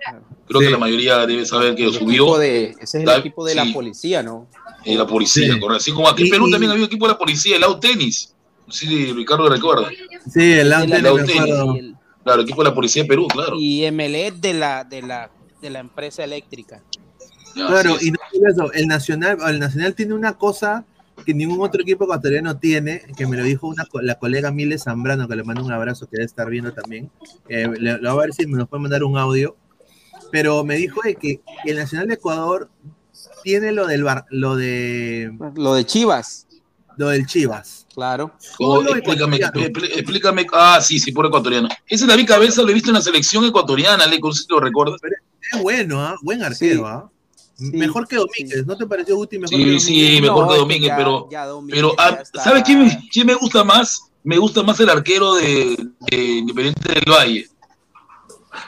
[0.47, 0.65] creo Sí.
[0.67, 2.37] que la mayoría debe saber que lo El subió.
[2.37, 4.47] de, ese es el equipo de la policía, ¿no?
[4.83, 5.59] eh, la policía, Sí.
[5.59, 5.73] correcto.
[5.77, 8.33] Así como aquí en Perú también había un equipo de la policía, el Lau Tenis.
[8.65, 9.89] No sé si Ricardo recuerda.
[9.89, 11.41] Sí, el de la- Antel, Lau me Tenis.
[11.41, 11.75] acuerdo.
[11.75, 13.55] y el- Claro, el equipo de la policía de Perú, claro.
[13.59, 16.83] y Emelet de la, de la, de la empresa eléctrica.
[17.53, 20.85] Claro, y no solo eso, el Nacional, el Nacional tiene una cosa
[21.25, 25.27] que ningún otro equipo ecuatoriano tiene, que me lo dijo una, la colega Miles Zambrano,
[25.27, 27.11] que le mando un abrazo, que debe estar viendo también.
[27.47, 29.55] Eh, le, le voy a ver si me nos puede mandar un audio.
[30.31, 32.69] Pero me dijo de que el Nacional de Ecuador
[33.43, 36.47] tiene lo del bar, lo de Lo de Chivas,
[36.97, 37.85] lo del Chivas.
[37.93, 38.31] claro.
[38.59, 39.39] Oh, explícame,
[39.95, 40.47] explícame.
[40.53, 41.67] Ah, sí, sí, por ecuatoriano.
[41.87, 45.01] Ese David Cabeza lo he visto en la selección ecuatoriana, Le, si lo recuerdas.
[45.53, 46.15] Es bueno, ¿ah?
[46.21, 46.83] Buen arquero, Sí.
[46.85, 47.09] ¿ah?
[47.55, 49.83] Sí, Mejor que Domínguez, ¿no te pareció Guti mejor que Domínguez?
[49.83, 52.63] sí, mejor No, que es que Domínguez, ya- pero, ya Domínguez pero ah, está- ¿sabes
[52.63, 54.01] quién me, quién me gusta más?
[54.23, 55.75] Me gusta más el arquero de,
[56.11, 57.47] de Independiente del Valle.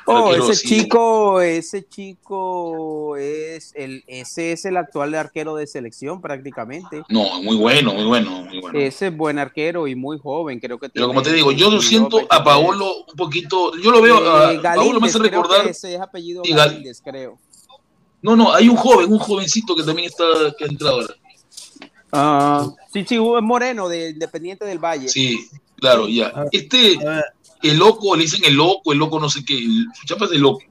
[0.05, 0.67] Oh, Arquero, ese sí.
[0.67, 7.03] chico, ese chico es el, ese es el actual arquero de selección prácticamente.
[7.09, 8.79] No, muy bueno, muy bueno, muy bueno.
[8.79, 11.67] Ese es buen arquero y muy joven, creo que Pero tiene como te digo, yo
[11.69, 12.43] 22, siento a 23.
[12.43, 16.43] Paolo un poquito, yo lo veo, a Eh, Paolo me hace recordar, ese es apellido
[16.43, 17.39] Gal- creo.
[18.23, 20.23] No, no, hay un joven, un jovencito que también está,
[20.57, 21.13] que ha entrado ahora.
[22.11, 25.07] Ah, sí, sí, es Moreno, de Independiente del Valle.
[25.09, 25.47] Sí,
[25.77, 26.31] claro, ya.
[26.51, 26.97] Este,
[27.63, 30.31] el loco, le dicen el loco, el loco no sé qué, el- su chapa es
[30.31, 30.61] el loco.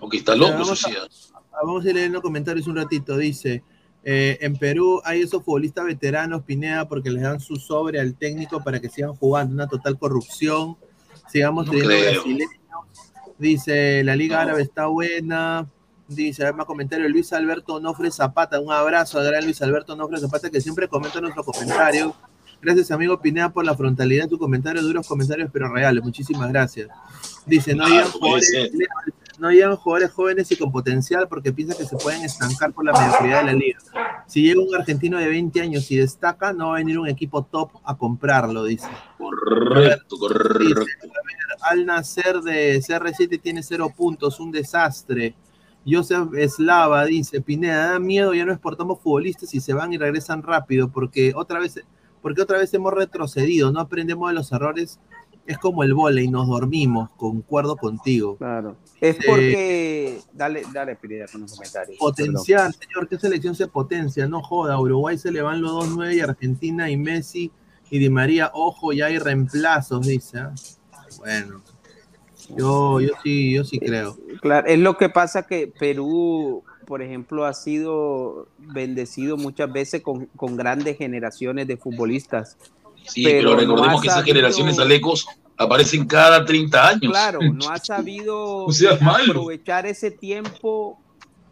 [0.00, 0.96] Porque está loco, Vamos eso a- sí.
[1.62, 3.16] Vamos a ir leyendo comentarios un ratito.
[3.16, 3.62] Dice,
[4.04, 8.62] eh, en Perú hay esos futbolistas veteranos, Pineda, porque les dan su sobre al técnico
[8.62, 9.54] para que sigan jugando.
[9.54, 10.76] Una total corrupción.
[11.30, 12.50] Sigamos No teniendo brasileños.
[13.38, 15.66] Dice, la Liga Árabe está buena.
[16.08, 18.60] Dice, a ver, más comentario, Luis Alberto Onofre Zapata.
[18.60, 22.14] Un abrazo al gran Luis Alberto Onofre Zapata, que siempre comenta nuestros comentarios.
[22.62, 24.82] Gracias, amigo Pineda, por la frontalidad de tu comentario.
[24.82, 26.02] Duros comentarios, pero reales.
[26.02, 26.88] Muchísimas gracias.
[27.44, 28.72] Dice, no Claro, llegan jugadores,
[29.38, 32.92] no llegan jugadores jóvenes y con potencial porque piensan que se pueden estancar por la
[32.92, 33.78] mediocridad de la liga.
[34.26, 37.44] Si llega un argentino de 20 años y destaca, no va a venir un equipo
[37.44, 38.88] top a comprarlo, dice.
[39.18, 40.86] Correcto, correcto.
[41.60, 45.34] Al nacer de CR7 tiene cero puntos, un desastre.
[45.86, 50.42] Joseph Eslava dice, Pineda, da miedo, ya no exportamos futbolistas y se van y regresan
[50.42, 51.82] rápido porque otra vez,
[52.20, 54.98] porque otra vez hemos retrocedido, no aprendemos de los errores.
[55.46, 58.36] Es como el y nos dormimos, concuerdo contigo.
[58.36, 58.76] Claro.
[59.00, 60.20] Es Eh, porque.
[60.32, 61.96] Dale, dale, Pineda, con los comentarios.
[61.98, 64.26] Potencial, señor, ¿qué selección se potencia?
[64.26, 67.52] No joda, a Uruguay se le van los 2-9 y Argentina y Messi
[67.90, 70.38] y Di María, ojo, ya hay reemplazos, dice.
[70.38, 70.54] ¿ah?
[71.18, 71.62] Bueno,
[72.48, 74.16] yo, yo sí, yo sí creo.
[74.40, 80.26] Claro, es lo que pasa que Perú, por ejemplo, ha sido bendecido muchas veces con,
[80.36, 82.56] con grandes generaciones de futbolistas.
[83.04, 85.26] Sí, pero, recordemos que esas sabido- generaciones alecos
[85.56, 87.12] aparecen cada 30 años.
[87.12, 88.66] Claro, no ha sabido
[89.00, 90.98] aprovechar ese tiempo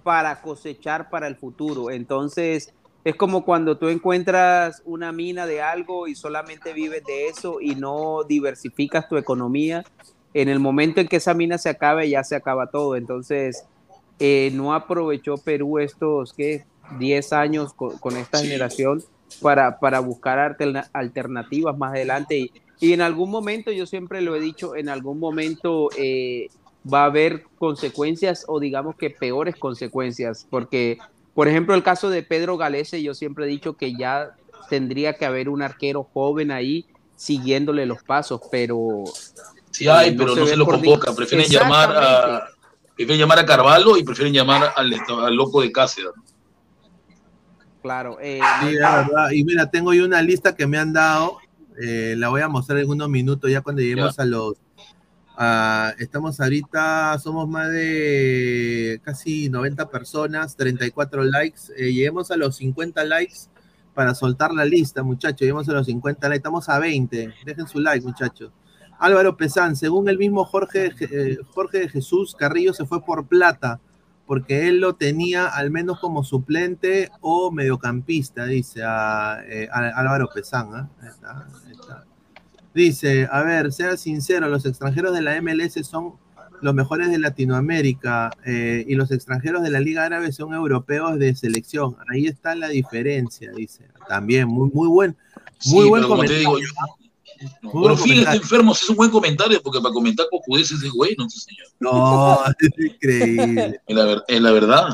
[0.03, 1.91] para cosechar para el futuro.
[1.91, 2.73] Entonces,
[3.05, 7.75] es como cuando tú encuentras una mina de algo y solamente vives de eso y
[7.75, 9.85] no diversificas tu economía.
[10.35, 12.97] En el momento en que esa mina se acabe, ya se acaba todo.
[12.97, 13.65] Entonces,
[14.19, 16.65] eh, no aprovechó Perú estos, ¿qué?
[16.99, 19.03] 10 años con, con esta generación
[19.41, 22.39] para, para buscar alterna- alternativas más adelante.
[22.39, 26.49] Y, y en algún momento, yo siempre lo he dicho, en algún momento eh,
[26.93, 30.99] va a haber consecuencias o digamos que peores consecuencias, porque,
[31.33, 34.37] por ejemplo, el caso de Pedro Galese, yo siempre he dicho que ya
[34.69, 36.85] tendría que haber un arquero joven ahí
[37.17, 39.05] siguiéndole los pasos, pero...
[39.75, 41.13] Sí hay, pero no se lo convoca.
[41.15, 42.47] Prefieren llamar a,
[42.97, 46.13] prefieren llamar a Carvalho y prefieren llamar al, al loco de Cáceres.
[47.83, 49.31] Claro, eh, Sí, la verdad.
[49.33, 51.39] Y mira, tengo yo una lista que me han dado.
[51.83, 54.55] eh, la voy a mostrar en unos minutos ya cuando lleguemos a los.
[55.37, 61.61] a- estamos ahorita, somos más de casi 90 personas, 34 likes.
[61.77, 63.35] eh, lleguemos a los 50 likes
[63.93, 65.41] para soltar la lista, muchachos.
[65.41, 66.39] Lleguemos a los 50 likes.
[66.39, 67.35] Estamos a 20.
[67.45, 68.51] Dejen su like, muchachos.
[69.05, 73.81] Álvaro Pesán, según el mismo Jorge, eh, Jorge de Jesús, Carrillo se fue por plata
[74.27, 80.29] porque él lo tenía al menos como suplente o mediocampista, dice a, eh, a- Álvaro
[80.35, 80.69] Pesán.
[80.75, 80.89] ¿ah?
[81.07, 82.05] Está, está.
[82.75, 86.15] Dice, a ver, sea sincero, los extranjeros de la MLS son
[86.63, 91.35] los mejores de Latinoamérica eh, y los extranjeros de la Liga Árabe son europeos de
[91.35, 91.95] selección.
[92.11, 93.85] Ahí está la diferencia, dice.
[94.09, 95.17] También, muy, muy buen,
[95.67, 96.39] muy Sí, buen pero como te comentario.
[96.39, 97.04] digo, yo-
[97.63, 98.41] Buen fíjate, comentario.
[98.41, 101.67] enfermos, es un buen comentario, porque para comentar cojudeces es bueno, ese señor.
[101.81, 103.81] No, es increíble.
[103.87, 104.89] Es la, ver- es la verdad.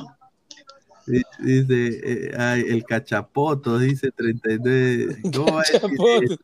[1.07, 5.19] Di- Dice, eh, ay, el cachapoto, dice 39.
[5.35, 6.23] ¿Cómo va a decir Cachapoto.
[6.23, 6.37] eso?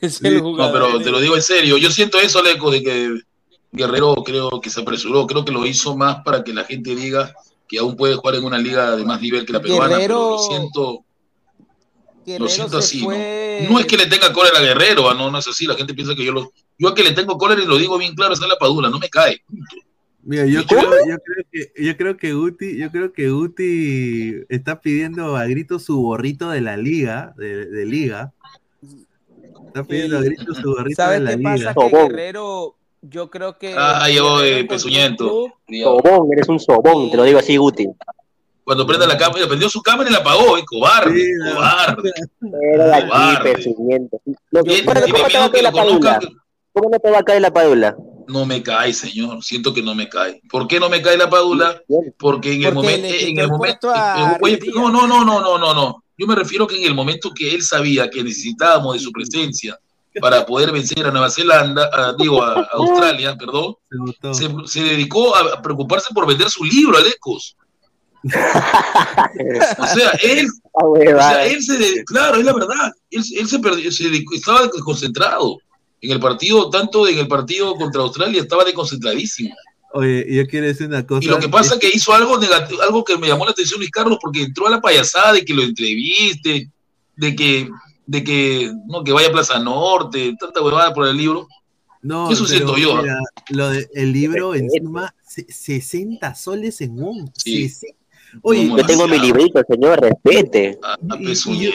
[0.00, 1.76] Es Sí, el No, pero te lo digo en serio.
[1.76, 3.20] Yo siento eso, Leco, de que
[3.72, 5.26] Guerrero creo que se apresuró.
[5.26, 7.34] Creo que lo hizo más para que la gente diga
[7.68, 9.96] que aún puede jugar en una liga de más nivel que la peruana.
[9.96, 11.04] Guerrero- Pero lo siento,
[12.26, 13.70] Guerrero lo siento se así, fue- ¿no?
[13.70, 15.64] No es que le tenga cólera a Guerrero, ah, no, no es así.
[15.66, 16.52] La gente piensa que yo lo.
[16.78, 18.90] Yo a que le tengo cólera y lo digo bien claro, esa es la padula,
[18.90, 19.42] no me cae.
[20.22, 24.80] Mira, yo creo, yo creo que, yo creo que Guti, yo creo que Guti está
[24.80, 28.32] pidiendo a grito su gorrito de la liga, de, de liga.
[29.68, 31.74] Está pidiendo a grito su gorrito de ¿Sabes la qué liga.
[31.74, 31.88] pasa?
[31.90, 33.74] Que Guerrero, yo creo que.
[33.76, 35.52] Ah, yo, eh, pezuñento.
[35.82, 37.86] Sobón, eres un sobón, te lo digo así, Guti.
[38.66, 41.22] Cuando prenda la cámara, prendió su cámara y la apagó, eh, cobarde,
[41.54, 42.10] cobarde.
[42.74, 43.74] Era aquí, Cobarde.
[44.50, 46.18] Lo que- ¿Cómo no te va a caer la padula?
[46.72, 47.96] ¿Cómo no te va a caer la padula?
[48.26, 49.44] No me cae, señor.
[49.44, 50.40] Siento que no me cae.
[50.50, 51.80] ¿Por qué no me cae la padula?
[52.18, 54.36] Porque en el Porque momento, en el momento, a
[54.74, 56.02] no, no, no, no, no, no, no.
[56.18, 59.78] Yo me refiero que en el momento que él sabía que necesitábamos de su presencia
[60.20, 63.76] para poder vencer a Nueva Zelanda, a- digo, a, a Australia, perdón,
[64.34, 67.54] se, se dedicó a preocuparse por vender su libro, Alecos.
[69.78, 73.58] O sea, él, o sea, él se, de- claro, es la verdad, él, él se
[73.58, 74.04] perdió, se
[74.34, 75.58] estaba desconcentrado
[76.00, 79.54] en el partido, tanto en el partido contra Australia, estaba desconcentradísimo.
[79.92, 81.24] Oye, yo quiero decir una cosa.
[81.24, 83.80] Y lo que pasa es que hizo algo negativo, algo que me llamó la atención
[83.80, 86.70] Luis Carlos, porque entró a la payasada de que lo entreviste,
[87.16, 87.70] de que,
[88.06, 91.48] de que, no, que vaya a Plaza Norte, tanta huevada por el libro.
[92.02, 92.96] No, Eso pero siento yo.
[93.02, 93.18] mira,
[93.50, 97.32] lo de, el libro encima, se- 60 soles en un.
[97.34, 97.64] Sí.
[97.68, 97.94] sesen-
[98.42, 100.78] Oye, Yo tengo mi librito, señor, respete.
[100.82, 101.70] Ah, yo-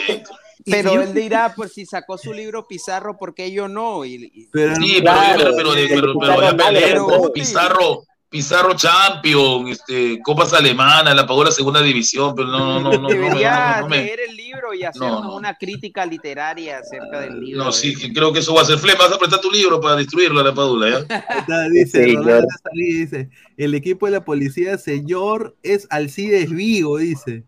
[0.64, 4.04] Pero él dirá, pues si sacó su libro Pizarro, ¿por qué yo no?
[4.04, 11.26] Y, y- Pero, Sí, pero, Claro, pero, pero- Pizarro, Pizarro Champion, este, Copas Alemanas, la
[11.26, 14.20] pagó la segunda división, pero no, no, no, no, no, debería no, no, me- leer
[14.28, 15.34] el libro y No, no.
[15.36, 17.62] una crítica literaria acerca del libro.
[17.64, 19.80] no, sí, que creo que eso va a ser flema, vas a prestar tu libro
[19.82, 20.98] para destruirlo la Padula, ¿ya?
[21.38, 22.46] Está- dice, Sí, claro.
[22.62, 23.28] Salí, dice,
[23.58, 27.44] el equipo de la policía, señor, es Alcides Vigo, dice.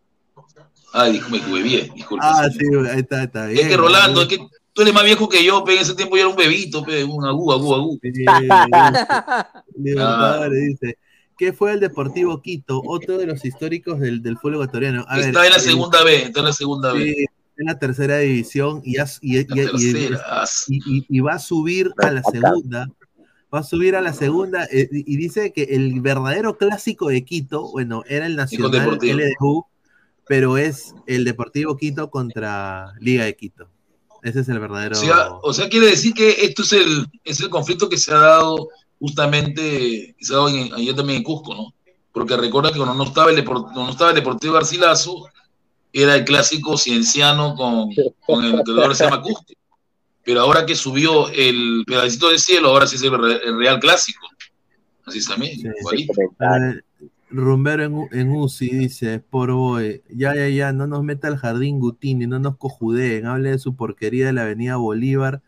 [0.93, 2.25] Ay, me equivoqué bien, disculpe.
[2.29, 2.85] Ah, señor.
[2.85, 3.65] sí, ahí está, está bien.
[3.65, 4.39] es que Rolando, es que
[4.75, 7.03] tú eres más viejo que yo, pe, en ese tiempo yo era un bebito, pe,
[7.05, 7.99] un agú, agú, agú.
[10.51, 10.99] Dice.
[11.37, 12.81] ¿Qué fue el Deportivo Quito?
[12.87, 15.05] Otro de los históricos del, del fútbol ecuatoriano.
[15.09, 17.27] A ver, está en la el- segunda vez, está en la segunda sí,
[17.57, 20.45] en la tercera división y, as- y- y- La y- tercera.
[20.69, 22.89] y- y- y va a subir a la segunda.
[23.53, 27.71] Va a subir a la segunda eh, y dice que el verdadero clásico de Quito,
[27.71, 28.99] bueno, era el Nacional.
[29.01, 29.67] LDU,
[30.27, 33.69] pero es el Deportivo Quito contra Liga de Quito.
[34.25, 34.97] Ese es el verdadero.
[34.97, 38.11] O sea, o sea, quiere decir que esto es el, es el conflicto que se
[38.13, 38.69] ha dado
[38.99, 41.75] justamente, que se ha dado en- ayer también en Cusco, ¿no?
[42.11, 45.27] Porque recuerda que cuando no estaba el, no estaba el Deportivo Garcilaso,
[45.93, 47.91] era el clásico cienciano con,
[48.27, 49.45] con el que ahora se llama Cusco.
[50.25, 54.27] Pero ahora que subió el pedacito del cielo, ahora sí es el, el real clásico.
[55.05, 56.15] Así es también, igualito.
[56.41, 56.59] A
[57.35, 61.37] ver, Rumbero en, en UCI dice, por boy, ya, ya, ya, no nos meta al
[61.37, 65.43] jardín Gutini, no nos cojudeen, hable de su porquería de la avenida Bolívar,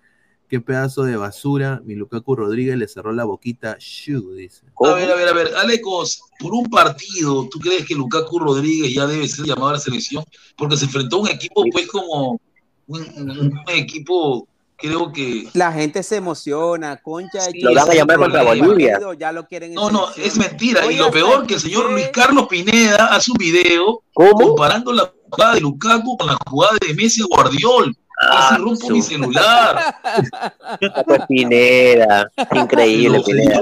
[0.48, 4.66] qué pedazo de basura, mi Lukaku Rodríguez le cerró la boquita, shoo, dice.
[4.84, 8.94] A ver, a ver, a ver, Alecos, por un partido, ¿tú crees que Lukaku Rodríguez
[8.94, 10.24] ya debe ser llamado a la selección?
[10.56, 12.40] Porque se enfrentó a un equipo, pues, como
[12.86, 14.46] un equipo,
[14.76, 15.48] creo que.
[15.54, 17.46] La gente se emociona, concha.
[17.46, 18.98] de Lo van a llamar contra Bolivia.
[19.18, 20.90] Ya lo quieren en No, no, es mentira.
[20.90, 25.54] y lo peor que el señor Luis Carlos Pineda hace un video comparando la jugada
[25.54, 27.96] de Lukaku con la jugada de Messi a Guardiol.
[28.18, 29.94] Ah, Casi rompo mi celular.
[31.06, 33.60] Pues Pineda, increíble, No, Pineda.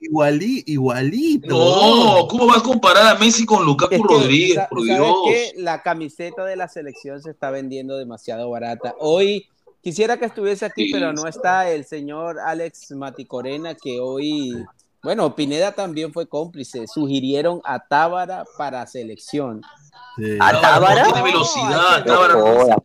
[0.00, 1.46] Igualí, igualito.
[1.54, 4.58] No, ¿cómo vas a comparar a Messi con Lukaku Es que, Rodríguez?
[4.68, 5.16] Por ¿sabes Dios.
[5.28, 5.52] qué?
[5.58, 8.94] La camiseta de la selección se está vendiendo demasiado barata.
[8.98, 9.46] Hoy
[9.82, 10.92] quisiera que estuviese aquí, Sí.
[10.92, 14.64] pero no está el señor Alex Maticorena, que hoy,
[15.02, 16.86] bueno, Pineda también fue cómplice.
[16.86, 19.60] Sugirieron a Tábara para selección.
[20.40, 21.04] ¿A Tábara?
[21.04, 22.34] Tiene velocidad, Tábara.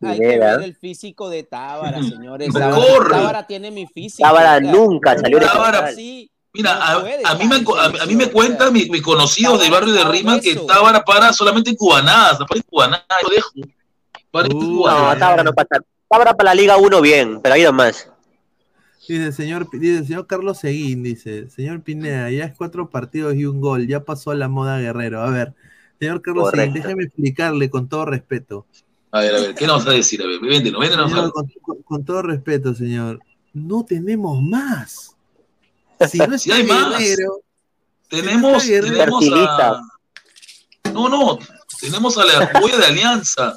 [0.02, 2.48] Hay que ver el físico de Tábara, señores.
[2.52, 3.10] No Tábara, corre.
[3.10, 4.26] Tábara tiene mi físico.
[4.26, 7.98] Tábara nunca salió de Tábara, sí, Mira, no a, puede a mí me, a, mí-
[8.00, 10.56] a mí me cuentan mis, mis conocidos del barrio de Rima que.
[10.56, 13.50] Tábara para solamente en cubanadas, para en cubanadas, lo dejo.
[14.30, 15.18] Para en Uh, No, cubanadas.
[15.18, 15.76] Tábara no pasa.
[16.08, 18.10] Tábara para la Liga 1 bien, pero ahí nomás.
[19.06, 23.46] Dice señor, dice el señor Carlos Seguín, dice, señor Pineda, ya es cuatro partidos y
[23.46, 25.22] un gol, ya pasó la moda guerrero.
[25.22, 25.54] A ver,
[25.98, 28.66] señor Carlos Seguín, déjeme explicarle con todo respeto.
[29.10, 30.20] A ver, a ver, ¿qué nos vas a decir?
[30.22, 31.10] A ver, véndenos, véndenos.
[31.10, 33.20] Señor, con, con- con todo respeto, señor,
[33.54, 35.16] no tenemos más.
[36.10, 36.98] Si no está hay más.
[36.98, 37.40] Guerrero,
[38.10, 39.80] Tenemos, Si no tenemos a...
[40.92, 41.38] No, no,
[41.80, 43.54] tenemos a la joya de Alianza.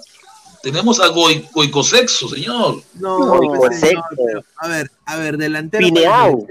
[0.64, 2.82] Tenemos a Goy, Goicosexo, señor.
[2.96, 4.04] no, Uy, con señor, sexo.
[4.26, 5.86] pero, a ver, a ver, delantero.
[5.88, 6.48] selección.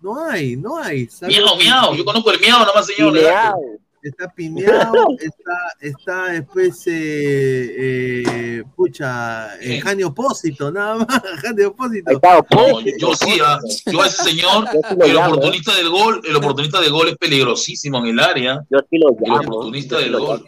[0.00, 1.08] No hay, no hay.
[1.22, 1.94] Miau, miau.
[1.94, 3.12] Yo conozco el miau nomás, señor.
[3.14, 3.60] Pineao.
[4.02, 11.06] Está Pineao, está, está después, eh, eh, pucha, eh, Jani Opósito, nada más,
[11.42, 12.10] Jani Opósito.
[12.10, 13.58] Está, No, yo, yo sí, ah,
[13.90, 17.16] yo a ese señor, sí el llamo, oportunista del gol, el oportunista del gol es
[17.16, 18.60] peligrosísimo en el área.
[18.68, 19.40] Yo sí lo El llamo.
[19.40, 20.44] oportunista yo sí del gol.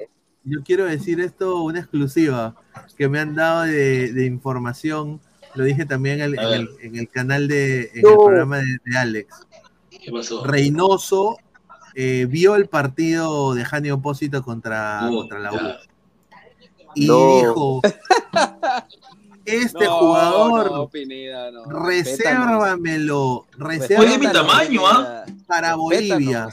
[0.48, 2.54] Yo quiero decir esto, una exclusiva
[2.96, 5.20] que me han dado de, de información,
[5.54, 6.60] lo dije también en el, A en ver.
[6.60, 8.16] el, en el canal de, en el No.
[8.24, 9.34] programa de, de Alex.
[9.90, 10.44] ¿Qué pasó?
[10.44, 11.36] Reynoso
[11.94, 15.78] eh, vio el partido de Jani Opósito contra, Uh, contra la U ya.
[16.94, 17.36] y No.
[17.38, 17.80] dijo,
[19.44, 21.64] este No, jugador, no, Pineda, no.
[21.64, 25.24] resérvamelo, Fue de mi resérvamelo tamaño, ¿ah?
[25.46, 26.48] para Bolivia.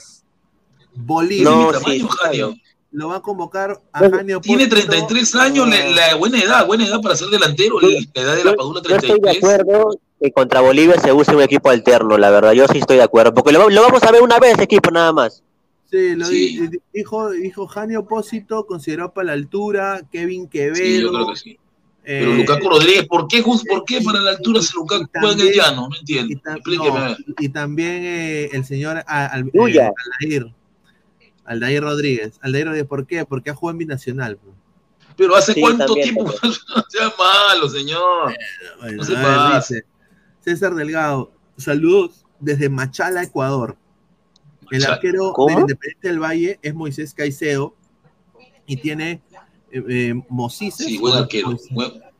[0.95, 1.44] Bolivia.
[1.49, 2.61] No, mi tamaño, sí.
[2.94, 4.91] Lo va a convocar a Bueno, Jani Tiene Opósito.
[4.91, 7.88] 33 años, la, la buena edad, buena edad para ser delantero, la
[8.22, 9.44] edad de la Padula yo estoy de 33.
[9.44, 12.52] acuerdo que contra Bolivia se use un equipo alterno, la verdad.
[12.53, 13.34] Yo sí estoy de acuerdo.
[13.34, 15.44] Porque lo, lo vamos a ver una vez, equipo, nada más.
[15.90, 16.57] Sí, lo Sí.
[16.60, 20.76] di- di- dijo, dijo Jani Opósito, considerado para la altura, Kevin Quevedo.
[20.76, 21.60] Sí, yo creo que sí.
[22.06, 25.40] Pero eh, Lukaku Rodríguez, ¿por qué, ¿por qué para la altura se Lukaku juega en
[25.48, 25.88] el llano?
[25.90, 26.41] No y, entiendo.
[26.44, 26.99] ta- Explíqueme.
[26.99, 29.91] no, y también eh, el señor al, eh.
[31.45, 32.40] Aldair, Rodríguez.
[32.41, 33.26] Aldair Rodríguez, ¿por qué?
[33.26, 34.38] Porque ha jugado en binacional.
[34.38, 34.56] pues.
[35.15, 38.34] Pero hace Sí, cuánto también, tiempo no sea malo, señor.
[38.80, 39.26] Bueno, No se ver,
[39.56, 39.86] dice,
[40.40, 43.78] César Delgado, saludos desde Machala, Ecuador.
[44.72, 44.95] El Machala.
[44.95, 45.49] arquero ¿Cómo?
[45.49, 47.76] del Independiente del Valle es Moisés Caicedo
[48.65, 49.22] y tiene
[49.72, 50.22] eh, eh.
[50.72, 51.57] Sí, buen arquero.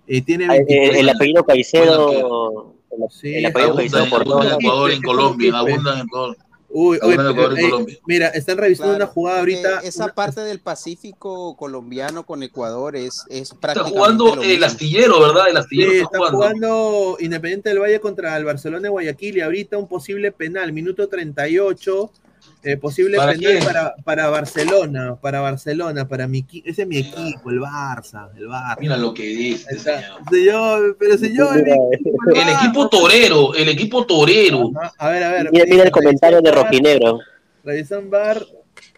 [0.06, 2.74] Eh, tiene Ah, El, 23 el apellido Caicedo.
[2.92, 4.60] El, Sí, el apellido Caicedo por abunda en todos.
[4.64, 5.52] Ecuador y en Colombia.
[5.52, 6.38] como Abunda en Ecuador.
[6.76, 7.16] Uy, y eh,
[7.70, 8.00] Colombia.
[8.08, 9.80] mira, están revisando Claro, una jugada ahorita.
[9.82, 14.64] esa una- parte del Pacífico colombiano con Ecuador es, es Está prácticamente jugando lo el
[14.64, 15.50] astillero, ¿verdad?
[15.50, 16.38] El astillero Sí, está está jugando.
[16.38, 21.08] jugando Independiente del Valle contra el Barcelona de Guayaquil y ahorita un posible penal, minuto
[21.08, 22.12] 38,
[22.64, 27.50] eh, posible ¿Para penal para, para Barcelona, para Barcelona, para mi ese es mi equipo,
[27.50, 28.78] el Barça, el Barça.
[28.80, 30.22] Mira lo que dice, señor.
[30.32, 32.58] Señor, pero señor, equipo, el El Barça.
[32.64, 34.72] equipo torero, el equipo torero.
[34.80, 35.52] Ajá, A ver, a ver.
[35.52, 37.20] Mira, mira el comentario de Rojinegro.
[37.64, 38.46] Revisan VAR.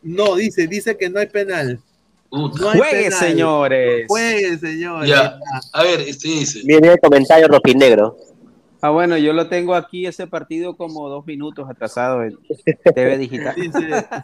[0.01, 1.79] No, dice, dice que no hay penal.
[2.29, 2.59] Puta.
[2.59, 3.19] No hay Juegue, penal.
[3.19, 4.05] señores.
[4.07, 5.05] Juegue, señor.
[5.05, 5.39] Ya,
[5.73, 6.61] a ver, este dice.
[6.65, 8.17] Mira, mira el comentario rojinegro.
[8.85, 12.37] Ah, bueno, yo lo tengo aquí ese partido como dos minutos atrasado en
[12.93, 13.55] TV Digital.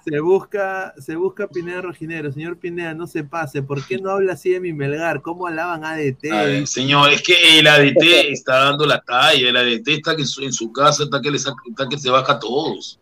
[0.06, 2.32] Se busca, se busca Pineda Rojinero.
[2.32, 3.64] Señor Pineda, no se pase.
[3.64, 5.24] ¿Por qué no habla así de mi Melgar?
[5.24, 6.32] ¿Cómo alaban ADT?
[6.32, 10.22] A ver, señor, es que el ADT está dando la talla, el ADT está que
[10.22, 13.00] en su, en su casa, está que, le saca- está que se baja a todos.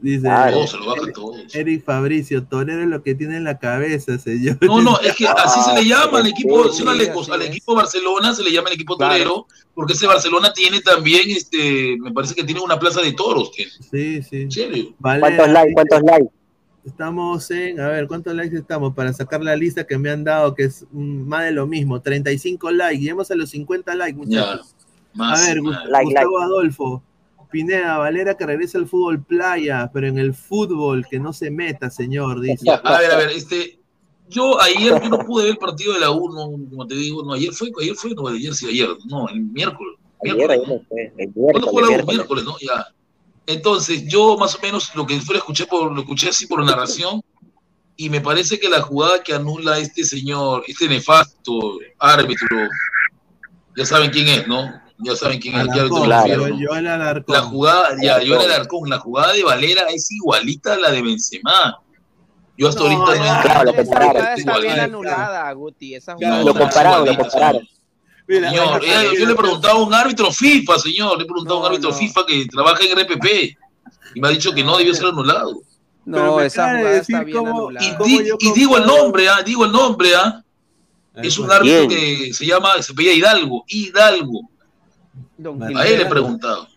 [0.00, 1.54] Dice Todos, se lo baja a todos.
[1.54, 4.56] Eric Fabricio, Torero es lo que tiene en la cabeza, señor.
[4.60, 8.42] No, no, es que así se le llama al equipo, sí, al equipo Barcelona se
[8.44, 9.12] le llama el equipo Claro.
[9.14, 13.50] torero, porque ese Barcelona tiene también, este, me parece que tiene una plaza de toros,
[13.50, 13.72] tiene.
[13.90, 14.42] Sí, sí.
[14.42, 14.94] ¿En serio?
[15.00, 15.72] Valera, ¿Cuántos likes?
[15.74, 16.28] ¿Cuántos likes?
[16.84, 18.94] Estamos en, a ver, ¿cuántos likes estamos?
[18.94, 22.00] Para sacar la lista que me han dado, que es mm, más de lo mismo,
[22.00, 23.00] 35 likes.
[23.02, 24.74] Llegamos a los 50 likes, Ya, muchachos.
[25.12, 25.42] más.
[25.42, 25.84] a ver, más.
[25.88, 27.02] Like, Gustavo Adolfo.
[27.50, 31.90] Pineda, Valera que regrese al fútbol playa, pero en el fútbol que no se meta,
[31.90, 32.70] señor, dice.
[32.84, 33.78] A ver, a ver, este,
[34.28, 37.22] yo ayer yo no pude ver el partido de la U, no, como te digo,
[37.22, 39.98] no, ayer fue, ayer fue, no, ayer sí, ayer, no, el miércoles.
[40.22, 40.74] Ayer, miércoles, ayer ¿no?
[40.74, 41.12] no fue.
[41.16, 41.90] El ¿Cuándo jugó la U?
[41.90, 42.56] miércoles, Miércoles, ¿no?
[42.60, 42.86] Ya.
[43.46, 46.64] Entonces, yo más o menos lo que fue lo escuché por, lo escuché así por
[46.64, 47.22] narración,
[47.96, 52.68] y me parece que la jugada que anula este señor, este nefasto árbitro,
[53.76, 54.87] ya saben quién es, ¿no?
[55.00, 56.58] Ya saben quién es, a qué árbitro me Alarcón, yo, ¿no?
[56.60, 57.34] yo el Alarcón.
[57.36, 60.90] La jugada, ya, yo era el Arcón, la jugada de Valera es igualita a la
[60.90, 61.78] de Benzema.
[62.56, 64.10] Yo hasta No, ahorita no he Claro, lo Esa compararon.
[64.16, 64.84] jugada está bien Igualita.
[64.84, 65.94] anulada, Guti.
[65.94, 67.68] Esa Claro, jugada Lo compararon, lo compararon.
[68.26, 71.54] Mira, Señor, eh, yo le he preguntado a un árbitro FIFA, señor, le he preguntado
[71.54, 71.96] a un No, árbitro no.
[71.96, 73.56] FIFA que trabaja en RPP
[74.16, 75.60] y me ha dicho que no debió ser anulado.
[76.04, 77.96] No, esa jugada decir está bien cómo- anulada.
[77.98, 80.42] ¿Cómo di- yo y digo el nombre, ah, digo el nombre, ah.
[81.14, 84.40] Es un árbitro que se llama, se apellida Hidalgo, Hidalgo.
[85.38, 85.90] Don A A Gilberto.
[85.92, 86.68] él le he preguntado.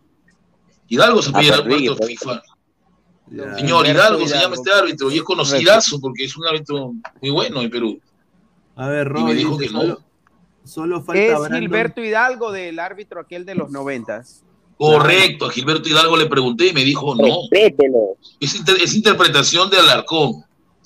[0.87, 2.09] Hidalgo se Ah, apellida Rodríguez, árbitro pues.
[2.09, 2.41] FIFA.
[3.31, 3.55] Ya.
[3.55, 7.29] Señor Gilberto Hidalgo se llama este árbitro y es conocidazo porque es un árbitro muy
[7.31, 7.99] bueno en Perú.
[8.75, 9.81] A ver, Y Roy me dijo que no.
[9.81, 10.01] solo,
[10.63, 11.59] solo falta Es Brandon.
[11.61, 14.43] Gilberto Hidalgo del árbitro aquel de los noventas.
[14.77, 17.43] Correcto, a Gilberto Hidalgo le pregunté y me dijo no.
[18.39, 20.43] Es, inter- es interpretación de Alarcón.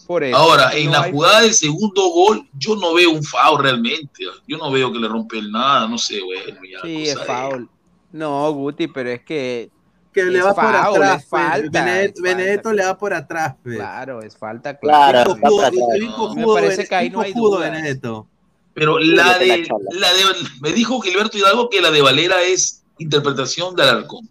[0.08, 0.38] Por eso.
[0.38, 4.24] Ahora, en No la hay- jugada del segundo gol, yo no veo un foul realmente.
[4.48, 6.60] Yo no veo que le rompe el nada, no sé, bueno.
[6.72, 7.70] ya, Sí, cosa es de- foul.
[8.12, 9.70] No, Guti, pero es que
[10.14, 11.24] que le va por foul, atrás.
[11.24, 11.44] es pues.
[11.44, 12.82] falta, Benedetto, es Benedetto falta.
[12.82, 13.56] le va por atrás.
[13.64, 13.76] pues.
[13.76, 15.72] claro, es falta Claro, atrás.
[15.72, 16.34] bien No.
[16.36, 17.72] Me parece Benedetto, que ahí bien no hay cojudo, dudas.
[17.72, 18.28] Benedetto.
[18.74, 20.24] Pero la de, la de.
[20.62, 24.30] Me dijo Gilberto Hidalgo que la de Valera es interpretación de Alarcón.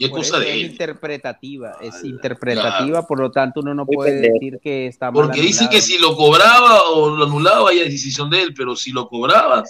[0.00, 0.70] Y es Por cosa de es él.
[0.70, 4.32] interpretativa, es interpretativa, por lo tanto uno no Muy puede pendejo.
[4.34, 5.70] decir que está mal Porque dice anulado.
[5.76, 9.06] que si lo cobraba o lo anulaba ya es decisión de él, pero si lo
[9.10, 9.62] cobraba,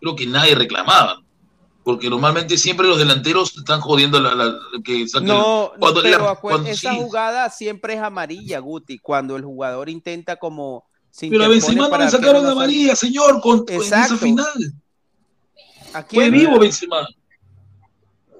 [0.00, 1.22] creo que nadie reclamaba.
[1.84, 6.34] Porque normalmente siempre los delanteros están jodiendo la, la- que saquen- No, cuando pero la-
[6.34, 6.96] cuando- esa sí.
[6.98, 10.84] jugada siempre es amarilla, Guti, cuando el jugador intenta como
[11.20, 14.46] Pero a Benzema no le sacaron amarilla, señor, con, en esa final.
[15.94, 17.06] ¿A Fue vivo Benzema.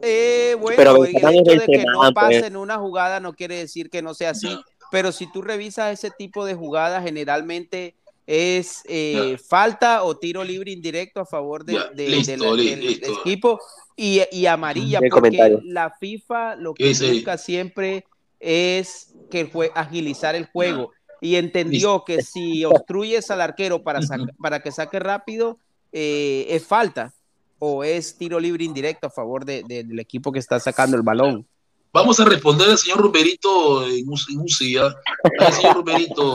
[0.02, 2.44] Eh, bueno, Pero el hecho de que no pase pues.
[2.44, 4.59] en una jugada no quiere decir que no sea así.
[4.90, 7.94] Pero si tú revisas ese tipo de jugadas, generalmente
[8.27, 12.62] es eh, falta o tiro libre indirecto a favor de- Ya, de- listo, de la-
[12.62, 13.12] del listo.
[13.20, 13.60] equipo
[13.97, 15.60] y, y amarilla, porque comentario.
[15.64, 18.05] la FIFA lo ¿Qué que busca siempre
[18.39, 20.93] es que el jue- agilizar el juego.
[21.20, 24.01] Y entendió que si obstruyes al arquero para,
[24.40, 25.59] para que saque rápido,
[25.93, 27.12] eh, es falta
[27.61, 31.03] o es tiro libre indirecto a favor de- de- del equipo que está sacando el
[31.03, 31.47] balón.
[31.93, 34.87] Vamos a responder al señor Ruperito en un, en un día.
[34.87, 36.35] A ver, señor Ruperito,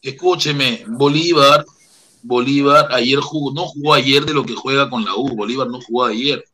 [0.00, 1.64] escúcheme, Bolívar,
[2.22, 5.80] Bolívar ayer jugó, no jugó ayer de lo que juega con la U, Bolívar no
[5.80, 6.44] jugó ayer,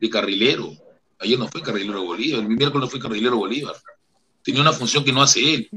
[0.00, 0.70] de carrilero.
[1.18, 3.74] Ayer no fue carrilero Bolívar, el miércoles no fue carrilero Bolívar.
[4.42, 5.70] Tenía una función que no hace él.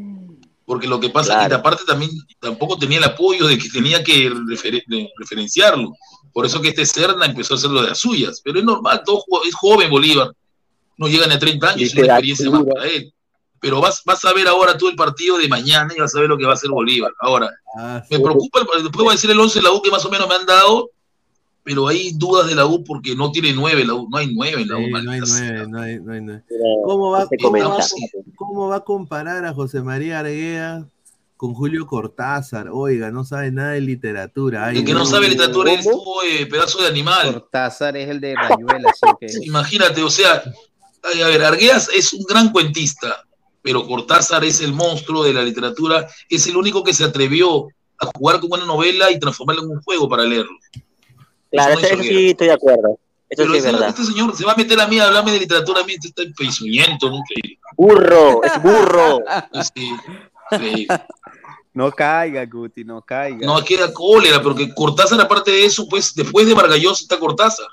[0.63, 4.03] Porque lo que pasa es que aparte también tampoco tenía el apoyo de que tenía
[4.03, 5.91] que refer- de- referenciarlo.
[6.33, 8.41] Por eso que este Serna empezó a hacerlo de las suyas.
[8.43, 10.31] Pero es normal, todo jo- es joven Bolívar.
[10.97, 13.13] No llega ni a 30 años, es una experiencia más para él.
[13.59, 16.29] Pero vas, vas a ver ahora tú el partido de mañana y vas a ver
[16.29, 17.11] lo que va a hacer Bolívar.
[17.19, 19.91] Ahora, Ah, me preocupa, el- después voy a decir el 11 de la U que
[19.91, 20.89] más o menos me han dado,
[21.63, 24.63] pero hay dudas de la U porque no tiene 9 la U, no hay 9
[24.63, 24.81] en la U.
[24.83, 25.45] Sí, no hay maldita sea.
[25.51, 26.43] nueve, no hay, no hay nueve.
[26.85, 28.07] ¿Cómo va, cómo, va, comentario.
[28.35, 30.85] cómo va a comparar a José María Arguea
[31.41, 32.69] con Julio Cortázar?
[32.71, 34.67] Oiga, no sabe nada de literatura.
[34.67, 35.99] Ay, El que no sabe literatura es tú,
[36.29, 37.33] eh, pedazo de animal.
[37.33, 40.43] Cortázar es el de Rayuela, sí que Imagínate, o sea,
[41.01, 43.25] ay, a ver, Argueas es un gran cuentista,
[43.63, 48.05] pero Cortázar es el monstruo de la literatura, es el único que se atrevió a
[48.15, 50.55] jugar con una novela y transformarla en un juego para leerlo.
[51.49, 52.99] Claro, Eso no eso, sí estoy de acuerdo.
[53.29, 53.89] Eso Pero sí es ese- verdad.
[53.89, 56.09] este señor se va a meter a mí a hablarme de literatura, a mí este
[56.09, 57.17] está pezuñento, ¿no?
[57.75, 59.21] Burro, es burro.
[59.73, 59.89] Sí,
[60.51, 60.87] increíble.
[61.73, 63.45] No caiga, Guti, no caiga.
[63.45, 67.67] No, queda cólera, porque Cortázar, aparte de eso, pues después de Vargallosa está Cortázar.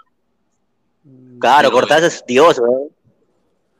[1.40, 2.88] Claro, Cortázar es Dios, weón.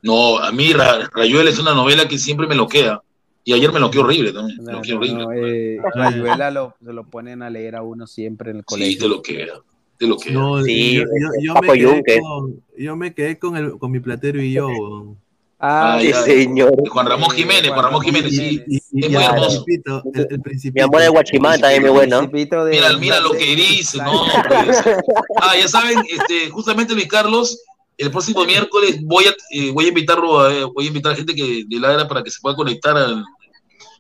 [0.03, 3.01] No, a mí Ra- Rayuela es una novela que siempre me loquea.
[3.45, 4.63] Y ayer me horrible también.
[4.63, 5.25] Me loqueó horrible.
[5.25, 8.67] No, eh, Rayuela lo, se lo ponen a leer a uno siempre en el Sí,
[8.67, 8.99] colegio.
[9.01, 9.61] te lo queda.
[9.99, 10.35] Te lo queda.
[10.35, 13.91] No, Sí, yo, yo- yo Papo me quedé con, yo me quedé con, el, con
[13.91, 15.17] mi platero y yo.
[15.61, 16.73] Ah, Ay, Sí, señor.
[16.89, 18.63] Juan Ramón Jiménez, Juan Ramón Jiménez, sí.
[18.69, 19.65] Y, y- Es muy hermoso.
[19.65, 22.31] Principito, el, el Mi amor de Guachimán también muy bueno.
[22.33, 24.83] Mira, mira lo que dice, no, pues.
[25.43, 27.61] Ah, ya saben, este, justamente Luis Carlos,
[27.97, 31.35] el próximo miércoles voy a, eh, voy a invitarlo a, voy a invitar a gente
[31.35, 33.25] que de Ladra para que se pueda conectar al-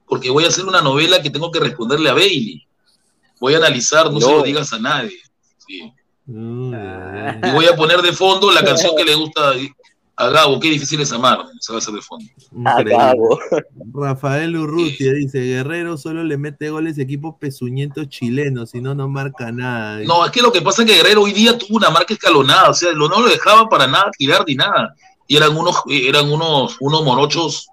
[0.06, 2.64] porque voy a hacer una novela que tengo que responderle a Bailey.
[3.40, 5.18] Voy a analizar, no, se lo digas a nadie.
[5.66, 5.93] sí.
[6.26, 6.74] Mm,
[7.47, 9.52] Y voy a poner de fondo la canción que le gusta
[10.18, 12.26] a Gabo, qué difícil es amar, se va a hacer de fondo.
[12.52, 12.96] increíble.
[12.96, 13.38] Acabo.
[13.94, 19.08] Rafael Urrutia dice, Guerrero solo le mete goles a equipos pezuñentos chilenos, si no, no
[19.08, 20.00] marca nada.
[20.00, 22.70] No, es que lo que pasa es que Guerrero hoy día tuvo una marca escalonada,
[22.70, 24.92] o sea, no lo dejaban para nada tirar ni nada.
[25.28, 27.68] Y eran unos, eran unos, unos morochos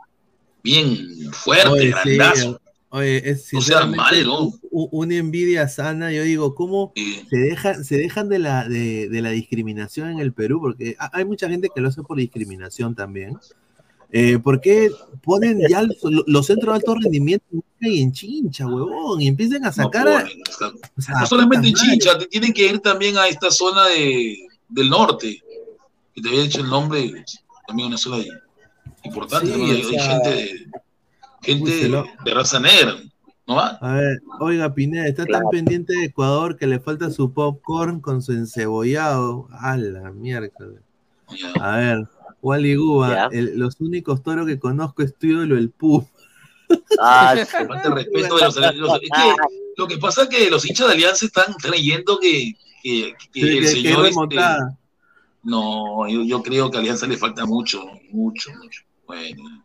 [0.61, 2.57] bien fuertes, Oye, sí, grandazos.
[2.95, 3.51] Oye, es
[3.95, 4.53] mal, ¿no?
[4.71, 6.11] una envidia sana.
[6.11, 6.91] Yo digo, ¿cómo
[7.29, 10.59] se dejan, se dejan de la, de, de la discriminación en el Perú?
[10.61, 13.37] Porque ha- hay mucha gente que lo hace por discriminación también.
[14.11, 14.91] Eh, ¿Por qué
[15.23, 15.97] ponen ya los,
[16.27, 17.45] los centros de alto rendimiento
[17.81, 19.21] y en chincha, huevón?
[19.21, 21.73] Y empiezan a sacar a, ponen, está- o sea, no solamente en.
[21.73, 24.37] Chincha, te- tienen que ir también a esta zona de,
[24.69, 25.41] del norte,
[26.13, 27.25] que te había dicho el nombre,
[27.67, 28.23] también una zona
[29.03, 29.65] importante, Sí, ¿no?
[29.65, 30.67] hay, o hay sea, gente, de,
[31.45, 32.95] gente uy, se lo- de raza negra,
[33.47, 33.77] ¿no va?
[33.81, 38.21] A ver, oiga, Pineda, está tan pendiente de Ecuador que le falta su popcorn con
[38.21, 39.47] su encebollado.
[39.51, 40.49] A la mierda.
[41.59, 42.07] A ver,
[42.41, 46.07] Wally Guba, el- los únicos toros que conozco es tu ídolo, el Pu.
[46.99, 49.35] Ah, Falta de respeto de los, los- es que
[49.77, 53.57] lo que pasa es que los hinchas de Alianza están creyendo que, que, que Sí,
[53.57, 54.35] el señor es este,
[55.43, 58.81] no, yo, yo creo que a Alianza le falta mucho, mucho, mucho.
[59.05, 59.63] Bueno,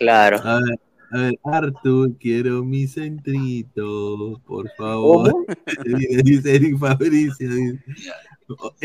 [0.00, 0.40] Claro.
[0.42, 0.80] A ver,
[1.12, 5.30] a ver, Arthur, quiero mi centrito, por favor.
[5.30, 5.46] ¿Cómo?
[6.24, 7.54] dice Eric Fabricio.
[7.54, 7.84] dice.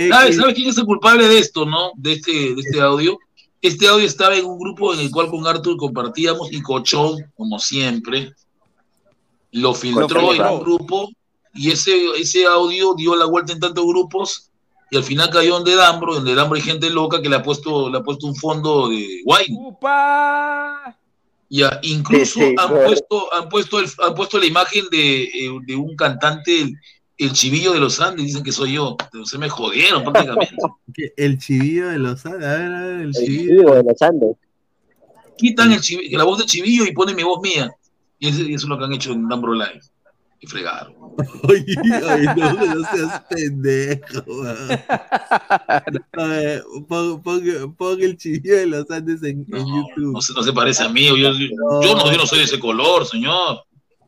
[0.09, 1.91] ¿Sabes, ¿Sabes quién es el culpable de esto, no?
[1.95, 3.17] De este, de este audio.
[3.61, 7.57] Este audio estaba en un grupo en el cual con Arthur compartíamos y Cochón, como
[7.59, 8.33] siempre,
[9.51, 11.09] lo filtró en un grupo
[11.53, 14.51] y ese, ese audio dio la vuelta en tantos grupos
[14.91, 17.89] y al final cayó en Dedambro, en Dedambro hay gente loca que le ha puesto,
[17.89, 19.57] le ha puesto un fondo de wine.
[19.57, 20.95] ¡Upa!
[21.49, 22.85] Ya, incluso Sí, sí, han claro.
[22.87, 26.73] puesto, han puesto el- han puesto la imagen de, eh, de un cantante, el,
[27.17, 28.97] el chivillo de los Andes, dicen que soy yo.
[29.25, 30.55] Se me jodieron prácticamente.
[31.17, 32.45] el chivillo de los Andes.
[32.47, 33.73] A ver, a ver, el El chivillo.
[33.75, 34.35] de los Andes.
[35.37, 37.71] quitan el chivi- la voz de Chivillo y ponen mi voz mía.
[38.19, 39.81] Y eso, y eso es lo que han hecho en Dumbro Live.
[40.45, 40.93] Y fregaron.
[41.47, 44.23] Oye, oye, no, no seas pendejo.
[46.13, 50.13] ver, pon, pon- pon el chivillo de los Andes en, en YouTube.
[50.13, 51.05] No se, no se parece a mí.
[51.07, 53.63] Yo, yo, yo no, yo no soy de ese color, señor.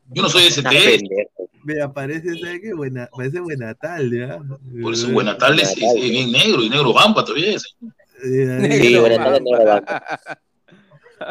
[0.09, 1.49] Yo no soy de ese pendejo.
[1.63, 2.73] Mira, parece, ¿sabes qué?
[2.73, 4.39] Buena, parece Buenatal, ¿ya?
[4.81, 7.75] Por eso Buenatal es, es, es bien negro y negro vampa todavía es.
[8.23, 9.93] Eh, Sí, buenas tardes, negro banco.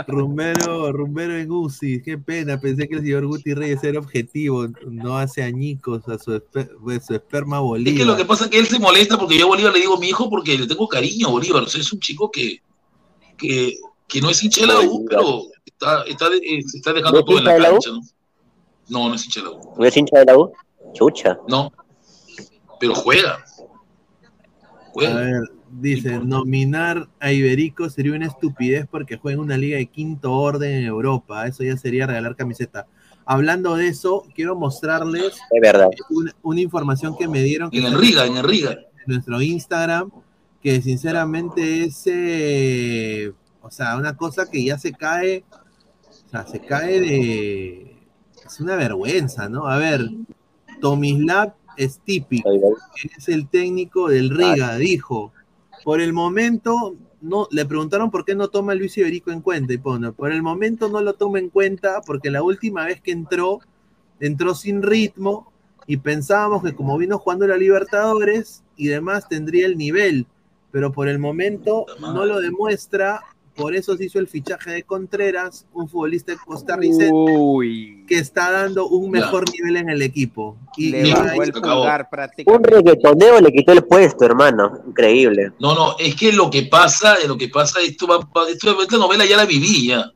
[0.09, 5.17] Rumbero, Rumbero en UCI, qué pena, pensé que el señor Guti Reyes era objetivo, no
[5.19, 7.99] hace añicos a su, esper- pues, su esperma Es Bolívar.
[7.99, 9.97] que lo que pasa es que él se molesta porque yo a Bolívar le digo
[9.99, 11.63] mi hijo porque le tengo cariño a Bolívar.
[11.63, 12.61] O sea, es un chico que,
[13.37, 13.77] que,
[14.09, 17.21] que no es hincha de la U, pero está, está, eh, se está dejando ¿No
[17.21, 17.91] es todo en la de la cancha.
[17.91, 18.01] ¿no?
[18.89, 19.75] no, no es hincha de la U.
[19.79, 20.53] ¿No es hincha de la U?
[20.95, 21.39] Chucha.
[21.49, 21.73] No,
[22.81, 23.33] pero juega.
[23.35, 25.15] A Juega.
[25.15, 30.33] ver, Dice, nominar a Iberico sería una estupidez porque juega en una liga de quinto
[30.33, 31.47] orden en Europa.
[31.47, 32.87] Eso ya sería regalar camiseta.
[33.25, 35.89] Hablando de eso, quiero mostrarles Es verdad.
[36.11, 37.71] una, una información que me dieron.
[37.71, 38.71] que En el Riga, en el Riga.
[38.73, 40.11] en nuestro Instagram,
[40.63, 45.45] que sinceramente es, eh, o sea, una cosa que ya se cae,
[46.27, 47.97] o sea, se cae de,
[48.47, 49.67] es una vergüenza, ¿no?
[49.67, 50.09] A ver,
[50.81, 55.33] Tomislav Stipic, que es el técnico del Riga, dijo,
[55.87, 59.73] por el momento, no, le preguntaron por qué no toma a Luis Iberico en cuenta,
[59.73, 63.13] y pone, por el momento no lo toma en cuenta porque la última vez que
[63.13, 63.61] entró,
[64.19, 65.53] entró sin ritmo,
[65.87, 70.27] y pensábamos que como vino jugando la Libertadores y demás tendría el nivel,
[70.73, 73.23] pero por el momento no lo demuestra,
[73.57, 77.11] por eso se hizo el fichaje de Contreras, un futbolista costarricense
[78.07, 80.57] que está dando un mejor nivel en el equipo.
[80.77, 82.09] Y, Le y bajó el pulgar
[82.47, 84.81] Un reggaetoneo le quitó el puesto, hermano.
[84.87, 85.53] Increíble.
[85.59, 88.19] No, no, es que lo que pasa, lo que pasa, esto va,
[88.51, 90.11] esto- esta novela ya la viví ya.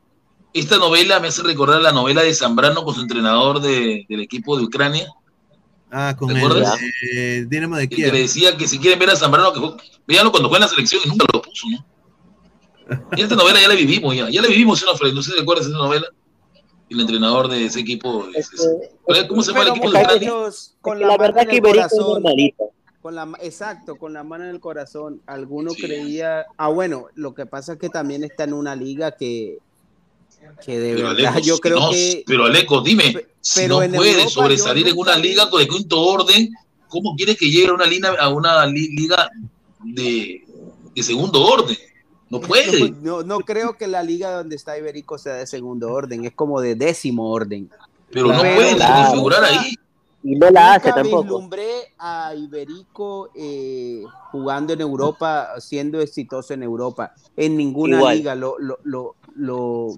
[0.52, 4.56] Esta novela me hace recordar la novela de Zambrano con su entrenador de- del equipo
[4.58, 5.06] de Ucrania.
[5.92, 6.78] Ah, con ¿Te el acuerdas?
[7.16, 8.12] eh, Dinamo de El que Kiev.
[8.12, 9.60] le decía que si quieren ver a Zambrano, que
[10.06, 11.84] véanlo cuando juega en la selección y nunca lo puso, ¿no?
[13.16, 14.28] Y esta novela ya la vivimos, ya.
[14.30, 15.12] Ya la vivimos, ¿no, Fred?
[15.12, 16.06] No sé si te acuerdas de esa novela.
[16.88, 18.26] El entrenador de ese equipo.
[18.34, 21.48] es- es- ¿Cómo se llama el equipo de muchachos, con la, la mano verdad en
[21.48, 22.64] que el Iberico es corazón, normalito.
[23.00, 27.46] con la, exacto, con la mano en el corazón, alguno creía, ah bueno, lo que
[27.46, 29.58] pasa es que también está en una liga que,
[30.64, 34.28] que de Pero verdad Aleco, yo creo no, que pero Aleco, dime, si no puede
[34.28, 36.50] sobresalir yo en una liga de quinto orden,
[36.88, 39.30] ¿cómo quiere que llegue a una, lina- a una li- liga
[39.84, 40.44] de,
[40.94, 41.76] de segundo orden?
[42.40, 42.92] No puede.
[43.02, 46.60] no, no creo que la liga donde está Iberico sea de segundo orden, es como
[46.60, 47.68] de décimo orden.
[48.12, 48.76] Pero no puede
[49.12, 49.74] figurar ahí.
[50.22, 51.22] Y no la hace Nunca tampoco.
[51.22, 57.14] vislumbré a Iberico eh, jugando en Europa, siendo exitoso en Europa.
[57.36, 58.16] En ninguna Igual.
[58.18, 59.88] liga lo, lo, lo, lo,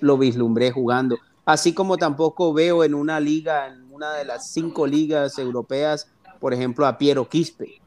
[0.00, 1.16] lo vislumbré jugando.
[1.44, 6.10] Así como tampoco veo en una liga, en una de las cinco ligas europeas,
[6.40, 7.80] por ejemplo, a Piero Quispe.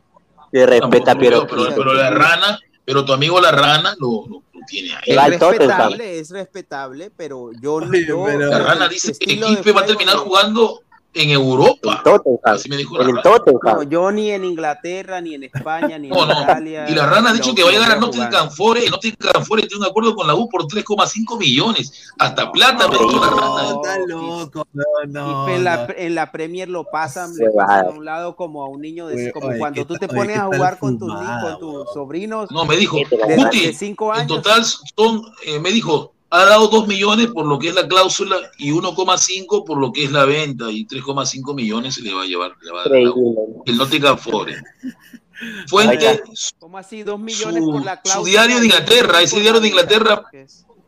[0.52, 1.46] Le respeta a Piero.
[1.48, 5.02] Pero, pero la rana, pero tu amigo la rana lo, lo- lo tiene ahí.
[5.06, 5.16] Es
[5.60, 7.94] respetable, es respetable, pero yo no.
[7.98, 10.82] yo- La rana dice que Quispe va a terminar jugando
[11.14, 12.04] en Europa.
[12.44, 12.98] Así me dijo.
[12.98, 16.44] No, yo ni en Inglaterra, ni en España, ni en No, no.
[16.44, 16.90] Italia.
[16.90, 18.50] Y la rana ha dicho que va a llegar a Nottingham.
[18.52, 18.90] Forest.
[18.90, 22.12] Nottingham Forest tiene un acuerdo con la U por 3,5 millones.
[22.18, 23.70] Hasta plata me dijo la rana.
[23.70, 25.46] Está loco, no, no.
[25.46, 28.82] Quispe en, la, en la Premier lo pasan, le a un lado como a un
[28.82, 31.60] niño, de, Oye, como oye, cuando ¿qué tú te pones a jugar con tus, con
[31.60, 32.50] tus sobrinos.
[32.52, 33.76] No, me dijo, de, Guti,
[34.20, 37.88] en total son, eh, me dijo, ha dado 2 millones por lo que es la
[37.88, 42.24] cláusula y 1,5 por lo que es la venta y 3,5 millones se le va
[42.24, 43.64] a llevar, le va a dar la U.
[43.66, 44.64] el Nottingham Forest.
[45.68, 46.22] Fuente,
[46.60, 47.04] ¿Cómo así?
[47.04, 50.24] Dos millones su, por la su diario de Inglaterra, ese diario de Inglaterra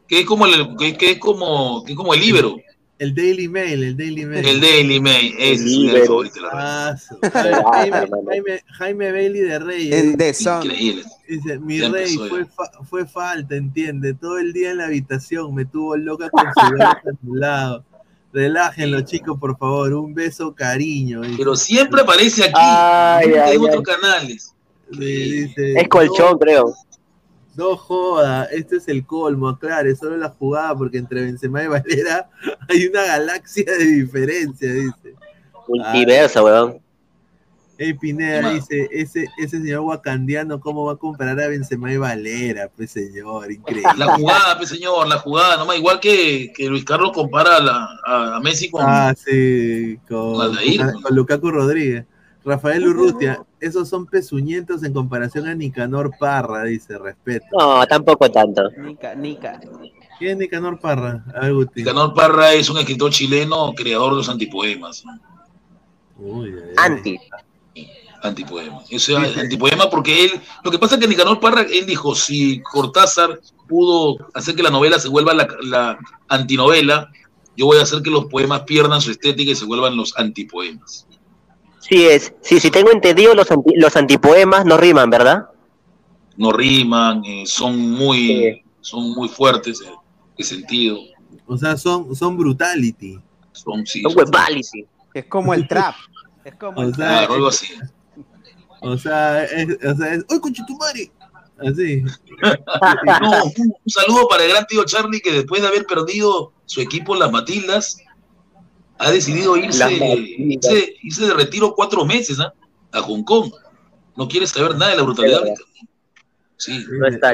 [0.07, 2.55] que es como el, que, que es como, que es como el Ibero,
[3.03, 4.45] El Daily Mail, el Daily Mail.
[4.47, 6.05] el Daily Mail, ese es Ibero.
[6.05, 6.39] favorito.
[6.53, 6.95] Ah,
[7.34, 10.38] Jaime, Jaime, Jaime Bailey de Reyes.
[10.38, 10.63] Sun.
[10.63, 11.03] Increíble.
[11.27, 14.13] Dice, mi rey, fue, fa- fue falta, entiende.
[14.13, 17.84] Todo el día en la habitación me tuvo loca con su brazo a tu lado.
[18.31, 19.93] Relájenlo, chicos, por favor.
[19.93, 21.21] Un beso, cariño.
[21.21, 21.35] dice.
[21.38, 23.93] Pero siempre aparece aquí, Ay, nunca ay, en otros ay.
[23.95, 24.53] canales.
[24.91, 24.97] Sí,
[25.45, 26.73] dice, Es colchón, creo.
[27.55, 32.30] No, joda, este es el colmo, aclare, solo la jugada porque entre Benzema y Valera
[32.69, 35.13] hay una galaxia de diferencia, dice.
[35.67, 36.80] Multiverso, weón.
[37.77, 42.69] Ey, Pineda dice, ese, ese señor wakandiano, ¿cómo va a comparar a Benzema y Valera?
[42.75, 43.89] Pues señor, increíble.
[43.97, 47.89] La jugada, pues, señor, la jugada, nomás igual que, que Luis Carlos compara a, la-
[48.05, 52.05] a- a Messi con Ah, sí, con, con, con Lukaku Rodríguez.
[52.45, 57.45] Rafael Urrutia, esos son pezuñentos en comparación a Nicanor Parra, dice, respeto.
[57.57, 58.61] No, tampoco tanto.
[58.77, 59.60] Nica, Nica.
[60.19, 61.23] ¿Quién es Nicanor Parra?
[61.34, 61.81] A ver, Guti.
[61.81, 65.03] Nicanor Parra es un escritor chileno, creador de los antipoemas.
[66.77, 67.18] Anti.
[68.22, 68.85] Antipoemas.
[68.90, 70.31] Eso es antipoema porque él,
[70.64, 74.69] lo que pasa es que Nicanor Parra, él dijo, si Cortázar pudo hacer que la
[74.69, 77.10] novela se vuelva la, la antinovela,
[77.56, 81.07] yo voy a hacer que los poemas pierdan su estética y se vuelvan los antipoemas.
[81.89, 82.34] Sí, es.
[82.41, 85.49] Sí, si tengo entendido, los, anti- los antipoemas no riman, ¿verdad?
[86.38, 89.93] No riman, eh, son muy, son muy fuertes en
[90.38, 90.97] qué sentido.
[91.45, 93.19] O sea, son, son brutality.
[93.51, 94.85] Son, sí, Son son- huevality.
[95.14, 95.95] Es como el trap.
[96.43, 97.18] Es como O el sea, trap.
[97.19, 97.68] claro, algo así.
[98.81, 101.11] O sea, es, o sea, es, ¡Uy, conchetumare!
[101.60, 102.03] Así.
[103.22, 106.81] No, un, un saludo para el gran tío Charlie que después de haber perdido su
[106.81, 107.97] equipo, las Matildas,
[108.97, 112.53] ha decidido irse, irse, irse de retiro cuatro meses ¿ah?
[112.91, 113.51] a Hong Kong.
[114.15, 115.41] No quiere saber nada de la brutalidad.
[116.57, 116.85] Sí.
[116.91, 117.33] No está.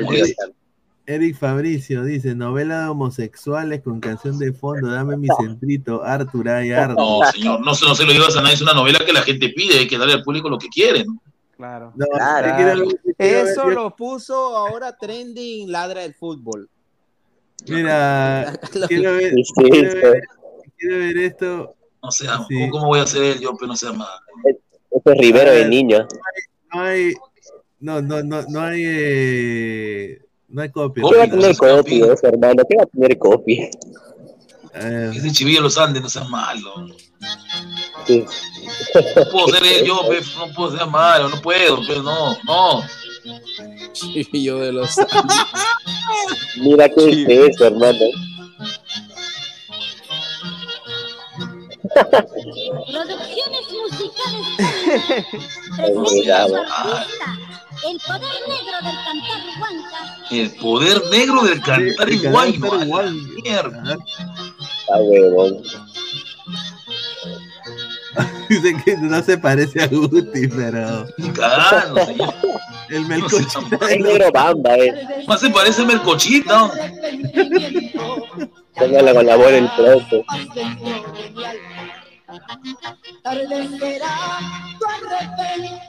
[1.05, 6.71] Eric, Fabricio dice, novela de homosexuales con canción de fondo, dame mi centrito, Arthur ay
[6.71, 6.97] Arthur.
[6.97, 9.23] No, señor, no, se- no se lo llevas a nadie, es una novela que la
[9.23, 11.03] gente pide, hay que darle al público lo que quiere.
[11.05, 11.19] ¿no?
[11.57, 11.91] Claro.
[11.95, 12.55] No, Claro.
[12.55, 12.87] quiero-
[13.17, 16.69] Eso yo- lo puso ahora trending ladra del fútbol.
[17.67, 18.57] Mira,
[18.87, 19.97] quiero ver, Sí, sí, quiero sí.
[19.97, 20.21] ver,
[20.79, 21.75] quiero ver esto.
[22.01, 22.69] No sea, Sí.
[22.69, 24.09] ¿cómo, voy a hacer yo, pero no sea más?
[24.91, 26.07] Este es Rivero de niño.
[26.73, 27.13] No hay,
[27.79, 31.03] no, no, no, no hay, eh, no hay copia.
[31.09, 32.63] ¿Qué va a tener copia hermano?
[32.67, 33.69] ¿Qué va a tener copia?
[34.75, 36.87] Eh, Es de Chivillo Los Andes, no sea malo.
[38.05, 38.25] Sí.
[39.15, 42.81] No puedo ser él, yo, pe, no puedo ser malo, no puedo, pero no, no.
[44.33, 44.95] yo de los
[46.57, 47.99] Mira qué es eso, hermano.
[51.95, 54.47] Producciones musicales.
[57.81, 59.99] El poder negro del cantar huanca.
[60.31, 63.13] El poder negro del cantar el igual, cantar no, a la igual.
[63.41, 63.97] mierda.
[64.91, 65.63] Ah, huevón.
[68.49, 72.33] Dice que no se parece a Guti, pero señor.
[72.89, 73.59] el melcochita
[73.89, 75.23] Es negro bamba, eh.
[75.27, 76.71] Más se parece a Mercochita.
[78.75, 79.57] Póngala con la bola
[82.29, 82.41] en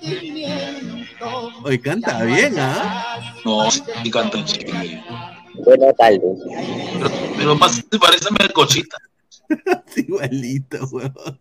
[0.05, 1.63] el tronco.
[1.65, 3.35] hoy canta bien, ¿ah?
[3.45, 5.05] No, sí canta en Chile.
[5.65, 6.21] Buena tarde.
[6.93, 8.97] Pero, pero más se parece a Mercochita.
[9.97, 11.41] Igualito, huevón.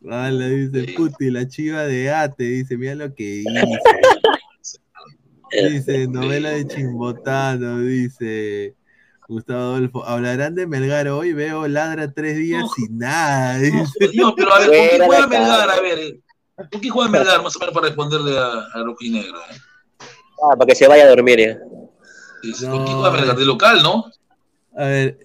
[0.00, 3.50] Vale, dice Puti, la chiva de Ate, dice, mira lo que dice.
[5.52, 8.76] Dice, novela de Chimbotano, dice
[9.30, 10.04] Gustavo Adolfo.
[10.04, 13.58] Hablarán de Melgar hoy, veo ladra tres días sin nada.
[13.58, 15.26] Señor, pero a ver, ¿por qué juega.
[15.26, 15.70] Melgar?
[15.70, 16.20] A ver, eh,
[16.70, 17.42] ¿por qué juega Melgar?
[17.42, 19.38] Más o menos para responderle a, a Rojinegro.
[19.38, 19.56] eh.
[20.42, 21.40] Ah, para que se vaya a dormir.
[21.40, 21.58] eh.
[21.58, 23.36] ¿Por qué juega Melgar?
[23.36, 24.10] De local, ¿no?
[24.76, 25.18] A ver,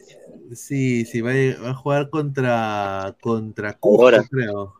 [0.53, 4.23] sí, sí, va a, va a jugar contra, contra Cusco, Ahora.
[4.29, 4.75] creo.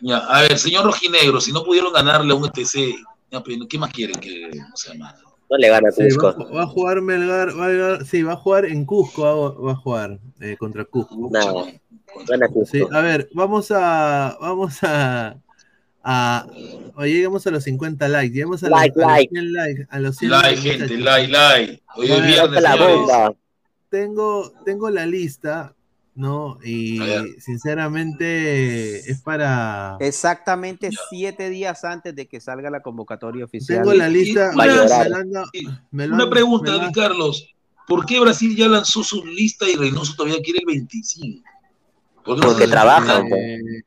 [0.00, 2.96] Ya, a ver, señor Rojinegro, si no pudieron ganarle a un ETC,
[3.30, 5.14] ya, pero ¿qué más quieren que no sea más?
[5.50, 6.54] No le gana a Sí, va, Cusco.
[6.54, 9.72] va a jugar Melgar, va a, jugar- sí, va a jugar en Cusco, va, va
[9.72, 11.28] a jugar eh, contra Cusco.
[11.30, 11.64] Nada.
[12.28, 12.66] Gana Cusco.
[12.66, 15.36] Sí, a ver, vamos a, vamos a,
[16.04, 16.46] a,
[16.94, 19.28] oye, llegamos a los 50 likes, llegamos a, los- Like, a los, like.
[19.32, 21.82] 100 likes, a los 100 Like, likes, gente, like, like.
[21.96, 23.34] Hoy es viernes, la bomba.
[23.90, 25.74] Tengo, tengo la lista,
[26.20, 26.58] ¿no?
[26.62, 26.98] Y
[27.38, 29.96] sinceramente es para...
[30.00, 33.78] Exactamente siete días antes de que salga la convocatoria oficial.
[33.82, 35.46] Tengo la lista, Y- Va a
[35.90, 37.46] me lo Una pregunta, me lo Carlos.
[37.88, 41.42] ¿Por qué Brasil ya lanzó su lista y Reynoso todavía quiere el 25?
[42.24, 43.26] ¿Por qué no Porque se- trabajan.
[43.26, 43.82] Eh,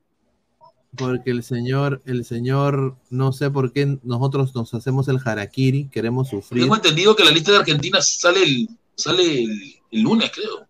[0.98, 6.30] porque el señor, el señor, no sé por qué nosotros nos hacemos el harakiri, queremos
[6.30, 6.62] sufrir.
[6.64, 10.68] Tengo entendido que la lista de Argentina sale el, sale el, el lunes, creo.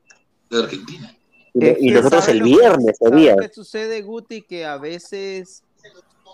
[0.49, 1.12] De Argentina.
[1.53, 3.35] Y, Es y que nosotros ¿sabe el que- viernes ¿sabe sería.
[3.35, 4.41] lo que sucede, Guti?
[4.41, 5.63] Que a veces,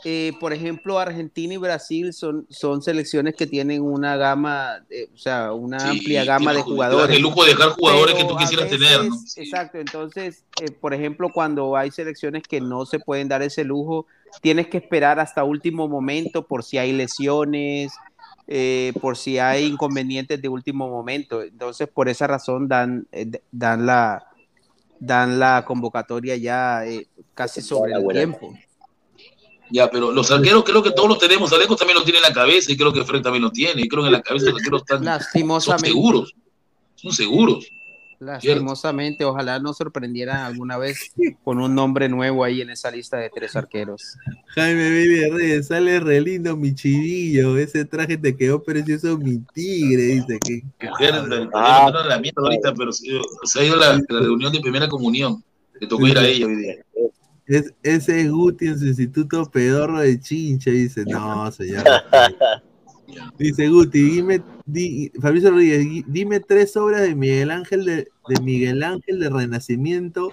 [0.05, 5.17] eh, por ejemplo, Argentina y Brasil son, son selecciones que tienen una gama, eh, o
[5.17, 7.15] sea, una Sí, amplia gama de jugadores.
[7.17, 9.15] El lujo de dejar jugadores Pero que tú quisieras veces- tener, ¿no?
[9.35, 14.05] Exacto, entonces, eh, por ejemplo, cuando hay selecciones que no se pueden dar ese lujo,
[14.41, 17.91] tienes que esperar hasta último momento por si hay lesiones,
[18.47, 21.41] eh, por si hay inconvenientes de último momento.
[21.43, 24.25] Entonces, por esa razón dan, eh, dan la
[24.99, 28.53] dan la convocatoria ya eh, casi sobre el tiempo.
[29.71, 31.53] Ya, pero los arqueros creo que todos los tenemos.
[31.53, 33.81] Alecos también lo tiene en la cabeza y creo que Fred también lo tiene.
[33.81, 36.33] Y creo que en la cabeza los arqueros están, son seguros.
[36.95, 37.69] Son seguros.
[38.19, 41.11] Lastimosamente, ojalá nos sorprendieran alguna vez
[41.43, 44.17] con un nombre nuevo ahí en esa lista de tres arqueros.
[44.47, 50.01] Jaime Billy Reyes, sale re lindo mi chivillo, ese traje te quedó precioso mi tigre,
[50.03, 51.89] dice que Mujer, la, Ah.
[51.93, 53.05] la, la mierda ahorita, pero se,
[53.45, 55.43] se ha ido la, la reunión de primera comunión.
[55.79, 56.75] Le tocó ir a ella hoy día.
[57.47, 61.83] es, ese es Guti en su instituto pedorro de chincha, dice, no señor.
[63.37, 67.95] Dice Guti, dime, di, Fabricio Rodríguez, di- dime tres obras de Miguel Ángel de,
[68.27, 70.31] de Miguel Ángel de Renacimiento,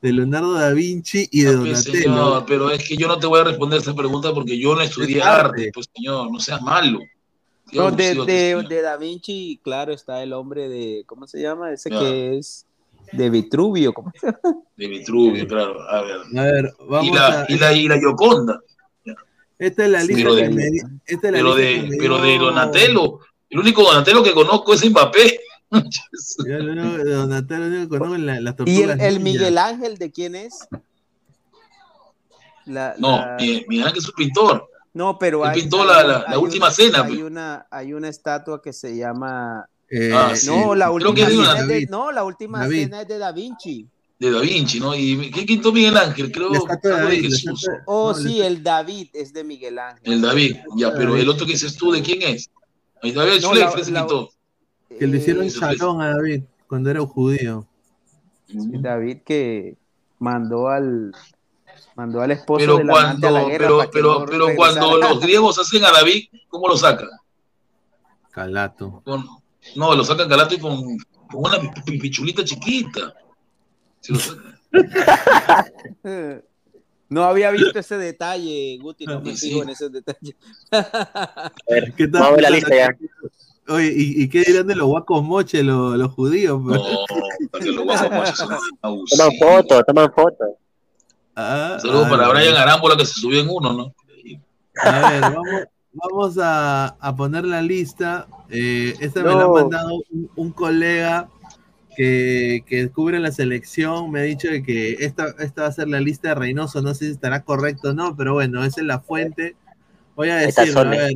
[0.00, 1.98] de Leonardo da Vinci y de Donatello.
[2.02, 4.82] señor, pero es que yo no te voy a responder esa pregunta porque yo no
[4.82, 5.46] estudié Es arte.
[5.62, 5.70] arte.
[5.74, 7.00] Pues, señor, no seas malo.
[7.72, 8.14] No, de,
[8.68, 11.72] de, Da Vinci, claro, está el hombre de, ¿cómo se llama?
[11.72, 12.64] Ese que es
[13.12, 13.92] de Vitruvio.
[13.92, 14.60] ¿cómo se llama?
[14.76, 15.80] De Vitruvio, claro.
[15.90, 16.16] A ver.
[16.38, 17.46] A ver, vamos Y la, a...
[17.48, 18.60] y la, y la Gioconda.
[19.58, 21.88] Esta es la lista Pero de- que me esta es la Pero lista de, que
[21.90, 23.20] me pero de Donatello.
[23.48, 25.40] El único Donatello que conozco es Mbappé.
[26.46, 29.38] Yo Donatello, que conozco la- las ¿Y tortugas el, el ninja.
[29.40, 30.68] Miguel Ángel de quién es?
[32.66, 34.68] La, No, la- mi- Miguel Ángel es un pintor.
[34.92, 37.02] No, pero Él hay, pintó hay- la, la- la hay última una- cena.
[37.02, 37.22] Hay pues.
[37.22, 39.68] una, hay una estatua que se llama.
[39.88, 40.48] Eh, Ah, sí.
[40.48, 42.84] No, la última cena es de, no, la última David.
[42.84, 43.86] cena es de Da Vinci.
[44.18, 44.94] De Da Vinci, ¿no?
[44.96, 46.32] ¿Y qué pintó Miguel Ángel?
[46.32, 47.62] Creo de de David, la Jesús.
[47.62, 50.10] estatua- Oh, no, sí, el David es de Miguel Ángel.
[50.12, 51.22] El David, ya, pero David.
[51.22, 52.50] el otro que dices tú, ¿de quién es?
[53.02, 54.30] Ahí David No, la- la- pintó.
[54.98, 57.66] Que le hicieron Eh, chalón a David cuando era un judío.
[58.48, 59.76] David que
[60.18, 61.12] mandó al
[61.94, 65.58] mandó al esposo Pero a la cuando, guerra pero, pero, no pero cuando los griegos
[65.58, 67.08] hacen a David, ¿cómo lo sacan?
[68.30, 69.02] Calato.
[69.04, 69.26] Con-
[69.74, 70.76] no, lo sacan calato y con,
[71.30, 73.14] con una pi- pi- pichulita chiquita.
[77.08, 79.56] No había visto ese detalle, Guti, no me Sí.
[79.58, 80.34] en ese detalle.
[81.96, 82.20] ¿Qué tal?
[82.20, 82.88] Vamos a ver la lista ya.
[83.68, 86.60] Oye, ¿y, y qué dirán de los guacos moches, los, los judíos?
[86.64, 86.80] pues?
[86.80, 88.48] No, los guacamoches son
[88.80, 90.48] Toman fotos, toman fotos.
[91.36, 92.32] Ah, Saludos ah, para no.
[92.32, 93.94] Brian Arámbola que se subió en uno, ¿no?
[94.82, 95.62] A ver, vamos,
[95.92, 98.26] vamos a, a poner la lista.
[98.50, 101.28] Eh, esta me la ha mandado un, un colega
[101.96, 104.10] que, que cubre la selección.
[104.10, 106.82] Me ha dicho de que esta, esta va a ser la lista de Reynoso.
[106.82, 109.56] No sé si estará correcto o no, pero bueno, esa es la fuente.
[110.14, 111.14] Voy a decirlo, a ver.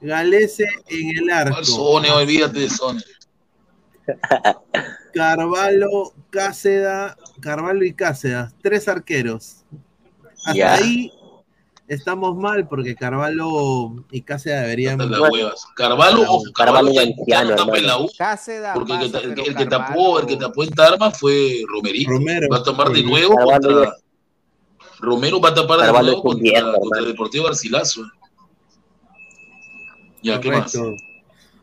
[0.00, 1.54] Galese en el arco.
[1.54, 2.10] ¿Cuál Sone?
[2.10, 3.00] Olvídate de Sone.
[5.14, 9.64] Carvalho, Cáceda, Carvalho y Cáceda, tres arqueros.
[10.44, 11.10] Hasta ahí
[11.88, 14.98] estamos mal porque Carvalho y Cáceda deberían.
[15.76, 18.04] Carvalho, ojo, Carvalho anciano, tapa en la hermano.
[18.06, 18.10] U.
[18.16, 20.62] Cáceda Porque el que, pasa, ta- el, pero que- el que tapó, el que tapó
[20.64, 22.10] en Tarma fue Romerito.
[22.10, 22.48] Romero.
[22.50, 23.96] Va a tapar de nuevo Carvalho contra.
[25.00, 27.06] Romero va a tapar de Carvalho nuevo contra, contra el.
[27.08, 28.02] Deportivo Garcilaso.
[30.22, 30.72] Ya, ¿qué más?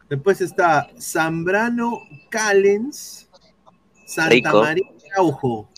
[0.10, 3.27] Después está Zambrano, Callens,
[4.06, 4.61] Santa Rico.
[4.61, 4.84] María
[5.14, 5.69] Araujo.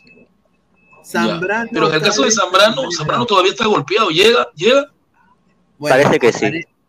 [1.03, 1.69] Zambrano.
[1.71, 4.09] Pero en el caso de Zambrano, Zambrano todavía está golpeado.
[4.09, 4.91] Llega, llega.
[5.77, 6.39] Bueno, Parece que sí.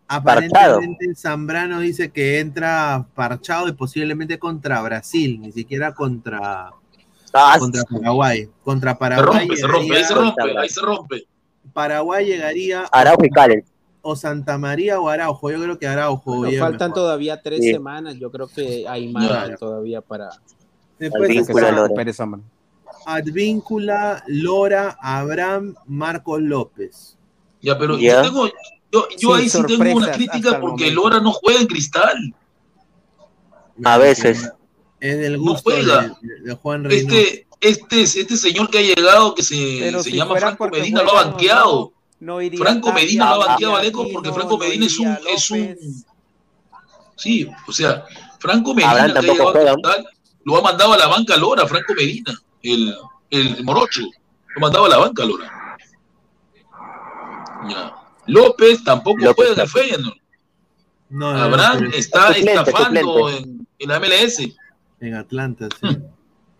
[0.06, 0.76] Parchado.
[0.76, 6.72] Aparentemente Zambrano dice que entra parchado y posiblemente contra Brasil, ni siquiera contra,
[7.32, 8.48] Ah, contra Paraguay.
[8.62, 9.38] Contra Se Paraguay.
[9.40, 11.24] rompe, se rompe, ahí se rompe, ahí se rompe.
[11.72, 13.64] Paraguay llegaría Araujo y Calen.
[14.02, 15.50] o Santa María o Araujo.
[15.50, 16.36] Yo creo que Araujo.
[16.36, 17.02] Bueno, faltan mejor.
[17.02, 17.72] todavía tres Sí.
[17.72, 18.14] semanas.
[18.16, 19.56] Yo creo que hay Ya.
[19.56, 20.28] todavía para
[20.98, 21.44] Después se
[22.12, 22.44] Zambrano.
[23.06, 27.16] Advíncula, Lora, Abraham, Marcos López.
[27.60, 28.16] Ya, pero Ya.
[28.16, 28.46] yo tengo,
[28.92, 31.02] yo, yo ahí sí tengo una crítica porque momento.
[31.02, 32.34] Lora no juega en cristal.
[33.84, 34.50] A veces.
[35.00, 36.16] Es del No gusto juega.
[36.22, 36.86] de, de Juan.
[36.90, 41.02] Este, este, este señor que ha llegado, que se, Pero se si llama Franco Medina,
[41.02, 41.92] lo ha banqueado.
[42.20, 45.18] No iría Franco Medina lo ha banqueado a Aleco porque Franco no Medina es un,
[45.34, 45.76] es un.
[47.16, 48.04] Sí, o sea,
[48.38, 49.52] Franco Medina que ha llegado a.
[49.52, 50.06] Cristal,
[50.44, 52.38] lo ha mandado a la banca Lora, Franco Medina,
[52.72, 52.94] el,
[53.30, 54.02] el morocho,
[54.54, 55.76] lo mandaba a la banca Lora.
[57.68, 57.94] Ya.
[58.26, 59.78] López tampoco López juega en el tampoco.
[59.86, 60.18] Feyenoord.
[61.10, 63.42] No, no, no, Abraham está Suplente, estafando suplente.
[63.50, 64.38] en, en la MLS.
[65.00, 65.98] en Atlanta, sí.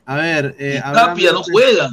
[0.07, 1.91] A ver, eh, Tapia no juega.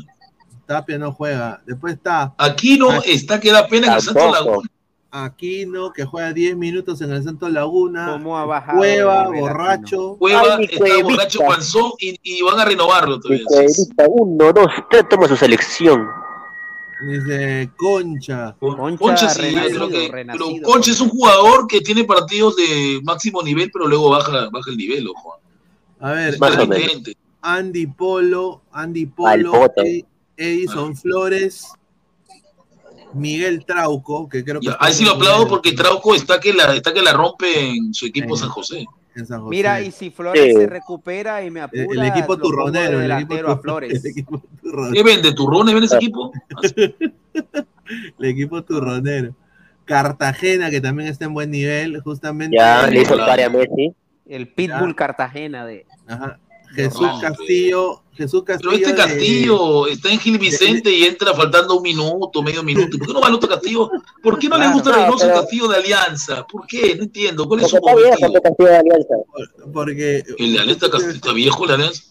[0.66, 1.62] Tapia no juega.
[1.66, 4.32] Después está Aquino Ah, está que da pena en el.
[4.32, 4.70] Laguna.
[5.12, 8.12] Aquino, que juega 10 minutos en el Santos Laguna.
[8.14, 10.16] ¿Cómo ha bajado Cueva, borracho.
[10.18, 11.04] Cueva Ay, mi está cuevita.
[11.04, 13.44] borracho panzón y, y van a renovarlo todavía.
[13.46, 16.08] cuevita, uno, dos, tres, toma su selección.
[17.06, 18.56] Dice Concha.
[18.60, 20.46] Concha, Concha sí, renacido, creo que- renacido.
[20.54, 24.70] pero Concha es un jugador que tiene partidos de máximo nivel, pero luego baja, baja
[24.70, 25.38] el nivel, ojo.
[26.00, 27.18] A ver, intermitente.
[27.42, 29.66] Andy Polo, Andy Polo.
[29.78, 30.06] Ed-
[30.38, 31.74] Edison Flores,
[33.14, 36.94] Miguel Trauco, que creo que ahí sí lo aplaudo porque Trauco está que la, está
[36.94, 38.42] que la rompe en su equipo Sí.
[38.42, 38.86] San José.
[39.16, 39.50] en San José.
[39.50, 40.54] Mira, y si Flores Sí.
[40.54, 44.04] se recupera y me el, apura, el equipo turronero, el equipo, a Flores.
[44.06, 45.04] el equipo ¿Qué turronero.
[45.04, 45.34] vende?
[45.34, 46.32] ¿Turrones vende ese equipo?
[48.20, 49.36] El equipo turronero.
[49.86, 52.56] Cartagena, que también está en buen nivel, justamente.
[52.58, 53.94] Ya le hizo a Messi.
[54.26, 56.40] El Pitbull Cartagena de Ajá.
[56.76, 58.72] Jesús Castillo, Jesús Pero Castillo.
[58.76, 62.98] este de- Castillo está en Gil Vicente y entra faltando un minuto, medio minuto.
[62.98, 63.90] ¿Por qué no va el otro Castillo?
[64.22, 64.74] ¿Por qué no le Claro.
[64.76, 66.48] gusta No, Reynoso el pero- Castillo de Alianza?
[66.48, 66.96] ¿Por qué?
[66.96, 67.48] No entiendo.
[67.48, 68.42] ¿Cuál es su está viejo, objetivo?
[68.42, 69.16] Castillo de Alianza.
[69.74, 70.24] Porque.
[70.38, 72.04] ¿El de Alianza Castillo está viejo, el de Alianza?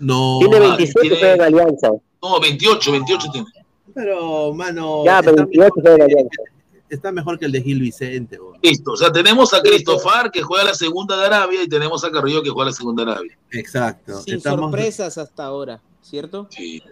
[0.00, 0.38] No.
[0.40, 1.90] Tiene ah, 27 tiene- juega en Alianza.
[2.22, 3.46] No, 28, 28 tiene.
[3.94, 5.04] Pero, mano.
[5.04, 6.42] Ya, está, 28 juega en Alianza.
[6.90, 8.38] Está mejor que el de Gil Vicente.
[8.62, 8.92] Listo.
[8.92, 12.42] O sea, tenemos a Cristofar que juega la segunda de Arabia y tenemos a Carrillo
[12.42, 13.38] que juega la segunda de Arabia.
[13.52, 14.20] Exacto.
[14.22, 14.70] sin Estamos.
[14.70, 16.46] sorpresas hasta ahora, ¿cierto?
[16.50, 16.82] Sí.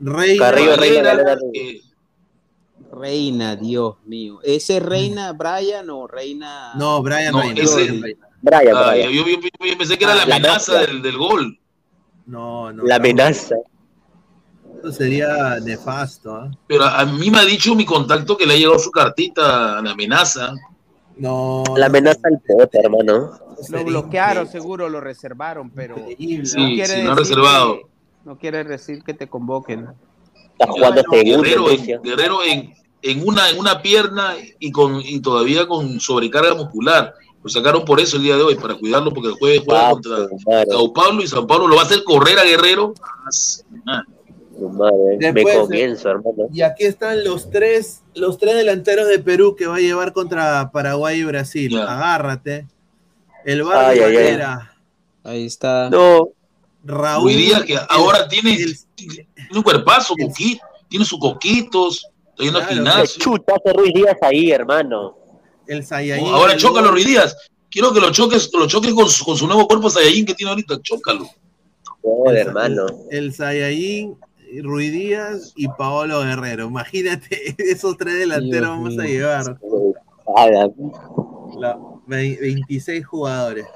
[0.00, 1.80] Reina, Carrillo, Reina, que-
[2.92, 4.40] Reina, Dios mío.
[4.42, 6.72] ¿Ese es Reina Brian o Reina?
[6.74, 7.62] No, Brian No, Reina.
[7.62, 8.28] ese- Brian Reina.
[8.42, 9.10] Brian, Ah, Brian.
[9.12, 11.58] yo, yo- yo pensé que era Ah, la amenaza del, del gol.
[12.26, 12.84] No, no.
[12.84, 13.54] La amenaza.
[14.82, 16.34] Eso sería nefasto.
[16.34, 16.50] ¿ah?
[16.66, 19.90] Pero a, mí me ha dicho mi contacto que le ha llegado su cartita, la
[19.92, 20.52] amenaza.
[21.16, 21.62] No.
[21.76, 23.30] La amenaza al pote, hermano.
[23.68, 27.74] Lo bloquearon, seguro lo reservaron, pero Sí, no quiere no ha decir reservado.
[27.76, 27.86] que-
[28.24, 29.88] no quiere decir que te convoquen.
[30.58, 32.02] Está jugando seguro, Guerrero, en.
[32.02, 37.14] Guerrero en, en una, en una pierna y, con, y todavía con sobrecarga muscular.
[37.42, 39.90] Lo sacaron por eso el día de hoy, para cuidarlo, porque el jueves juega Ah,
[39.90, 40.16] contra.
[40.70, 42.94] Sao Paulo y Sao Paulo lo va a hacer correr a Guerrero.
[43.86, 44.02] Ah,
[44.70, 45.16] madre.
[45.18, 46.48] Ve Después, comienzo, hermano.
[46.52, 50.70] Y aquí están los tres, los tres delanteros de Perú que va a llevar contra
[50.72, 51.78] Paraguay y Brasil.
[51.78, 52.66] Agárrate.
[53.44, 54.24] El Bar Ay, de ay, ay.
[54.24, 54.76] Valera,
[55.24, 55.88] Ahí está.
[55.90, 56.28] No.
[56.84, 57.32] Raúl.
[57.32, 58.56] Díaz, que ahora tiene,
[58.94, 63.22] tiene un cuerpazo, coqui- tiene sus coquitos, está yendo al gimnasio.
[63.22, 65.16] Chuta hace Ruiz Díaz ahí, hermano.
[65.68, 66.26] El Saiyajin.
[66.26, 67.36] Ahora chócalo, Ruiz Díaz.
[67.70, 70.50] Quiero que lo choques, lo choques con su, con su nuevo cuerpo Saiyajin que tiene
[70.50, 70.80] ahorita.
[70.82, 71.28] Chócalo.
[72.02, 72.86] Joder, hermano.
[73.10, 74.16] El Saiyajin,
[74.60, 76.66] Ruiz Díaz y Paolo Guerrero.
[76.66, 79.58] Imagínate, esos tres delanteros vamos a llevar.
[81.58, 83.66] La- ve- 26 jugadores.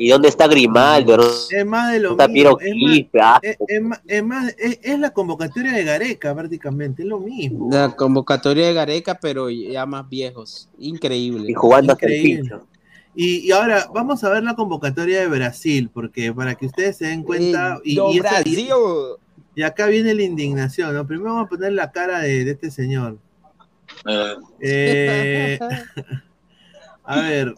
[0.00, 1.18] ¿Y dónde está Grimaldo?
[1.50, 2.52] Es más de lo Está mismo.
[2.86, 3.40] Más, ah.
[3.42, 7.68] es, es más, es más- es- la convocatoria de Gareca prácticamente, es lo mismo.
[7.72, 10.68] La convocatoria de Gareca, pero ya más viejos.
[10.78, 11.50] Increíble.
[11.50, 12.40] Y jugando hasta el Increíble.
[12.42, 12.66] pincho.
[13.20, 17.06] Y, y ahora vamos a ver la convocatoria de Brasil, porque para que ustedes se
[17.06, 17.80] den cuenta.
[17.82, 18.68] Y, do y y- Brasil.
[19.56, 21.04] y acá viene la indignación, ¿no?
[21.04, 23.18] Primero vamos a poner la cara de, de este señor.
[24.60, 25.58] Eh,
[27.04, 27.54] a ver,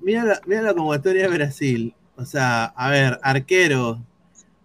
[0.00, 1.92] mira la, mira la convocatoria de Brasil.
[2.14, 4.00] O sea, a ver, arquero,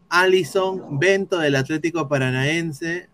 [0.07, 3.09] Allison, Bento del Atlético Paranaense,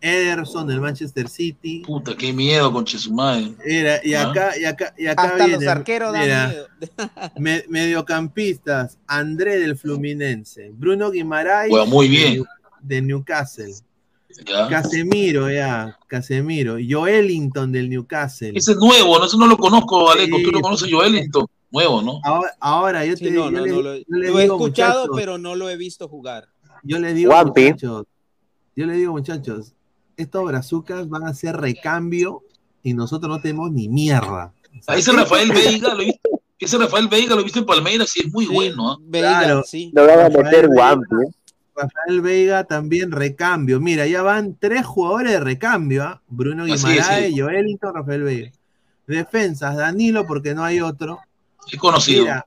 [0.00, 1.82] Ederson del Manchester City.
[1.86, 3.54] Puta, qué miedo con Chesumay.
[3.66, 4.30] Mira, y ¿Ah?
[4.30, 6.66] acá, y acá, y acá Hasta los arqueros dan mira, miedo.
[7.38, 12.24] me- mediocampistas, André del Fluminense, Bruno Guimaraes Juega muy bien.
[12.32, 12.46] de, New-
[12.82, 13.74] de Newcastle,
[14.46, 14.68] Ya.
[14.68, 18.52] Casemiro, ya, Casemiro, Joelinton del Newcastle.
[18.54, 20.36] Ese es nuevo, no, eso no lo conozco, Aleco.
[20.38, 20.42] Sí.
[20.44, 21.46] Tú lo conoces, Joelinton.
[21.72, 22.20] Nuevo, ¿no?
[22.24, 24.44] Ahora, ahora yo Sí, te no, yo no, le- no lo, yo le lo he
[24.44, 26.48] escuchado, muchachos, pero no lo he visto jugar.
[26.82, 28.06] yo le digo, muchachos,
[28.74, 29.74] yo le digo, muchachos,
[30.22, 32.42] estos brazucas van a ser recambio
[32.82, 34.52] y nosotros no tenemos ni mierda.
[34.78, 36.30] O sea, A ese Rafael Veiga, lo viste.
[36.58, 38.92] Ese Rafael Veiga lo viste en Palmeiras y es muy bueno.
[38.92, 38.96] ¿ah?
[39.00, 39.62] Veiga, Claro.
[39.66, 39.90] sí.
[39.94, 40.64] No van a Rafael meter.
[40.64, 41.32] ¿eh?
[41.74, 43.80] Rafael Veiga también recambio.
[43.80, 46.02] Mira, ya van tres jugadores de recambio.
[46.04, 46.22] ¿ah?
[46.28, 47.40] Bruno Guimaraes, sí.
[47.40, 48.52] Joelinton, Rafael Veiga.
[49.06, 51.18] Defensas, Danilo, porque no hay otro.
[51.72, 52.24] Es conocido.
[52.24, 52.46] Mira,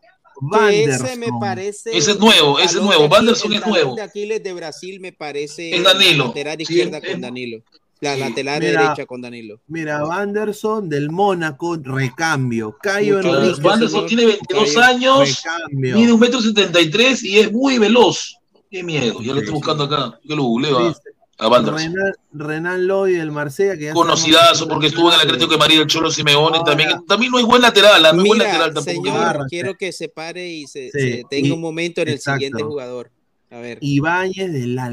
[0.69, 1.95] Que ese me parece.
[1.95, 3.05] Ese es nuevo, ese es nuevo.
[3.05, 3.95] el es nuevo.
[3.95, 5.75] de Aquiles de Brasil me parece.
[5.75, 6.23] Es Danilo.
[6.23, 7.63] La lateral Sí, izquierda es- con Danilo.
[8.01, 8.19] La Sí.
[8.19, 9.61] lateral Mira, derecha con Danilo.
[9.67, 12.77] Mira, Wanderson del Mónaco, recambio.
[12.81, 13.55] Cayo Enrique.
[13.55, 14.05] señor.
[14.07, 14.81] tiene 22 Cayo.
[14.83, 15.95] años, Recambio.
[15.97, 18.35] mide un metro setenta y tres y es muy veloz.
[18.69, 20.19] Qué miedo, ya lo estoy buscando acá.
[20.23, 21.01] Yo lo googleo a, Dice,
[21.49, 21.77] a.
[21.77, 25.87] Renan, Renan Lodi del Marsella, que Conocidazo porque estuvo en el Atlético de María del
[25.87, 26.57] Cholo Simeone.
[26.57, 28.13] Ahora- También, también no es buen lateral, ¿ah?
[28.13, 29.03] no es buen lateral tampoco.
[29.05, 32.13] señor, quiero que se pare y se, Sí, se tenga y- un momento en el
[32.15, 32.37] exacto.
[32.39, 33.11] siguiente jugador.
[33.51, 33.77] A ver.
[33.81, 34.89] Ibáñez de la.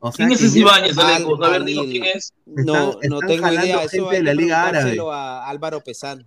[0.00, 1.36] O sea ¿Quién es ese Ibáñez, Aleco?
[1.42, 2.32] Al- A ver, quién es.
[2.44, 3.78] No, Están- no están tengo idea.
[3.78, 4.98] gente Eso de la Liga Árabe.
[5.12, 6.26] a Álvaro Pesán.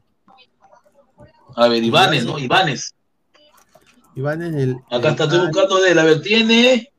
[1.56, 2.40] A ver, Ivanes, ¿no?
[2.40, 2.94] Ivanes.
[4.16, 4.78] Ibáñez del.
[4.90, 6.00] Acá está, estoy buscando de él.
[6.00, 6.92] A ver, tiene,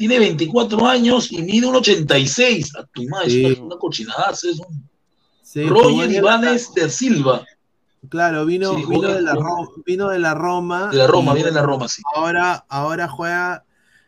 [0.00, 2.74] tiene 24 años y mide un 86.
[2.76, 3.44] A tu madre, Sí.
[3.44, 4.30] es una, cochinada.
[4.32, 4.88] Es un
[5.42, 7.44] Sí, Roger Ivanes de Silva.
[8.08, 10.88] Claro, vino, Sí, vino, de la juega- Ro- vino de la Roma.
[10.90, 12.00] De la Roma, viene de la Roma, sí.
[12.14, 13.62] Ahora, ahora juega.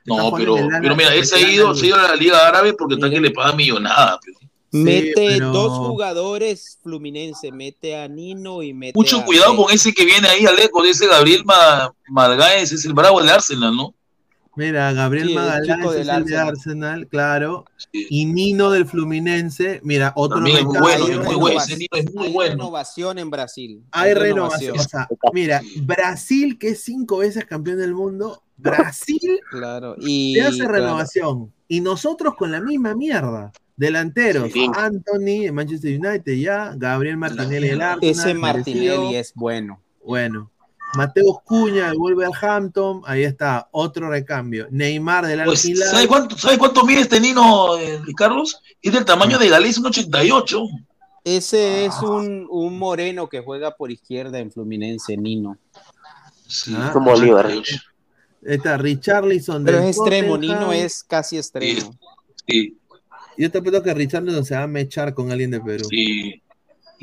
[0.07, 0.55] No, pero,
[0.97, 3.21] mira, él se ha ido, se ha ido a la Liga Árabe porque está que
[3.21, 4.19] le paga millonada.
[4.25, 4.39] pero.
[4.75, 9.93] Mete pero- dos jugadores fluminense, mete a Nino y mete Mucho a cuidado con ese
[9.93, 13.95] que viene ahí, Aleco, de ese Gabriel Ma- Margáez, es el bravo del Arsenal, ¿no?
[14.55, 17.07] Mira, Gabriel Sí, Magallanes es del el de Arsenal.
[17.09, 17.65] Claro.
[17.91, 18.07] Sí.
[18.11, 19.81] Y Nino del Fluminense.
[19.83, 20.99] Mira, otro También es muy recambio.
[20.99, 22.51] bueno, Hay es muy bueno, renova- ese niño es muy hay bueno.
[22.53, 23.83] renovación en Brasil.
[23.93, 24.79] Hay renovación.
[24.79, 29.97] O sea, mira, Brasil, que es cinco veces campeón del mundo, Brasil Claro.
[29.99, 30.73] Y, te hace claro.
[30.75, 31.53] renovación.
[31.69, 33.53] Y nosotros con la misma mierda.
[33.75, 34.69] Delanteros, Sí.
[34.77, 38.11] Anthony, en Manchester United ya, Gabriel Martinelli del Arsenal.
[38.11, 39.81] Ese Martinelli es bueno.
[40.05, 40.51] Bueno.
[40.95, 44.67] Mateus Cuña del Wolverhampton, ahí está, otro recambio.
[44.71, 45.89] Neymar del Pues, Al-Hilal.
[45.91, 48.61] ¿sabe cuánto, ¿sabe cuánto mide este Nino, eh, Carlos?
[48.83, 50.65] Es del tamaño de Galés, un 88.
[51.25, 55.57] Ese es un, un moreno que juega por izquierda en Fluminense, Nino.
[56.47, 57.47] Sí, Ah, Como Bolívar.
[57.47, 57.81] 88.
[58.45, 60.37] Está Richarlison Pero es extremo.
[60.37, 61.97] Nino es casi extremo.
[62.47, 62.77] Sí,
[63.39, 65.85] Yo te apuesto que Richarlison se va a mechar con alguien de Perú.
[65.89, 66.43] sí.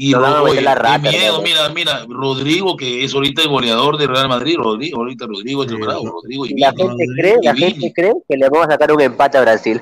[0.01, 3.03] Y No van a Ro- meter oye, la qué rata, miedo, mira, mira, Rodrigo, que
[3.03, 6.53] es ahorita el goleador de Real Madrid, Rodrigo, ahorita Rodrigo es el bravo, Rodrigo y
[6.53, 6.87] Y la Vini.
[6.87, 9.81] gente cree, la gente cree que le vamos a sacar un empate a Brasil.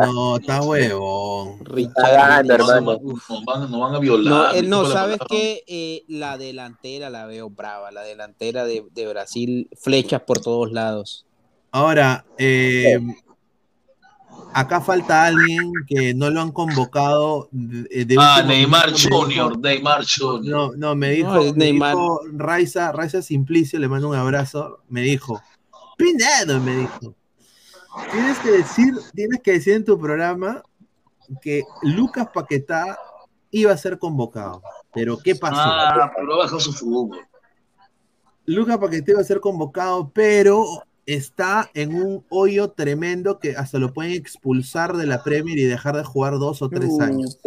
[0.00, 1.58] No, está huevón.
[1.94, 2.98] Cagando, hermano.
[3.04, 4.56] Nos van, nos van a No, violar.
[4.56, 5.62] eh, no, la ¿sabes qué?
[5.68, 11.24] Eh, la delantera la veo brava, la delantera de, de Brasil, flechas por todos lados.
[11.70, 12.98] Ahora, eh,
[14.54, 17.48] acá falta alguien que no lo han convocado.
[17.50, 20.72] De, de Ah, Neymar Junior, dijo- Neymar Junior.
[20.72, 21.94] No, no, me dijo, No, me Neymar.
[21.94, 25.40] dijo Raiza, Raiza Simplicio, le mando un abrazo, me dijo,
[25.96, 27.14] Pinedo, me dijo,
[28.12, 30.62] tienes que decir, tienes que decir en tu programa
[31.40, 32.98] que Lucas Paquetá
[33.50, 34.62] iba a ser convocado.
[34.94, 35.56] Pero ¿qué pasó?
[35.60, 37.18] Ah, pero bajado su fútbol.
[38.46, 40.64] Lucas Paquetá iba a ser convocado, pero
[41.06, 45.96] está en un hoyo tremendo que hasta lo pueden expulsar de la Premier y dejar
[45.96, 47.38] de jugar dos o tres años.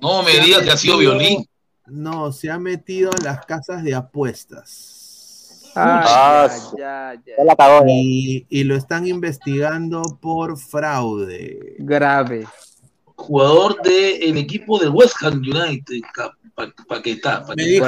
[0.00, 1.46] No me digas que ha sido violín.
[1.86, 5.72] No, se ha metido en las casas de apuestas.
[5.74, 7.44] Ah, ya, ya.
[7.44, 7.84] Ya ya.
[7.86, 11.76] Y, y lo están investigando por fraude.
[11.78, 12.46] Grave.
[13.20, 16.00] Jugador del equipo del West Ham United,
[16.54, 17.44] Pa- Paquetá.
[17.56, 17.86] Me dijo,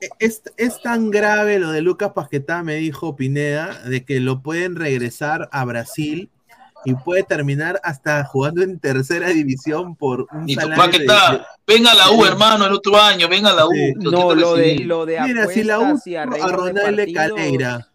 [0.00, 4.40] es, es- es tan grave lo de Lucas Paquetá, me dijo Pineda, de que lo
[4.42, 6.30] pueden regresar a Brasil
[6.84, 11.46] y puede terminar hasta jugando en tercera división por un Y tu salario de- Paquetá,
[11.66, 13.70] venga a la U, hermano, el otro año, venga a la U.
[13.72, 13.92] Sí.
[13.98, 17.88] No, lo de, lo de Mira, si la U tuvo a de Ronaldo Caleira.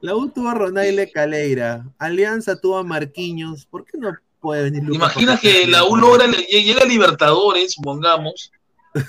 [0.00, 1.86] La U tuvo a Ronaldo Caleira.
[1.98, 3.66] Alianza tuvo a Marquinhos.
[3.66, 4.12] ¿Por qué no
[4.42, 8.50] puede venir Lucas Imagina que la U logra, llega a Libertadores, supongamos,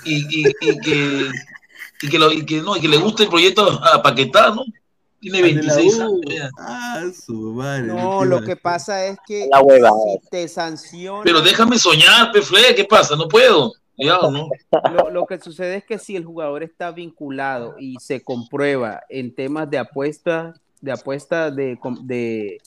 [0.04, 0.14] y,
[0.46, 1.28] y- y que,
[2.02, 4.62] y, que lo- y que no, y que le guste el proyecto a Paquetá, ¿no?
[5.20, 6.02] Tiene Al de la 26 U.
[6.02, 6.50] años.
[6.58, 7.82] Ah, su madre.
[7.86, 9.90] No, ¿qué lo que pasa es que La hueva.
[9.90, 13.16] si te sancionan, Pero déjame soñar, Pefle, ¿qué pasa?
[13.16, 13.72] No puedo.
[13.96, 14.48] Ya, ¿no?
[14.92, 19.32] lo, lo que sucede es que si el jugador está vinculado y se comprueba en
[19.34, 22.60] temas de apuestas, de apuestas de, de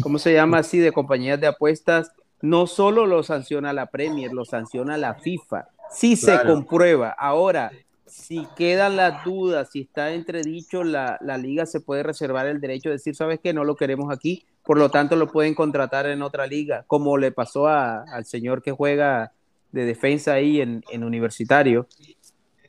[0.00, 0.78] ¿cómo se llama así?
[0.78, 5.68] De compañías de apuestas, no solo lo sanciona la Premier, lo sanciona la FIFA.
[5.90, 6.54] Si se Claro.
[6.54, 7.10] comprueba.
[7.18, 7.72] Ahora,
[8.06, 12.88] si quedan las dudas, si está entredicho, la, la liga se puede reservar el derecho
[12.88, 13.52] de decir, ¿sabes qué?
[13.54, 17.30] No lo queremos aquí, por lo tanto lo pueden contratar en otra liga, como le
[17.32, 19.32] pasó a- al señor que juega
[19.70, 21.86] de defensa ahí en, en universitario.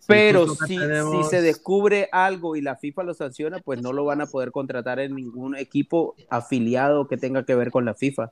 [0.08, 4.06] Pero si, tenemos- si se descubre algo y la FIFA lo sanciona, pues no lo
[4.06, 8.32] van a poder contratar en ningún equipo afiliado que tenga que ver con la FIFA.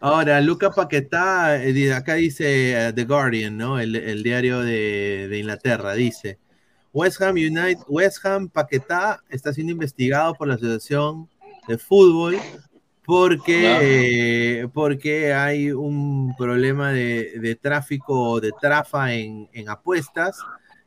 [0.00, 3.80] Ahora, Luca Paquetá, eh, acá dice eh, The Guardian, ¿no?
[3.80, 6.38] El, el diario de, de Inglaterra, dice,
[6.92, 11.28] West Ham United, West Ham Paquetá está siendo investigado por la Asociación
[11.66, 12.36] de Fútbol
[13.04, 13.78] porque,
[14.62, 20.38] eh, porque hay un problema de, de tráfico, de trafa en, en apuestas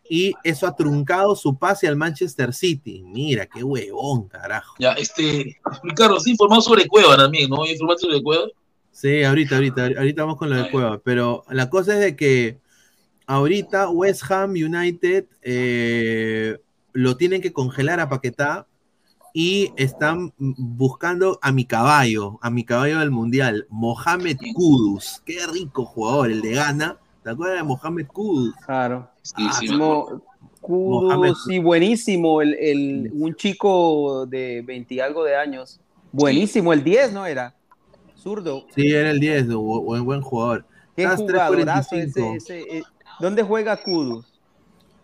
[0.09, 3.03] y eso ha truncado su pase al Manchester City.
[3.05, 4.75] Mira, qué huevón, carajo.
[4.79, 7.65] Ya, este, Ricardo, sí informado sobre Cueva también, ¿no?
[7.65, 8.47] ¿Informaste sobre Cueva?
[8.91, 12.57] Sí, ahorita, ahorita, ahorita vamos con lo de Cueva, pero la cosa es de que
[13.27, 16.57] ahorita West Ham United eh,
[16.93, 18.65] lo tienen que congelar a Paquetá
[19.31, 25.21] y están buscando a mi caballo, a mi caballo del mundial, Mohamed Kudus.
[25.23, 26.97] Qué rico jugador, el de Ghana.
[27.23, 28.55] ¿Te acuerdas de Mohamed Kudus?
[28.65, 29.08] Claro.
[29.21, 29.67] Sí, sí.
[30.61, 32.41] Kudos, sí, buenísimo.
[32.41, 35.79] El, el- un chico de 20 y algo de años.
[36.11, 37.55] Buenísimo, el 10, ¿no era?
[38.17, 38.65] Zurdo.
[38.75, 40.65] Sí, era el 10, bu- buen, buen jugador.
[40.95, 42.35] Qué jugadorazo 3.45.
[42.35, 42.83] ese, ese, eh,
[43.19, 44.25] ¿Dónde juega Kudus?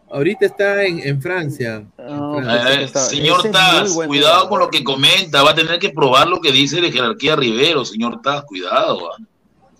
[0.09, 1.85] Ahorita está en, en Francia.
[1.97, 3.01] Ah, En Eh, Francia.
[3.01, 6.81] señor Taz, cuidado con lo que comenta, va a tener que probar lo que dice
[6.81, 9.11] de jerarquía Rivero, señor Taz, cuidado.
[9.13, 9.17] ¿ah?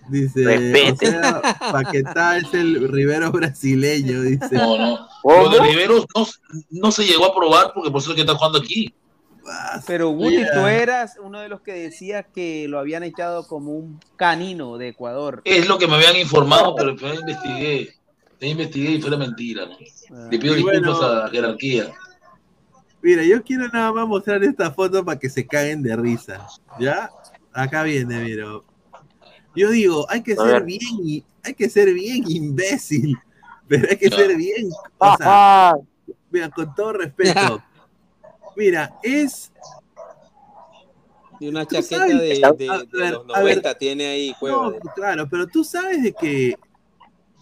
[0.10, 1.08] Dice, Respete.
[1.08, 1.42] o sea,
[1.72, 4.50] Paquetá es el Rivero brasileño, dice.
[4.52, 5.08] No, no.
[5.22, 5.44] ¿Cómo?
[5.44, 6.28] Lo de Rivero no,
[6.72, 8.94] no se llegó a probar porque por eso es que está jugando aquí.
[9.86, 14.00] Pero Guti, tú eras uno de los que decía que lo habían echado como un
[14.16, 15.42] canino de Ecuador.
[15.46, 17.94] Es lo que me habían informado, pero después investigué.
[18.40, 19.66] Te investigué y fue la mentira.
[19.66, 20.30] ¿no?
[20.30, 20.80] Le pido bueno.
[20.80, 21.94] disculpas a la jerarquía.
[23.02, 26.48] Mira, yo quiero nada más mostrar esta foto para que se caguen de risa.
[26.80, 27.12] ¿Ya?
[27.54, 28.46] Acá viene, mira.
[29.56, 30.64] Yo digo, hay que A ser ver.
[30.64, 33.18] bien, hay que ser bien imbécil,
[33.68, 35.74] pero hay que ser bien, o sea,
[36.32, 37.62] mira, con todo respeto.
[38.58, 39.52] Mira, es
[41.42, 43.56] Y una chaqueta sabes- de, a de- ver, los a ver.
[43.58, 44.70] 90 tiene ahí Cueva.
[44.70, 46.56] No, claro, pero tú sabes de que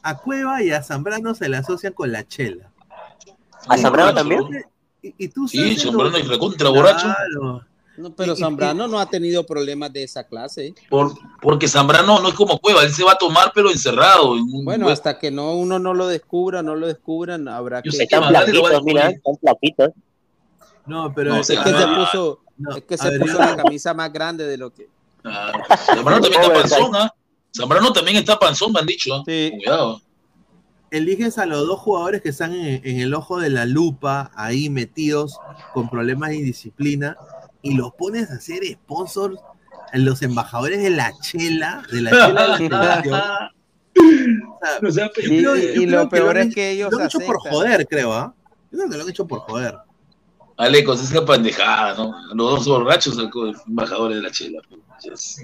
[0.01, 2.71] a Cueva y a Zambrano se le asocian con la chela.
[3.67, 4.41] ¿A Zambrano también?
[5.03, 7.05] Y, y tú Sí, sabes Zambrano lo- es recontra borracho.
[7.05, 7.65] Claro.
[7.95, 10.73] No, pero Zambrano no ha tenido problemas de esa clase.
[10.89, 14.35] Por, porque Zambrano no es como Cueva, él se va a tomar pero encerrado.
[14.35, 14.93] en un Bueno, hueco.
[14.93, 17.91] hasta que no uno no lo descubra, no lo descubran, habrá que.
[17.91, 19.93] sé que mira, están.
[20.85, 23.93] No, pero No, es, que se puso, no, es que se ver, puso la camisa
[23.93, 24.89] más grande de lo que.
[25.23, 25.53] Ah,
[25.85, 27.13] Zambrano también está panzón, ¿ah?
[27.55, 29.13] Zambrano también está panzón, me han dicho.
[29.13, 29.23] ¿ah?
[29.23, 30.01] Cuidado.
[30.91, 34.69] eliges a los dos jugadores que están en, en el ojo de la lupa, ahí
[34.69, 35.39] metidos
[35.73, 37.15] con problemas de indisciplina,
[37.63, 39.37] y los pones a ser sponsors,
[39.93, 43.21] los embajadores de la chela, de la chela de la selección.
[44.87, 45.55] O sea, Y- yo
[45.87, 48.35] lo peor es que ellos Lo han hecho por joder, creo, ¿ah?
[48.71, 49.77] Yo creo que lo han hecho por joder.
[50.57, 52.13] Alecos, es una pendejada, ¿no?
[52.35, 53.17] Los dos borrachos
[53.65, 54.61] embajadores de la chela.
[55.01, 55.41] Yes.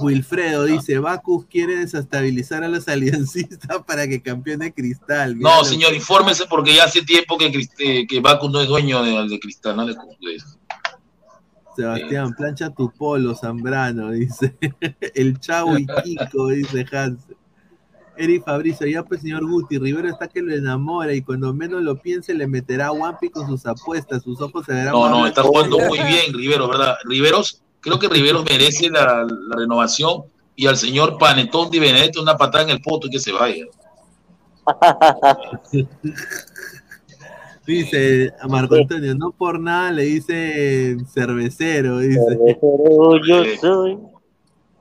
[0.00, 5.38] Wilfredo dice, Bacus quiere desestabilizar a los aliancistas para que campeone Cristal.
[5.38, 9.28] No, señor, infórmese porque ya hace tiempo que, eh, que Bacus no es dueño de,
[9.28, 10.46] de Cristal, no le cumple eso.
[11.78, 14.56] Sebastián, plancha tu polo, Zambrano, dice.
[15.14, 17.20] El Chavo y Kiko, dice Hans.
[18.16, 22.02] Eri Fabricio, ya pues señor Guti, Rivero está que lo enamora y cuando menos lo
[22.02, 25.44] piense le meterá a Wampi con sus apuestas, sus ojos se verán No, no, está
[25.44, 26.96] jugando muy bien Rivero, ¿verdad?
[27.04, 30.24] Riveros, creo que Riveros merece la, la renovación
[30.56, 33.64] y al señor Panetón Di Benedetto una patada en el poto y que se vaya.
[37.68, 42.38] Dice a Marco Antonio, no por nada le dice cervecero, dice.
[43.28, 43.98] yo soy.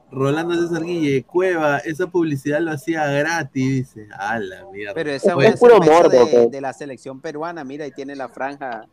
[0.10, 4.08] Rolando César Guille, Cueva, esa publicidad lo hacía gratis, dice.
[4.18, 4.94] A la mierda.
[4.94, 8.86] Pero esa es una cerveza de, de la selección peruana, mira, y tiene la franja.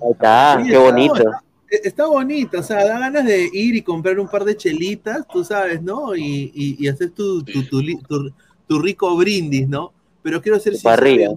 [0.00, 1.14] Ahí está, Sí, qué está- bonito.
[1.16, 5.26] Está, está bonito, o sea, da ganas de ir y comprar un par de chelitas,
[5.32, 6.14] tú sabes, ¿no?
[6.14, 8.32] Y, y, y hacer tu, tu, tu, tu-
[8.68, 9.92] tu rico brindis, ¿no?
[10.22, 11.36] Pero quiero ser sincero.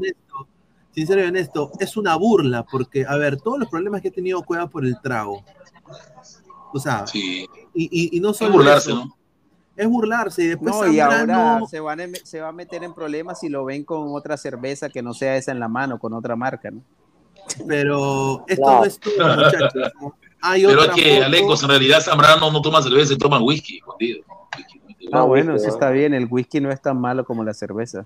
[0.91, 4.41] Sincero y honesto, es una burla, porque, a ver, todos los problemas que ha tenido
[4.43, 5.43] Cueva por el trago.
[6.73, 9.15] O sea, y, y, y no solo burlarse, eso, ¿no?
[9.75, 12.83] es burlarse y después No, y Zambrano- ahora se, van a, se va a meter
[12.83, 15.97] en problemas si lo ven con otra cerveza que no sea esa en la mano,
[15.99, 16.81] con otra marca, ¿no?
[17.67, 18.79] Pero esto Claro.
[18.79, 19.91] no es todo, muchachos.
[20.41, 24.19] Hay Pero es que, foto- Alecos, en realidad Zambrano no toma cerveza, toma whisky, escondido.
[25.11, 28.05] Ah, bueno, eso está bien, el whisky no es tan malo como la cerveza.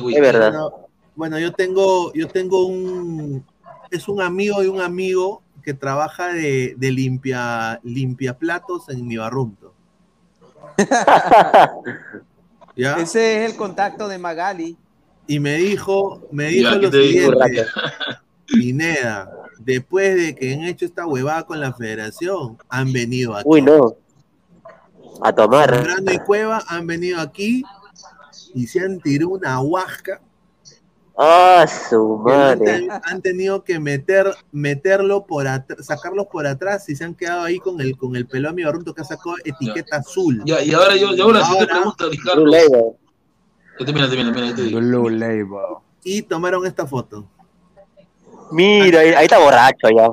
[0.00, 0.87] Bueno,
[1.18, 3.44] bueno, yo tengo, yo tengo un,
[3.90, 9.16] es un amigo de un amigo que trabaja de, de limpia, limpia platos en mi
[9.16, 9.74] barrunto.
[12.76, 12.98] ¿Ya?
[12.98, 14.76] Ese es el contacto de Magali.
[15.26, 17.66] Y me dijo, me dijo Ya, ¿qué lo siguiente,
[18.46, 19.28] Pineda,
[19.58, 23.44] después de que han hecho esta huevada con la federación, han venido aquí.
[23.44, 23.96] Uy, no.
[25.20, 25.74] A tomar.
[25.74, 27.64] Zambrano y Cueva han venido aquí
[28.54, 30.20] y se han tirado una huasca
[31.20, 32.64] Ah, su han, madre.
[32.64, 35.46] ten- han tenido que meter, meterlo por
[35.80, 38.94] sacarlos por atrás y se han quedado ahí con el con el pelón mi barrunto
[38.94, 40.40] que sacó etiqueta azul.
[40.46, 42.42] Ya, y ahora yo, yo Ahora- pregunta, Ricardo.
[42.42, 42.84] Blue Label.
[43.80, 44.74] Ya termina, termina, termina, ya te.
[44.76, 45.48] Blue Label.
[46.04, 47.26] Y tomaron esta foto.
[48.52, 50.08] Mira, ahí, ahí está borracho ya.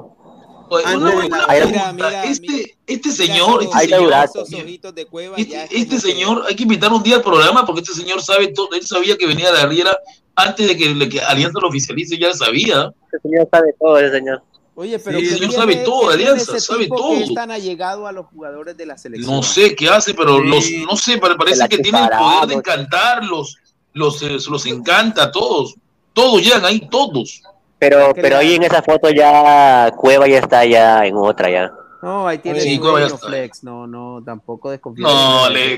[0.68, 4.42] Oye, Ah, una- una este, este señor, este Ahí señor, Durazo.
[4.44, 7.18] Esos ojitos de cueva este, ya es este que- señor, hay que invitar un día
[7.18, 9.96] al programa porque este señor sabe todo, él sabía que venía de la Riera
[10.36, 12.92] antes de que, le- que Alianza lo oficialice, ya sabía.
[13.08, 14.42] Ese señor sabe todo, ese señor.
[14.78, 17.34] Oye, pero Sí, ¿qué el señor sabe todo, Alianza, ese sabe tipo todo.
[17.34, 19.34] Tan allegado a los jugadores de la selección.
[19.34, 20.48] No sé qué hace, pero Sí.
[20.48, 23.58] los, no sé, pare- parece que tiene el poder de no encantarlos,
[23.94, 25.76] los, eh, los encanta a todos.
[26.14, 27.42] Todos llegan ahí, todos.
[27.80, 31.72] Pero, pero ahí en esa foto ya Cueva ya está ya en otra ya.
[32.02, 33.28] No, ahí tiene Sí, el Cueva ya sueño está.
[33.28, 33.64] flex.
[33.64, 35.08] No, no, tampoco desconfío.
[35.08, 35.78] No, le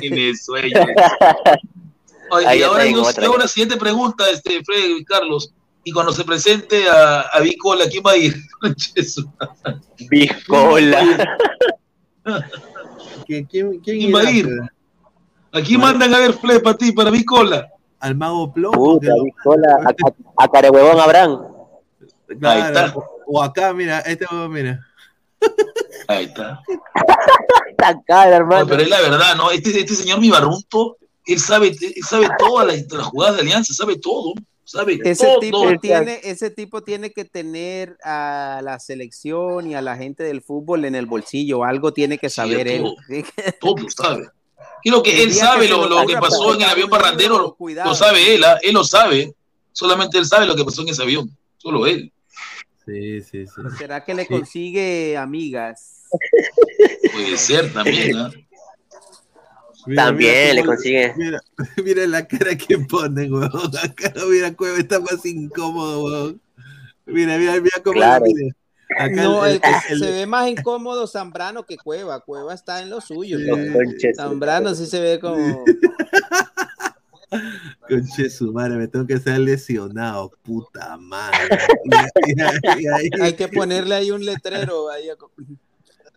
[0.00, 0.80] tiene sueño.
[2.30, 5.52] Oye, y ahora yo hago la siguiente pregunta, este, Fred y Carlos.
[5.84, 8.34] Y cuando se presente a, a Bicola, ¿quién va a ir?
[12.26, 14.46] ¿Qui- ¿Quién, quién ¿Quién va a ir?
[14.46, 14.66] pero?
[15.52, 17.68] ¿A quién mandan a ver Fred para ti, para Bicola?
[18.00, 18.98] Al mago plomo.
[19.00, 19.78] Biscola.
[19.86, 21.40] A, a, Carehuevón Abraham.
[22.40, 22.94] Claro, Ahí está.
[23.26, 24.80] O, acá, mira, este huevón, mira.
[26.08, 26.60] Ahí está.
[27.70, 28.66] Está cara, No, hermano.
[28.66, 29.50] pero es la verdad, ¿no?
[29.50, 30.96] Este, este señor Mibarrunto,
[31.26, 34.32] él sabe, él sabe todas las, las jugadas de Alianza, sabe todo.
[34.64, 35.38] Sabe Ese todo.
[35.38, 40.42] tipo, tiene, ese tipo tiene que tener a la selección y a la gente del
[40.42, 41.62] fútbol en el bolsillo.
[41.62, 42.82] Algo tiene que Sí, saber él.
[43.60, 43.76] todo.
[43.76, 44.28] todo sabe.
[44.82, 47.54] Y lo que él sabe, que lo, lo lo que pasó en el avión parrandero,
[47.54, 47.90] cuidado.
[47.90, 48.58] lo sabe él, ¿ah?
[48.62, 49.34] él lo sabe.
[49.72, 51.30] Solamente él sabe lo que pasó en ese avión.
[51.58, 52.12] Solo él.
[52.84, 53.62] Sí, sí, sí.
[53.78, 54.28] ¿Será que le Sí.
[54.28, 56.02] consigue amigas?
[57.12, 58.30] Puede ser también, ¿ah?
[59.86, 61.14] Mira, También mira le consigue.
[61.16, 61.40] Mira,
[61.84, 63.70] mira la cara que ponen, huevón.
[63.82, 66.40] Acá, mira, Cueva está más incómodo, huevón.
[67.06, 68.24] Mira, mira, mira cómo Claro.
[68.98, 72.20] Acá No, el- el que el- se ve más incómodo Zambrano que Cueva.
[72.20, 73.38] Cueva está en lo suyo.
[73.38, 73.56] ¿no?
[74.14, 75.64] Zambrano sí se ve como.
[77.88, 81.58] Conche su madre, me tengo que ser lesionado, puta madre.
[81.84, 84.88] Y, y- y ahí, Hay que ponerle ahí un letrero.
[84.90, 85.16] Ahí a-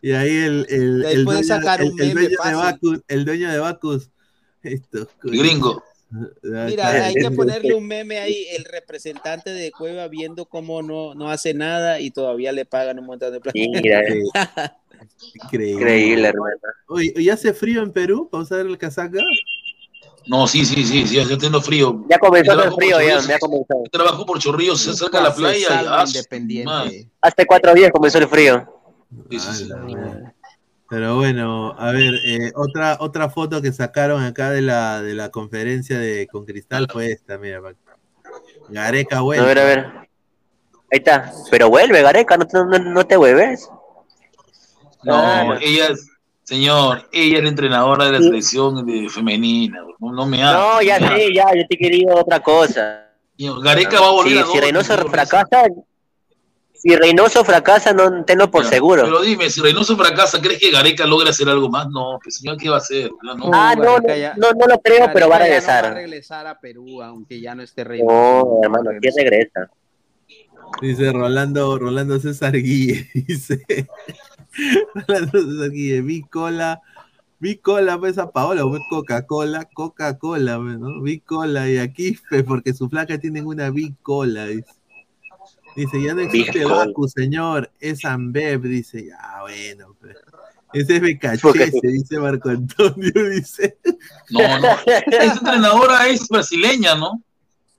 [0.01, 2.55] y ahí el, el, el dueño, sacar un el dueño de.
[2.55, 4.09] Bacus, el dueño de Bacus,
[4.63, 5.83] estos gringo.
[6.41, 11.29] Mira, hay que ponerle un meme ahí, el representante de Cueva viendo cómo no, no
[11.29, 13.57] hace nada y todavía le pagan un montón de plata.
[13.59, 14.23] Mira, eh.
[15.43, 15.81] Increíble.
[15.81, 16.55] Increíble, hermano.
[16.87, 19.19] Oye, ¿y hace frío en Perú para usar el casaca?
[20.27, 22.05] No, sí, sí, sí, sí, ya tengo frío.
[22.09, 23.83] Ya comenzó Yo el frío, ya, ya comenzó.
[23.83, 26.05] yo Trabajo por Chorrillos, se acerca a la playa y ah,
[26.65, 27.09] madre.
[27.21, 28.78] Hace cuatro días comenzó el frío.
[30.89, 35.29] Pero bueno, a ver, eh, otra, otra foto que sacaron acá de la, de la
[35.29, 37.61] conferencia de con Cristal fue esta, mira.
[38.69, 39.45] Gareca A vuelve.
[39.45, 39.85] ver, a ver.
[40.91, 41.31] Ahí está.
[41.51, 43.69] Pero vuelve, Gareca, no, te- no, no te vuelves.
[45.03, 45.57] No, Ah.
[45.61, 46.07] ella es,
[46.43, 49.81] señor, ella es la entrenadora de la selección de femenina.
[49.99, 50.39] No, no me.
[50.41, 53.05] No, ya sé, ya, yo te he querido otra cosa.
[53.37, 55.63] Gareca va a volver Sí, a si Reynoso fracasa,
[56.81, 59.03] si Reynoso fracasa, no tenlo por seguro.
[59.03, 61.87] Pero dime, si Reynoso fracasa, ¿crees que Gareca logra hacer algo más?
[61.89, 63.11] No, pues señor, ¿qué va a hacer?
[63.21, 63.51] No.
[63.53, 65.83] Ah, no, no, ya- no, no lo creo, pero va a regresar.
[65.83, 68.01] va a regresar a Perú, aunque ya no esté rey.
[68.01, 69.69] No, hermano, ¿quién regresa?
[70.81, 73.59] Dice Rolando, Rolando César Guille, dice.
[75.07, 76.81] Rolando César Guille, vi cola,
[77.39, 81.01] vi cola, pues a Paola, pues Coca-Cola, Coca-Cola, pues, ¿no?
[81.01, 84.71] Vi cola y aquí, pues, porque su flaca tienen una vi cola, dice.
[85.75, 86.65] Dice, ya no existe.
[86.65, 90.17] Baku, señor, es Ambev, dice, ya, bueno, pues.
[90.73, 93.77] Ese es BKC, dice Marco Antonio, dice.
[94.29, 94.67] No, no.
[94.85, 97.23] Esa entrenadora es brasileña, ¿no?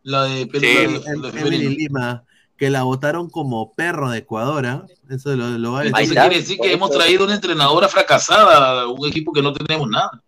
[0.02, 0.64] La de Perú.
[0.64, 1.70] la Em- la de Emily femenino.
[1.70, 2.24] Lima,
[2.56, 4.86] que la votaron como perro de Ecuador, ¿ah?
[5.08, 6.20] Eso lo, lo va a Entonces decir.
[6.22, 10.22] quiere decir que hemos traído una entrenadora fracasada un equipo que no tenemos nada.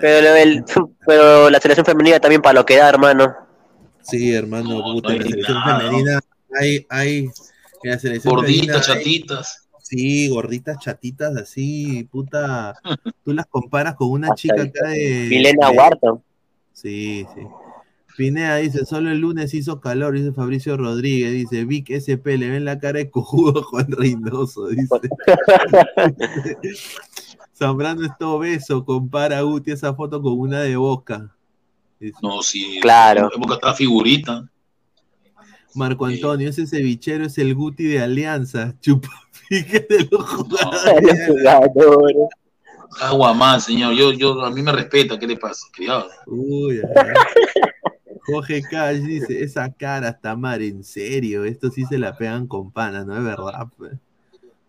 [0.00, 0.64] Pero, el-
[1.06, 3.34] pero la selección femenina también para lo que da, hermano.
[4.02, 5.80] Sí, hermano, puta, la selección nada.
[5.80, 6.20] femenina
[6.60, 7.18] hay, hay,
[7.82, 9.68] en la selección Gorditas, hay- chatitas.
[9.82, 12.74] sí, gorditas, chatitas, así, puta,
[13.24, 15.26] tú las comparas con una Hasta chica acá de...
[15.28, 16.22] Milena Huarto.
[16.72, 17.42] Sí, sí.
[18.16, 22.64] Pineda dice, solo el lunes hizo calor, dice Fabricio Rodríguez, dice, Vic SP, le ven
[22.64, 24.88] la cara de cojudo a Juan Reynoso, dice.
[27.54, 31.30] Zambrano está obeso, compara a Guti esa foto con una de Boca.
[32.22, 32.78] No, sí.
[32.82, 33.30] Claro.
[33.34, 34.48] Época estaba figurita.
[35.76, 39.08] Marco Antonio, ese cevichero es el Guti de Alianza, chupa
[39.48, 41.20] pique de los jugadores.
[43.00, 43.94] Agua más, señor.
[43.94, 45.18] Yo, yo, a mí me respeta.
[45.18, 45.66] ¿Qué le pasa?
[45.76, 46.08] Cuidado.
[46.26, 47.14] Uy, ay.
[48.24, 52.72] Jorge Cash dice, esa cara está mar, en serio, esto sí se la pegan con
[52.72, 53.68] pana, no es verdad.
[53.76, 53.92] pues.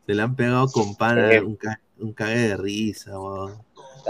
[0.05, 1.37] Se la han pegado con pana, Sí.
[1.39, 3.19] un, ca- un cague de risa.
[3.19, 3.53] weón.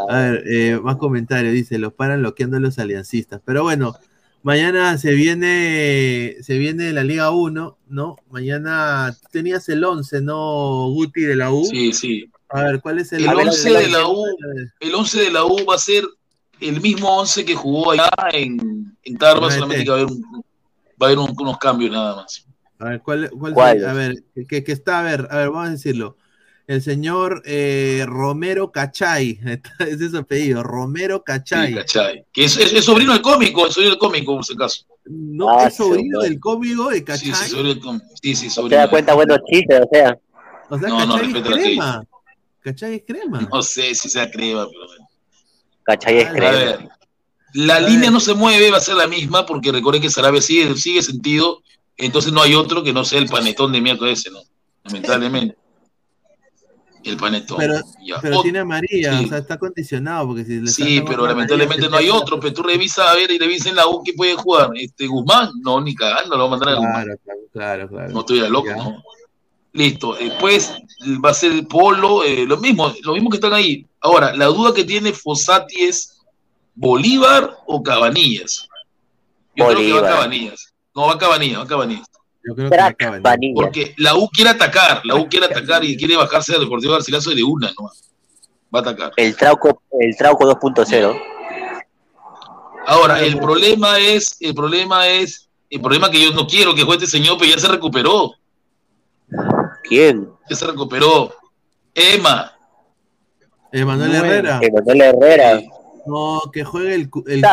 [0.10, 3.42] A ver, eh, más comentarios, dice, los paran bloqueando a los aliancistas.
[3.46, 3.96] Pero bueno,
[4.44, 8.16] mañana se viene, se viene la Liga 1, ¿no?
[8.30, 11.66] Mañana tenías el 11, ¿no, Guti de la U?
[11.66, 12.30] Sí, sí.
[12.50, 14.26] A ver, ¿cuál es el, El 11 once de la U,
[14.80, 16.06] el 11 de la U va a ser
[16.62, 20.22] el mismo 11 que jugó allá en, en Tarba, solamente que va a haber, un-
[20.22, 20.42] va
[21.02, 22.46] a haber un- unos cambios nada más.
[22.80, 23.84] A ver, ¿cuál, cuál ¿Cuáles?
[23.86, 26.16] a ver, que, que está, a ver, a ver, vamos a decirlo.
[26.68, 29.40] El señor eh, Romero Cachay,
[29.80, 31.70] ese es su apellido, Romero Cachay.
[31.70, 32.26] Sí, ¿cachai?
[32.34, 34.86] Que es, es- es sobrino del cómico, es sobrino del cómico, por si acaso.
[35.06, 37.34] No Ah, es sobrino sí, del cómico de Sí, Cachay.
[37.34, 38.06] sí, sobrino del cómico.
[38.22, 38.82] Sí, sí, Se sobrino.
[38.82, 40.18] da cuenta buenos chistes, o sea.
[40.70, 42.04] O sea, No, no, Cachay es la que crema.
[42.60, 43.48] Cachay es crema.
[43.50, 45.08] No sé si sea crema, pero bueno.
[45.84, 46.18] ¿Cachai?
[46.18, 46.52] Es A crema.
[46.52, 46.90] ver,
[47.54, 50.76] la línea no se mueve, va a ser la misma, porque recuerden que Sarabia sigue,
[50.76, 51.62] sigue sentido,
[51.96, 54.42] entonces no hay otro que no sea el panetón de miércoles ese, ¿no?
[54.84, 55.56] Lamentablemente.
[57.10, 57.58] El panetón.
[57.58, 58.20] Pero, Ya.
[58.22, 59.26] pero Ot- tiene amarilla, sí.
[59.26, 62.64] o sea, está condicionado porque si le Sí, pero lamentablemente no hay otro, pero tú
[62.64, 64.70] revisas a ver y revisa en la U que puede jugar.
[64.76, 67.04] Este Guzmán, no, ni cagando, lo va a mandar a Guzmán.
[67.06, 68.14] Claro, claro, claro, claro.
[68.14, 68.76] No estoy a loco, Ya.
[68.78, 69.04] ¿no?
[69.74, 70.14] Listo.
[70.16, 70.74] Después
[71.24, 73.86] va a ser el Polo, eh, lo mismo, lo mismo que están ahí.
[74.02, 76.18] Ahora, la duda que tiene Fossati es
[76.76, 78.68] Bolívar o Cabanillas.
[79.56, 80.04] Yo creo que Bolívar.
[80.04, 80.74] va Cabanillas.
[80.96, 82.08] No, va Cabanillas, va Cabanillas.
[82.48, 83.54] Yo creo que Crack, acaba Vanilla.
[83.56, 87.32] Porque la U quiere atacar, la U quiere atacar y quiere bajarse al Deportivo Garcilaso
[87.32, 87.90] de una, ¿no?
[88.74, 89.12] Va a atacar.
[89.18, 91.22] El Trauco, el Trauco 2.0.
[92.86, 97.04] Ahora, el problema es, el problema es, el problema que yo no quiero que juegue
[97.04, 98.32] este señor, pero ya se recuperó.
[99.84, 100.30] ¿Quién?
[100.50, 101.34] Ya se recuperó.
[101.94, 102.54] Emma.
[103.74, 104.60] Emanuel Herrera.
[104.62, 105.62] Emanuel Herrera.
[106.06, 107.46] No, que juegue el, el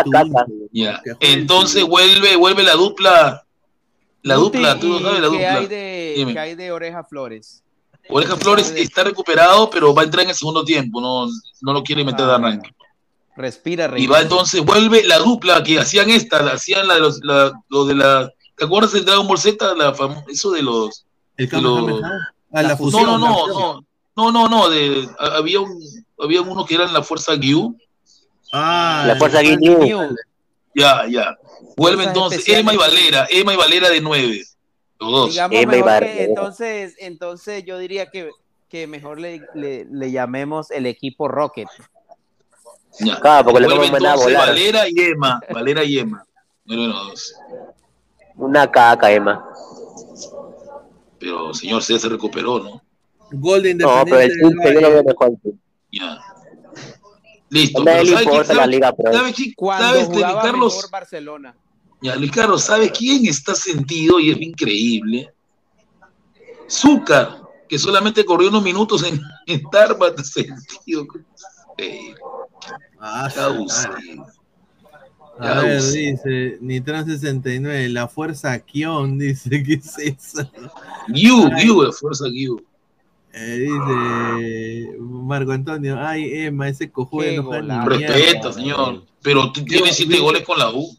[1.18, 3.43] Entonces vuelve, vuelve la dupla,
[4.24, 5.54] La Guti, dupla, tú no ¿y sabes la ¿Qué dupla.
[5.54, 7.62] hay de, qué hay de Oreja Flores?
[8.08, 11.26] Oreja Flores está recuperado, pero va a entrar en el segundo tiempo, no,
[11.60, 12.70] no lo quiere meter de Ah, arranque.
[13.36, 14.12] Respira, Y Reynoso.
[14.12, 17.84] va entonces, vuelve la dupla que hacían esta, la- hacían la de los, la- lo
[17.84, 19.74] de la, ¿te acuerdas del Dragon Ball Z?
[19.74, 21.04] La fam- eso de los...
[21.36, 22.02] El de los-.
[22.52, 23.04] Ah, la no, fusión.
[23.04, 23.84] no, no, no,
[24.16, 25.78] no, no, no, de, ha- había un,
[26.18, 27.76] había uno que era en la fuerza Gyu.
[28.52, 30.10] Ah, La fuerza Guinea.
[30.74, 31.38] Ya, ya.
[31.76, 32.60] Vuelve entonces especiales.
[32.62, 34.42] Emma y Valera, Emma y Valera de nueve.
[34.98, 35.30] Los dos.
[35.30, 38.30] Digamos Emma y que entonces, entonces yo diría que,
[38.68, 41.68] que mejor le, le, le llamemos el equipo Rocket.
[43.00, 43.18] Ya.
[43.20, 44.48] Claro, porque le Vuelve vamos a mandar a entonces volar.
[44.48, 45.40] Valera y Emma.
[45.50, 46.24] Valera y Emma.
[46.64, 47.34] Dos.
[48.36, 49.48] Una caca, Emma.
[51.18, 52.82] Pero señor, se se recuperó, ¿no?
[53.32, 55.32] Gol de No, pero el Independiente del Chile yo lo veo mejor.
[55.90, 56.33] Ya.
[57.54, 57.84] Listo.
[57.84, 59.12] Nadie le ¿sabe quién- importa la Liga Pro.
[59.12, 60.88] sabe quién- Cuando ¿Sabes, Luis jugaba Carlos?
[60.90, 61.56] Barcelona.
[62.02, 65.32] Ya, Luis Carlos, ¿sabe quién está sentido y es increíble?
[66.68, 69.62] Zúcar, que solamente corrió unos minutos en, en
[70.24, 71.06] sentido.
[71.78, 72.14] Eh,
[73.00, 73.28] Ah.
[75.38, 80.50] A ver, dice Nitran 69, la fuerza Kion, dice, ¿qué es eso?
[81.08, 82.64] Gyu, Gyu, la fuerza Gyu.
[83.36, 87.90] Eh, dice Marco Antonio, ay Emma, ese cojudo no juega ni golazo.
[87.98, 88.14] mierda".
[88.16, 89.02] Respeta, señor.
[89.22, 90.96] Pero t- tiene Yo- siete goles con la U.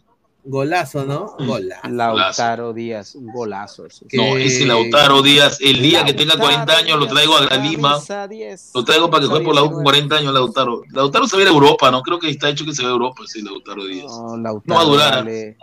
[0.48, 1.34] Golazo, ¿no?
[1.40, 1.88] Golazo.
[1.90, 3.86] Lautaro Díaz, un golazo.
[3.88, 4.06] eso.
[4.06, 7.58] No, Que- ese Lautaro Díaz, el día que tenga 40 años lo traigo a la
[7.58, 7.94] Lima.
[7.94, 8.72] Camisa 10.
[8.76, 9.84] Lo traigo para que juegue por la U con 19.
[9.84, 10.82] 40 años, Lautaro.
[10.92, 12.02] Lautaro se va a ir a Europa, ¿no?
[12.04, 14.06] Creo que está hecho que se va a Europa, sí, Lautaro Díaz.
[14.12, 15.14] No, Lautaro, No va a durar.
[15.16, 15.58] dale.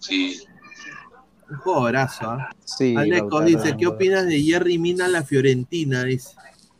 [0.00, 0.40] Sí.
[1.48, 2.48] Un jugadorazo, ¿ah?
[2.64, 3.76] Sí, Aleco Lautaro, dice.
[3.76, 6.02] ¿qué opinas de Jerry Mina la Fiorentina?
[6.04, 6.30] Dice.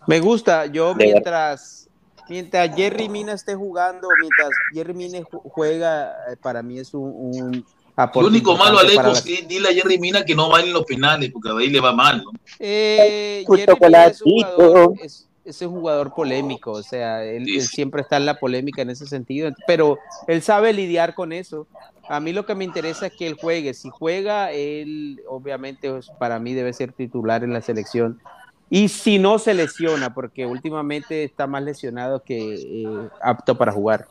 [0.06, 1.88] Me gusta, yo mientras
[2.28, 7.12] mientras Jerry Mina esté jugando, mientras Jerry Mina ju- juega, eh, para mí es un,
[7.14, 7.66] un
[8.14, 11.30] Lo único malo, la- es dile a Jerry Mina que no baile en los penales,
[11.32, 12.32] porque ahí le va mal, ¿no?
[12.58, 14.56] Eh, Jerry Mina es un chocolatito.
[14.56, 18.82] jugador, es, es un jugador polémico, o sea, él, él siempre está en la polémica
[18.82, 21.66] en ese sentido, pero él sabe lidiar con eso.
[22.08, 23.74] A mí lo que me interesa es que él juegue.
[23.74, 28.20] Si juega, él obviamente pues, para mí debe ser titular en la selección.
[28.68, 34.08] Y si no se lesiona, porque últimamente está más lesionado que eh, apto para jugar.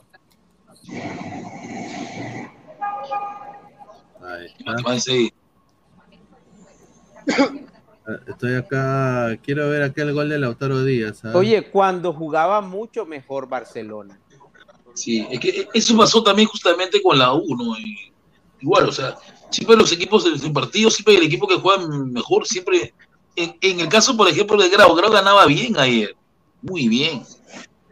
[4.21, 5.33] Ahí
[8.27, 11.25] Estoy acá, quiero ver acá el gol de Lautaro Díaz.
[11.25, 11.31] ¿ah?
[11.33, 14.19] Oye, cuando jugaba mucho mejor Barcelona.
[14.93, 17.77] Sí, es que eso pasó también justamente con la U, ¿no?
[17.77, 18.11] Y-
[18.61, 19.15] igual, o sea,
[19.49, 22.93] siempre los equipos en partidos, siempre el equipo que juega mejor, siempre.
[23.35, 26.15] En, en el caso, por ejemplo, de Grau, Grau ganaba bien ayer,
[26.61, 27.23] muy bien.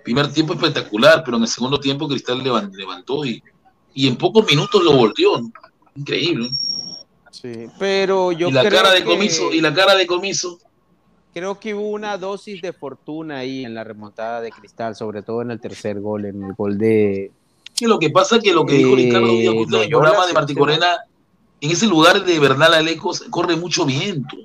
[0.05, 3.41] Primer tiempo espectacular, pero en el segundo tiempo Cristal levan- levantó y,
[3.93, 5.39] y en pocos minutos lo volteó.
[5.41, 5.51] ¿no?
[5.95, 6.49] Increíble.
[6.49, 6.92] ¿no?
[7.33, 10.59] Sí, pero yo y la creo cara de que- comiso, y la cara de comiso.
[11.33, 15.41] Creo que hubo una dosis de fortuna ahí en la remontada de Cristal, sobre todo
[15.41, 17.31] en el tercer gol, en el gol de...
[17.75, 20.27] Que lo que pasa es que lo que dijo Eh, Ricardo Díaz en el programa
[20.27, 20.99] de Martí Corena,
[21.59, 24.37] en ese lugar de Bernal Alecos corre mucho viento.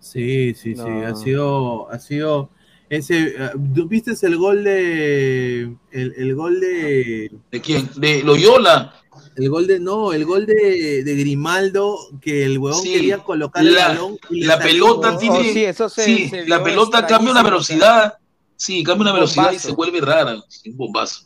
[0.00, 2.50] Sí, sí, sí, ha sido, ha sido
[2.90, 3.34] ese,
[3.74, 5.60] ¿tú ¿viste el gol de,
[5.92, 7.88] el, el gol de, ¿De quién?
[7.96, 8.94] De Loyola.
[9.36, 13.62] El gol de, no, el gol de, de Grimaldo, que el huevón Sí, quería colocar
[13.64, 17.06] el la- balón y la pelota tiene- Oh, sí, eso se, sí, se la pelota
[17.06, 18.14] cambia una velocidad.
[18.56, 20.34] Sí, cambia una Un velocidad y se vuelve rara.
[20.34, 21.22] Un bombazo.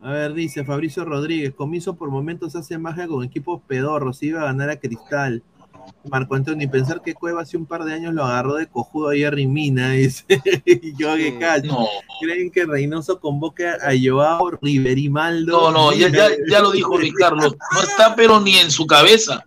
[0.00, 4.44] A ver, dice Fabricio Rodríguez, Comiso por momentos hace magia con equipos pedorros, iba a
[4.46, 5.42] ganar a Cristal.
[6.10, 9.10] Marco Antonio, y pensar que Cueva hace un par de años lo agarró de cojudo
[9.10, 10.24] a Jerry Mina, dice.
[10.64, 11.66] y yo que cacho.
[11.68, 11.86] No,
[12.20, 15.52] ¿Creen que Reynoso convoca a Joao Riverimaldo?
[15.52, 17.56] no, no, ya, ya, ya lo dijo Luis Carlos.
[17.74, 19.46] No está, pero ni en su cabeza.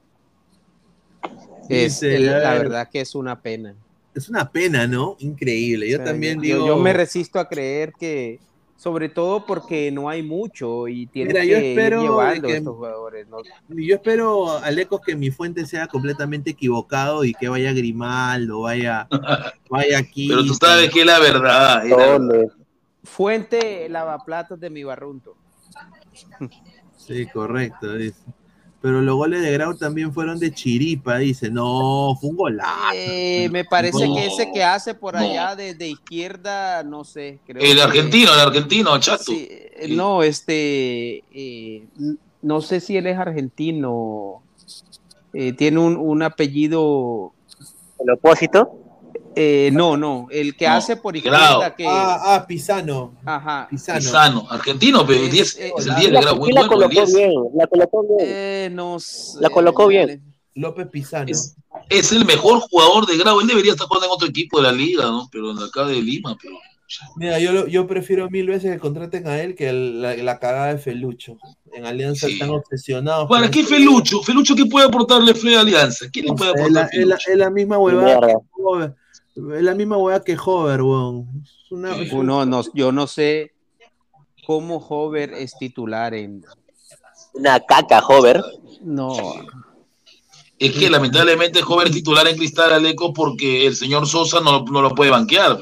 [1.69, 2.61] Es, Dice, el- a la ver.
[2.63, 3.73] verdad que es una pena.
[4.13, 5.17] Es una pena, ¿no?
[5.19, 5.89] Increíble.
[5.89, 6.67] Yo O sea, también yo- digo.
[6.67, 8.39] Yo me resisto a creer que,
[8.75, 13.27] sobre todo porque no hay mucho y tiene que yo ir llevando que- estos jugadores.
[13.27, 13.37] ¿no?
[13.69, 19.07] Yo espero, Alecos, que mi fuente sea completamente equivocado y que vaya Grimaldo, vaya,
[19.69, 20.27] vaya aquí.
[20.27, 21.85] Pero tú sabes que es la verdad.
[21.85, 22.45] es la verdad.
[23.03, 25.35] Fuente lavaplatos de mi barrunto.
[26.97, 28.19] Sí, correcto, dice.
[28.85, 31.49] Pero los goles de Grau también fueron de chiripa, dice.
[31.49, 32.69] No, fue un golazo.
[32.93, 35.21] Eh, me parece No, que ese que hace por no.
[35.21, 37.39] allá de, de izquierda, no sé.
[37.47, 39.23] Creo El que- argentino, el argentino, chato.
[39.23, 41.83] Sí, eh, no, este, eh,
[42.43, 44.43] no sé si él es argentino.
[45.33, 47.33] eh, tiene un, un apellido.
[47.97, 48.77] ¿El opósito?
[49.35, 51.41] Eh, no, no, el que No, hace por Grau.
[51.61, 51.85] izquierda que.
[51.87, 53.13] Ah, ah, Pisano.
[53.25, 53.67] Ajá.
[53.69, 54.01] Pisano.
[54.01, 56.33] Sano, argentino, pero Es- 10 eh, es el la- 10 de La, Grau.
[56.35, 57.15] sí Buen la bueno, el colocó 10.
[57.15, 58.19] bien, la colocó bien.
[58.21, 60.23] Eh, no sé, La colocó bien.
[60.55, 61.29] López Pizano.
[61.29, 61.55] Es,
[61.89, 63.41] es el mejor jugador de grado.
[63.41, 65.27] Él debería estar jugando en otro equipo de la liga, ¿no?
[65.31, 66.55] Pero en acá de Lima, pero.
[67.17, 70.39] Mira, yo, lo- yo prefiero mil veces que contraten a él que el- la, la
[70.39, 71.35] cagada de Felucho.
[71.73, 73.27] En Alianza están obsesionados.
[73.27, 73.63] ¿Para qué.
[73.65, 74.21] Felucho?
[74.21, 76.05] ¿Felucho qué puede aportarle Fred Alianza?
[76.13, 78.33] ¿Qué le puede aportar es la- misma huevada que.
[79.35, 81.43] Es la misma huevada que Hover, weón.
[81.43, 83.53] Es una- es Uno, no, yo no sé
[84.45, 86.45] cómo Hover es titular en.
[87.33, 88.41] Una caca, Hover.
[88.81, 89.13] No.
[90.57, 94.81] Es que lamentablemente joven es titular en Cristal Aleco porque el señor Sosa no, no
[94.81, 95.57] lo puede banquear.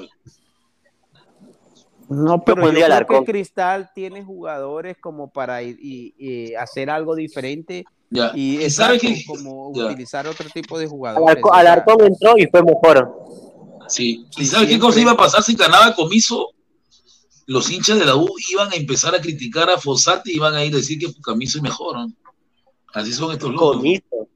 [2.09, 7.15] No, pero yo creo que Cristal tiene jugadores como para ir y, y hacer algo
[7.15, 8.31] diferente Ya.
[8.35, 9.23] y ¿Y exacto, sabe qué?
[9.25, 9.85] como Ya.
[9.85, 11.25] utilizar otro tipo de jugadores.
[11.27, 13.19] Alarcón, Alarcón entró y fue mejor.
[13.87, 14.25] Sí.
[14.37, 16.49] ¿Y Sí, sabe qué cosa iba a pasar si ganaba Comiso?
[17.45, 20.63] Los hinchas de la U iban a empezar a criticar a Fossati y iban a
[20.63, 21.97] ir a decir que Comiso es mejor.
[21.97, 22.13] ¿no?
[22.93, 23.77] Así son estos locos.
[23.77, 24.29] Comiso.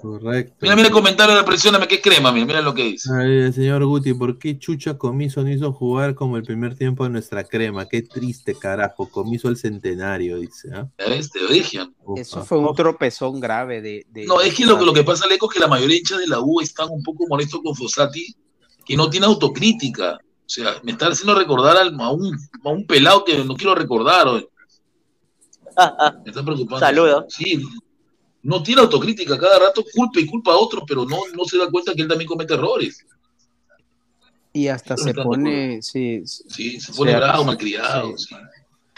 [0.00, 0.56] Correcto.
[0.60, 3.08] Mira, mira el comentario de presióname que es crema, mira, mira lo que dice.
[3.14, 7.04] Ay, el señor Guti, ¿por qué Chucha Comiso no hizo jugar como el primer tiempo
[7.04, 7.88] de nuestra crema?
[7.88, 9.08] Qué triste, carajo.
[9.08, 10.68] Comiso el centenario, dice.
[10.74, 10.86] ¿ah?
[10.98, 11.80] Este, dije.
[12.16, 14.06] Eso fue un tropezón grave de.
[14.10, 16.18] de- No, es que lo, lo que pasa, Leco, es que la mayoría de hinchas
[16.18, 18.34] de la U están un poco molestos con Fossati,
[18.84, 20.18] que no tiene autocrítica.
[20.44, 23.74] O sea, me está haciendo recordar al- a, un, a un pelado que no quiero
[23.74, 24.46] recordar hoy.
[26.24, 26.78] Me está preocupando.
[26.80, 27.24] Saludos.
[27.28, 27.62] Sí,
[28.42, 29.38] no tiene autocrítica.
[29.38, 32.08] Cada rato culpa y culpa a otro, pero no, no se da cuenta que él
[32.08, 33.04] también comete errores.
[34.52, 35.80] Y hasta se pone.
[35.80, 38.16] Sí, Sí, se pone sea, bravo, malcriado.
[38.18, 38.34] sí.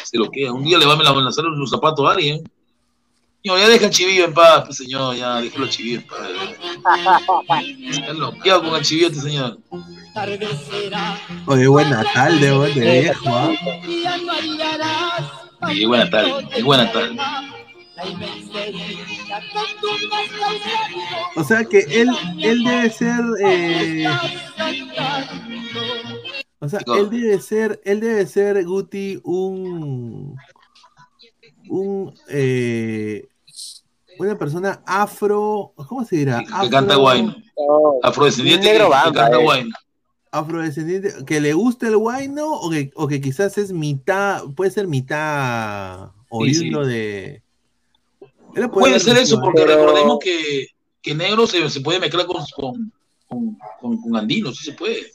[0.03, 0.53] Se lo queda.
[0.53, 2.43] Un día le va a lanzar los zapatos a alguien.
[3.43, 5.17] Señor, ya deja el chivillo en paz, pues, señor.
[5.17, 6.29] Ya, déjalo el chivillo en paz.
[7.91, 9.59] Está loqueado con el chivillo este señor.
[11.47, 13.53] Oye, buen Natal de, de viejo, ¿ah?
[15.71, 17.17] Sí, buena tarde, buena tarde.
[21.37, 22.11] O sea que él,
[22.41, 23.21] él debe ser.
[23.45, 24.07] eh,
[26.59, 30.37] o sea, él debe ser, él debe ser, Guti, un.
[31.69, 32.15] Un.
[32.29, 33.29] eh,
[34.19, 35.73] una persona afro.
[35.89, 36.41] ¿Cómo se dirá?
[36.41, 37.37] Que canta guayno.
[38.03, 39.43] Afrodescendiente negro que, canta eh.
[39.43, 39.75] guayno.
[40.31, 44.89] Afrodescendiente, que le guste el guayno o que, o que quizás es mitad, puede ser
[44.89, 47.44] mitad oriundo de.
[48.57, 50.67] Él Puede ser eso, nacido, porque pero- recordemos que,
[51.03, 52.93] que negro se, se puede mezclar con, con,
[53.29, 55.13] con, con, con andino, sí se puede.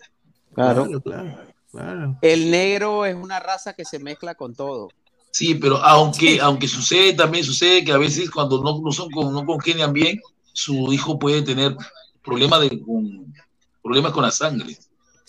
[0.54, 0.86] Claro.
[0.86, 1.38] Claro, claro,
[1.72, 2.18] claro.
[2.22, 4.90] El negro es una raza que se mezcla con todo.
[5.32, 9.32] Sí, pero aunque, aunque sucede, también sucede que a veces cuando no, no son con-
[9.34, 10.20] no congenian bien,
[10.54, 11.76] su hijo puede tener
[12.24, 13.34] problemas de con,
[13.82, 14.76] problemas con la sangre.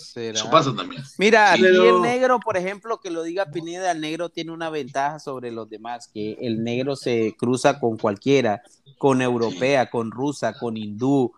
[0.05, 0.39] ¿Será?
[0.39, 1.03] Eso pasa también.
[1.19, 4.71] Mira, aquí Pero- el negro, por ejemplo, que lo diga Pineda, el negro tiene una
[4.71, 8.63] ventaja sobre los demás, que el negro se cruza con cualquiera,
[8.99, 11.33] con europea, con rusa, con hindú,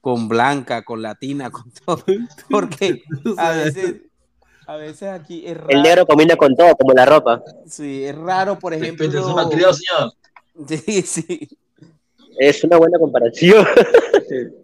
[0.00, 2.04] con blanca, con latina, con todo.
[2.50, 3.02] Porque
[3.36, 3.96] a veces,
[4.66, 5.70] a veces aquí es raro.
[5.70, 7.42] El negro combina con todo, como la ropa.
[7.66, 9.10] Sí, es raro, por ejemplo.
[9.10, 10.12] Señor.
[10.68, 11.48] Sí, sí.
[12.38, 13.66] Es una buena comparación.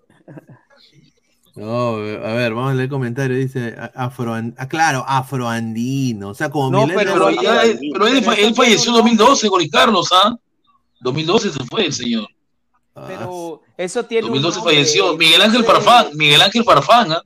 [1.59, 3.36] No, a ver, vamos a leer el comentario.
[3.36, 6.30] Dice afro, ah, claro, afroandino.
[6.30, 9.68] O sea, como No, millennial- pero, ya, él- pero él, él falleció en 2012, Gori
[9.68, 10.36] Carlos, ¿ah?
[11.01, 12.26] 2012 se fue el señor.
[13.06, 15.16] Pero eso tiene un 2012 nombre, falleció.
[15.16, 17.22] Miguel Ángel Farfán, Miguel Ángel Farfán, ¿ah?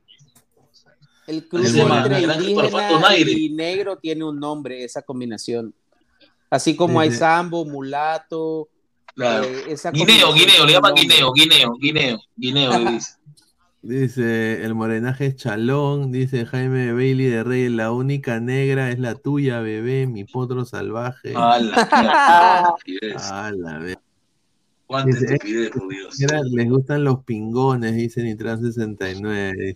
[1.25, 5.73] El cruce entre indígena y negro tiene un nombre, esa combinación.
[6.49, 8.67] Así como hay sambo, mulato.
[9.15, 9.43] Claro.
[9.45, 10.93] eh, esa Guineo, combinación Guineo, le llaman.
[10.95, 13.13] Guineo, Guineo, Guineo, Guineo, le dice.
[13.83, 16.13] Dice el morenaje es chalón.
[16.13, 17.67] Dice Jaime Bailey de Rey.
[17.67, 20.07] La única negra es la tuya, bebé.
[20.07, 21.33] Mi potro salvaje.
[21.35, 21.59] A
[23.51, 23.97] la vez.
[24.85, 26.17] Cuánta estupidez, por Dios.
[26.51, 29.75] Les gustan los pingones, dice Nitran 69.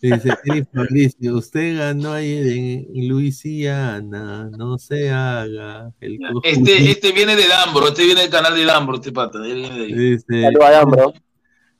[0.00, 7.12] Dice, dice Eric Fabricio, usted ganó ayer en Luisiana, no se haga el Este, este
[7.12, 9.38] viene de Dambro, este viene del canal de Dambro, este pata.
[9.44, 9.92] él viene de ahí.
[9.92, 10.50] Dice,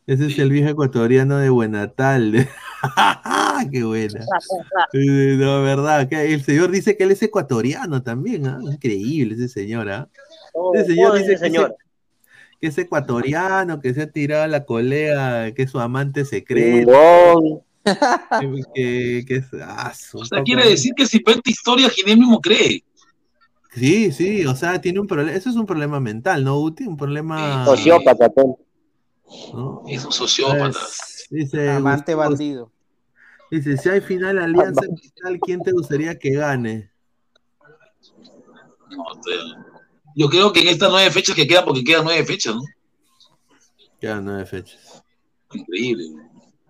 [0.06, 2.48] Ese es el viejo ecuatoriano de Buenatal.
[3.70, 4.20] ¡Qué buena!
[4.92, 6.08] Eh, No, verdad.
[6.08, 8.46] que El señor dice que él es ecuatoriano también.
[8.46, 8.58] ¿ah?
[8.62, 9.88] Increíble ese señor.
[9.90, 10.08] ¿ah?
[10.74, 11.76] Ese señor oh, dice ese que es- señor.
[12.60, 17.64] que es ecuatoriano, que se ha tirado a la colega, que es su amante secreto.
[18.74, 22.40] Que, que es, ah, O sea, quiere decir que si cuenta historias, quien él mismo
[22.40, 22.84] cree.
[23.74, 25.32] Sí, sí, o sea, tiene un problema.
[25.32, 26.84] Eso es un problema mental, ¿no, Uti?
[26.84, 27.64] Un problema.
[27.64, 28.46] Sociópata, pues.
[29.54, 29.82] ¿No?
[29.86, 30.78] Es un sociópata.
[31.30, 32.72] Dice, Amante Gustavo- bandido.
[33.50, 36.90] Dice, si hay final Alianza Cristal, ¿quién te gustaría que gane?
[38.90, 39.04] No,
[40.14, 42.62] yo creo que en estas nueve fechas que quedan, porque quedan nueve fechas, ¿no?
[44.00, 45.02] Quedan nueve fechas.
[45.52, 46.04] Increíble.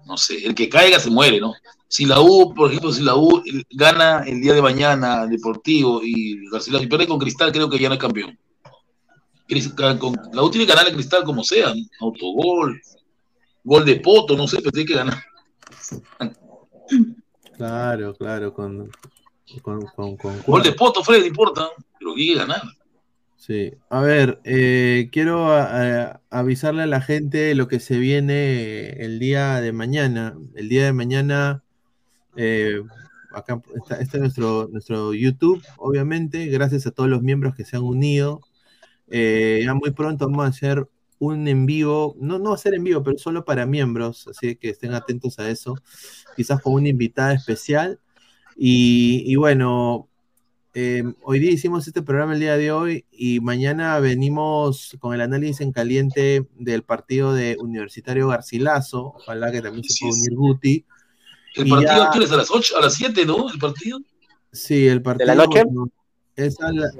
[0.06, 1.52] No sé, el que caiga se muere, ¿no?
[1.88, 6.48] Si la U, por ejemplo, si la U gana el día de mañana Deportivo y
[6.50, 8.38] Garcilaso y pierde con Cristal, creo que ya no es campeón.
[9.98, 12.80] Con- la que ganar Cristal como sea, autogol,
[13.64, 15.18] gol de poto, no sé, pero tiene que ganar.
[17.56, 18.90] Claro, claro, con,
[19.62, 21.68] con, con, con- Gol de poto, Fred, no importa,
[21.98, 22.62] pero tiene que ganar.
[23.36, 25.64] Sí, a ver, eh, quiero a-
[26.12, 30.36] a- avisarle a la gente lo que se viene el día de mañana.
[30.54, 31.64] El día de mañana,
[32.36, 32.80] eh,
[33.34, 37.76] acá está, este es nuestro, nuestro YouTube, obviamente, gracias a todos los miembros que se
[37.76, 38.40] han unido.
[39.14, 42.74] Eh, ya muy pronto vamos a hacer un en vivo, no, no va a ser
[42.74, 45.76] en vivo, pero solo para miembros, así que estén atentos a eso,
[46.34, 48.00] quizás con una invitada especial.
[48.56, 50.08] Y, y bueno,
[50.74, 55.20] eh, hoy día hicimos este programa el día de hoy y mañana venimos con el
[55.20, 59.12] análisis en caliente del partido de Universitario Garcilaso.
[59.16, 60.84] Ojalá que también se pueda unir Guti.
[61.56, 63.50] El Y partido ya- a las 8, a las 7, ¿no?
[63.52, 64.00] El partido.
[64.50, 65.26] Sí, el partido.
[65.26, 65.62] la noche?
[66.36, 66.90] No, es a la-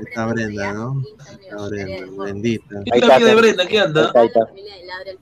[0.00, 1.02] Está Brenda, ¿no?
[1.40, 2.82] Está Brenda, bendita.
[2.84, 3.66] ¿Qué es vida de Brenda?
[3.66, 4.12] ¿Qué anda?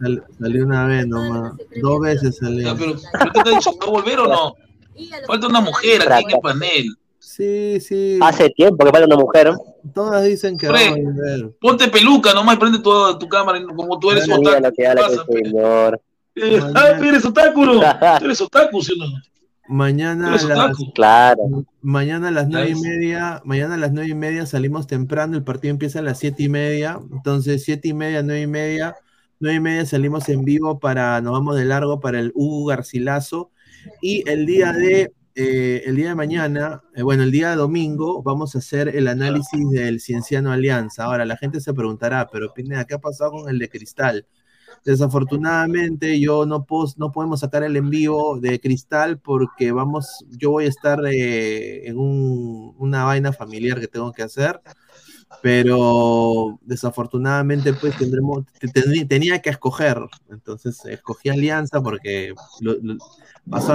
[0.01, 1.53] Sal- salió una vez nomás.
[1.83, 2.77] Dos veces salió.
[2.77, 3.71] Pero, ¿pero qué te ha dicho?
[3.81, 4.55] ¿Va a volver o no?
[5.27, 6.87] Falta una mujer aquí en el panel.
[7.19, 8.19] Sí, sí.
[8.21, 9.53] Hace tiempo que falta una mujer.
[9.95, 11.51] Todas dicen que va a volver.
[11.61, 14.63] ponte peluca nomás y prende toda tu cámara como tú eres Mira otaku.
[14.65, 15.27] lo que habla ¿Qué pasa?
[15.31, 16.01] señor.
[16.35, 17.81] Eh, ah, eres otaku, ¿no?
[18.19, 19.13] Tú eres otaku, ¿sí o no?
[19.69, 20.77] Mañana a las.
[20.95, 21.67] Claro.
[21.83, 25.45] mañana a las nueve y media, mañana a las nueve y media salimos temprano, el
[25.45, 28.97] partido empieza a las siete y media, entonces siete y media, nueve y media,
[29.41, 33.51] nueve y media salimos en vivo para, nos vamos de largo para el Hugo Garcilaso
[34.01, 38.25] y el día de eh, el día de mañana, eh, bueno, el día de domingo,
[38.25, 41.05] vamos a hacer el análisis del Cienciano Alianza.
[41.05, 44.27] Ahora, la gente se preguntará, pero Pineda, ¿qué ha pasado con el de Cristal?
[44.85, 50.51] Desafortunadamente yo no puedo, no podemos sacar el en vivo de Cristal porque vamos, yo
[50.53, 54.61] voy a estar eh, en un- una vaina familiar que tengo que hacer,
[55.43, 59.99] pero desafortunadamente pues tendremos, te- te- tenía que escoger,
[60.31, 62.97] entonces escogí Alianza porque lo, lo,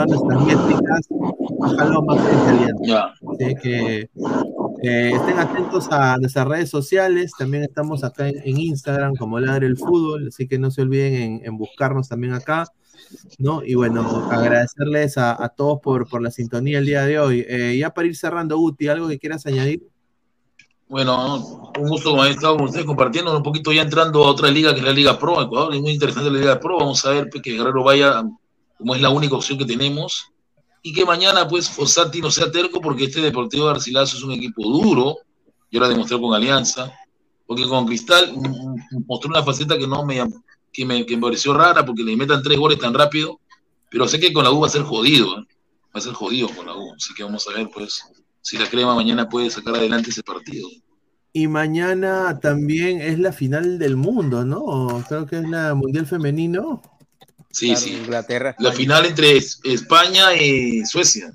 [0.04, 2.84] en nuestras métricas, ojalá más gente Alianza.
[3.32, 4.10] Así que
[4.84, 7.32] eh, estén atentos a nuestras redes sociales.
[7.38, 11.58] También estamos acá en, Instagram como Ladre el Fútbol, así que no se olviden en,
[11.58, 12.68] buscarnos también acá.
[13.38, 13.64] ¿no?
[13.64, 17.46] Y bueno, agradecerles a, a todos por, por la sintonía el día de hoy.
[17.48, 19.88] Eh, ya para ir cerrando, Guti, ¿algo que quieras añadir?
[20.90, 24.74] Bueno, un gusto haber estado con ustedes compartiendo un poquito ya entrando a otra liga
[24.74, 27.30] que es la Liga Pro, Ecuador, es muy interesante la Liga Pro, vamos a ver
[27.32, 28.24] pues, que Guerrero vaya
[28.78, 30.33] como es la única opción que tenemos
[30.84, 34.62] y que mañana pues Fossati no sea terco porque este Deportivo Garcilaso es un equipo
[34.64, 35.18] duro,
[35.72, 36.94] y ahora demostró con Alianza,
[37.48, 38.34] porque con Cristal
[39.08, 40.22] mostró una faceta que no me,
[40.72, 43.40] que me, me pareció rara porque le metan tres goles tan rápido,
[43.90, 45.48] pero sé que con la U va a ser jodido, ¿eh?
[45.86, 48.04] va a ser jodido con la U, así que vamos a ver pues
[48.42, 50.68] si la crema mañana puede sacar adelante ese partido.
[51.32, 55.04] Y mañana también es la final del mundo, ¿no?
[55.08, 56.82] Creo que es la Mundial Femenino.
[57.54, 57.94] Sí, sí.
[57.94, 58.56] Inglaterra.
[58.60, 61.32] La final entre Es- España y Suecia.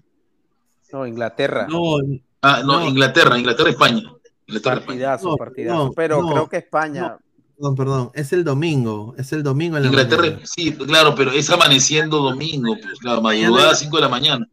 [0.93, 1.67] No, Inglaterra.
[1.69, 1.97] No,
[2.43, 2.87] Ah, no, No.
[2.89, 4.03] Inglaterra, Inglaterra, España.
[4.47, 4.87] Inglaterra, España.
[4.87, 5.85] Partidazo, No, partidazo.
[5.87, 7.17] no, pero no, creo que España.
[7.57, 10.41] Perdón, perdón, es el domingo, es el domingo en la Inglaterra, mañana.
[10.45, 14.47] sí, claro, pero es amaneciendo domingo, pues, claro, madrugada 5 de la mañana.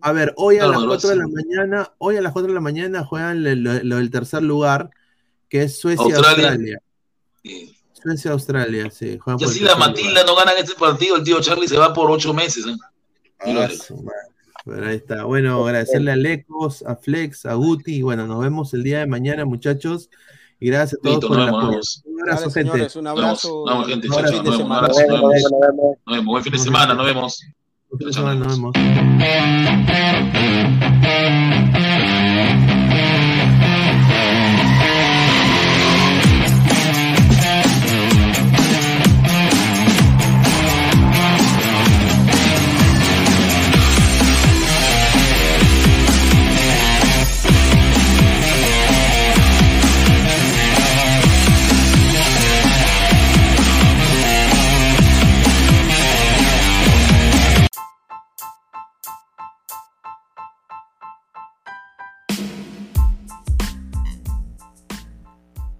[0.00, 1.36] A ver, hoy a Claro, las madrugada 4 de la cinco.
[1.42, 4.90] mañana, hoy a las 4 de la mañana juegan lo, lo- lo del tercer lugar,
[5.48, 6.28] que es Suecia-Australia.
[6.50, 6.78] Australia.
[7.42, 7.73] Suecia-Australia, sí.
[9.18, 11.92] Juegan Y así la Matilda no gana en este partido, el tío Charlie se va
[11.92, 12.66] por 8 meses.
[12.66, 12.76] ¿eh?
[13.40, 13.68] Ah.
[14.64, 15.24] Pero ahí está.
[15.24, 17.96] Bueno, agradecerle a Lecos, a Flex, a Guti.
[17.96, 20.08] Y bueno, nos vemos el día de mañana, muchachos.
[20.60, 21.80] Y gracias a todos Listo, por el apoyo.
[22.04, 22.52] Un abrazo, Dale, gente.
[22.52, 23.64] señores, un abrazo.
[23.66, 24.78] Nos vemos, gente, nos vemos, un semana.
[24.78, 25.50] abrazo, nos Nos vemos, vemos.
[25.50, 25.96] nos vemos.
[26.06, 27.40] Nos vemos, buen fin de semana, nos vemos.
[27.90, 28.74] Un fin de semana, nos vemos.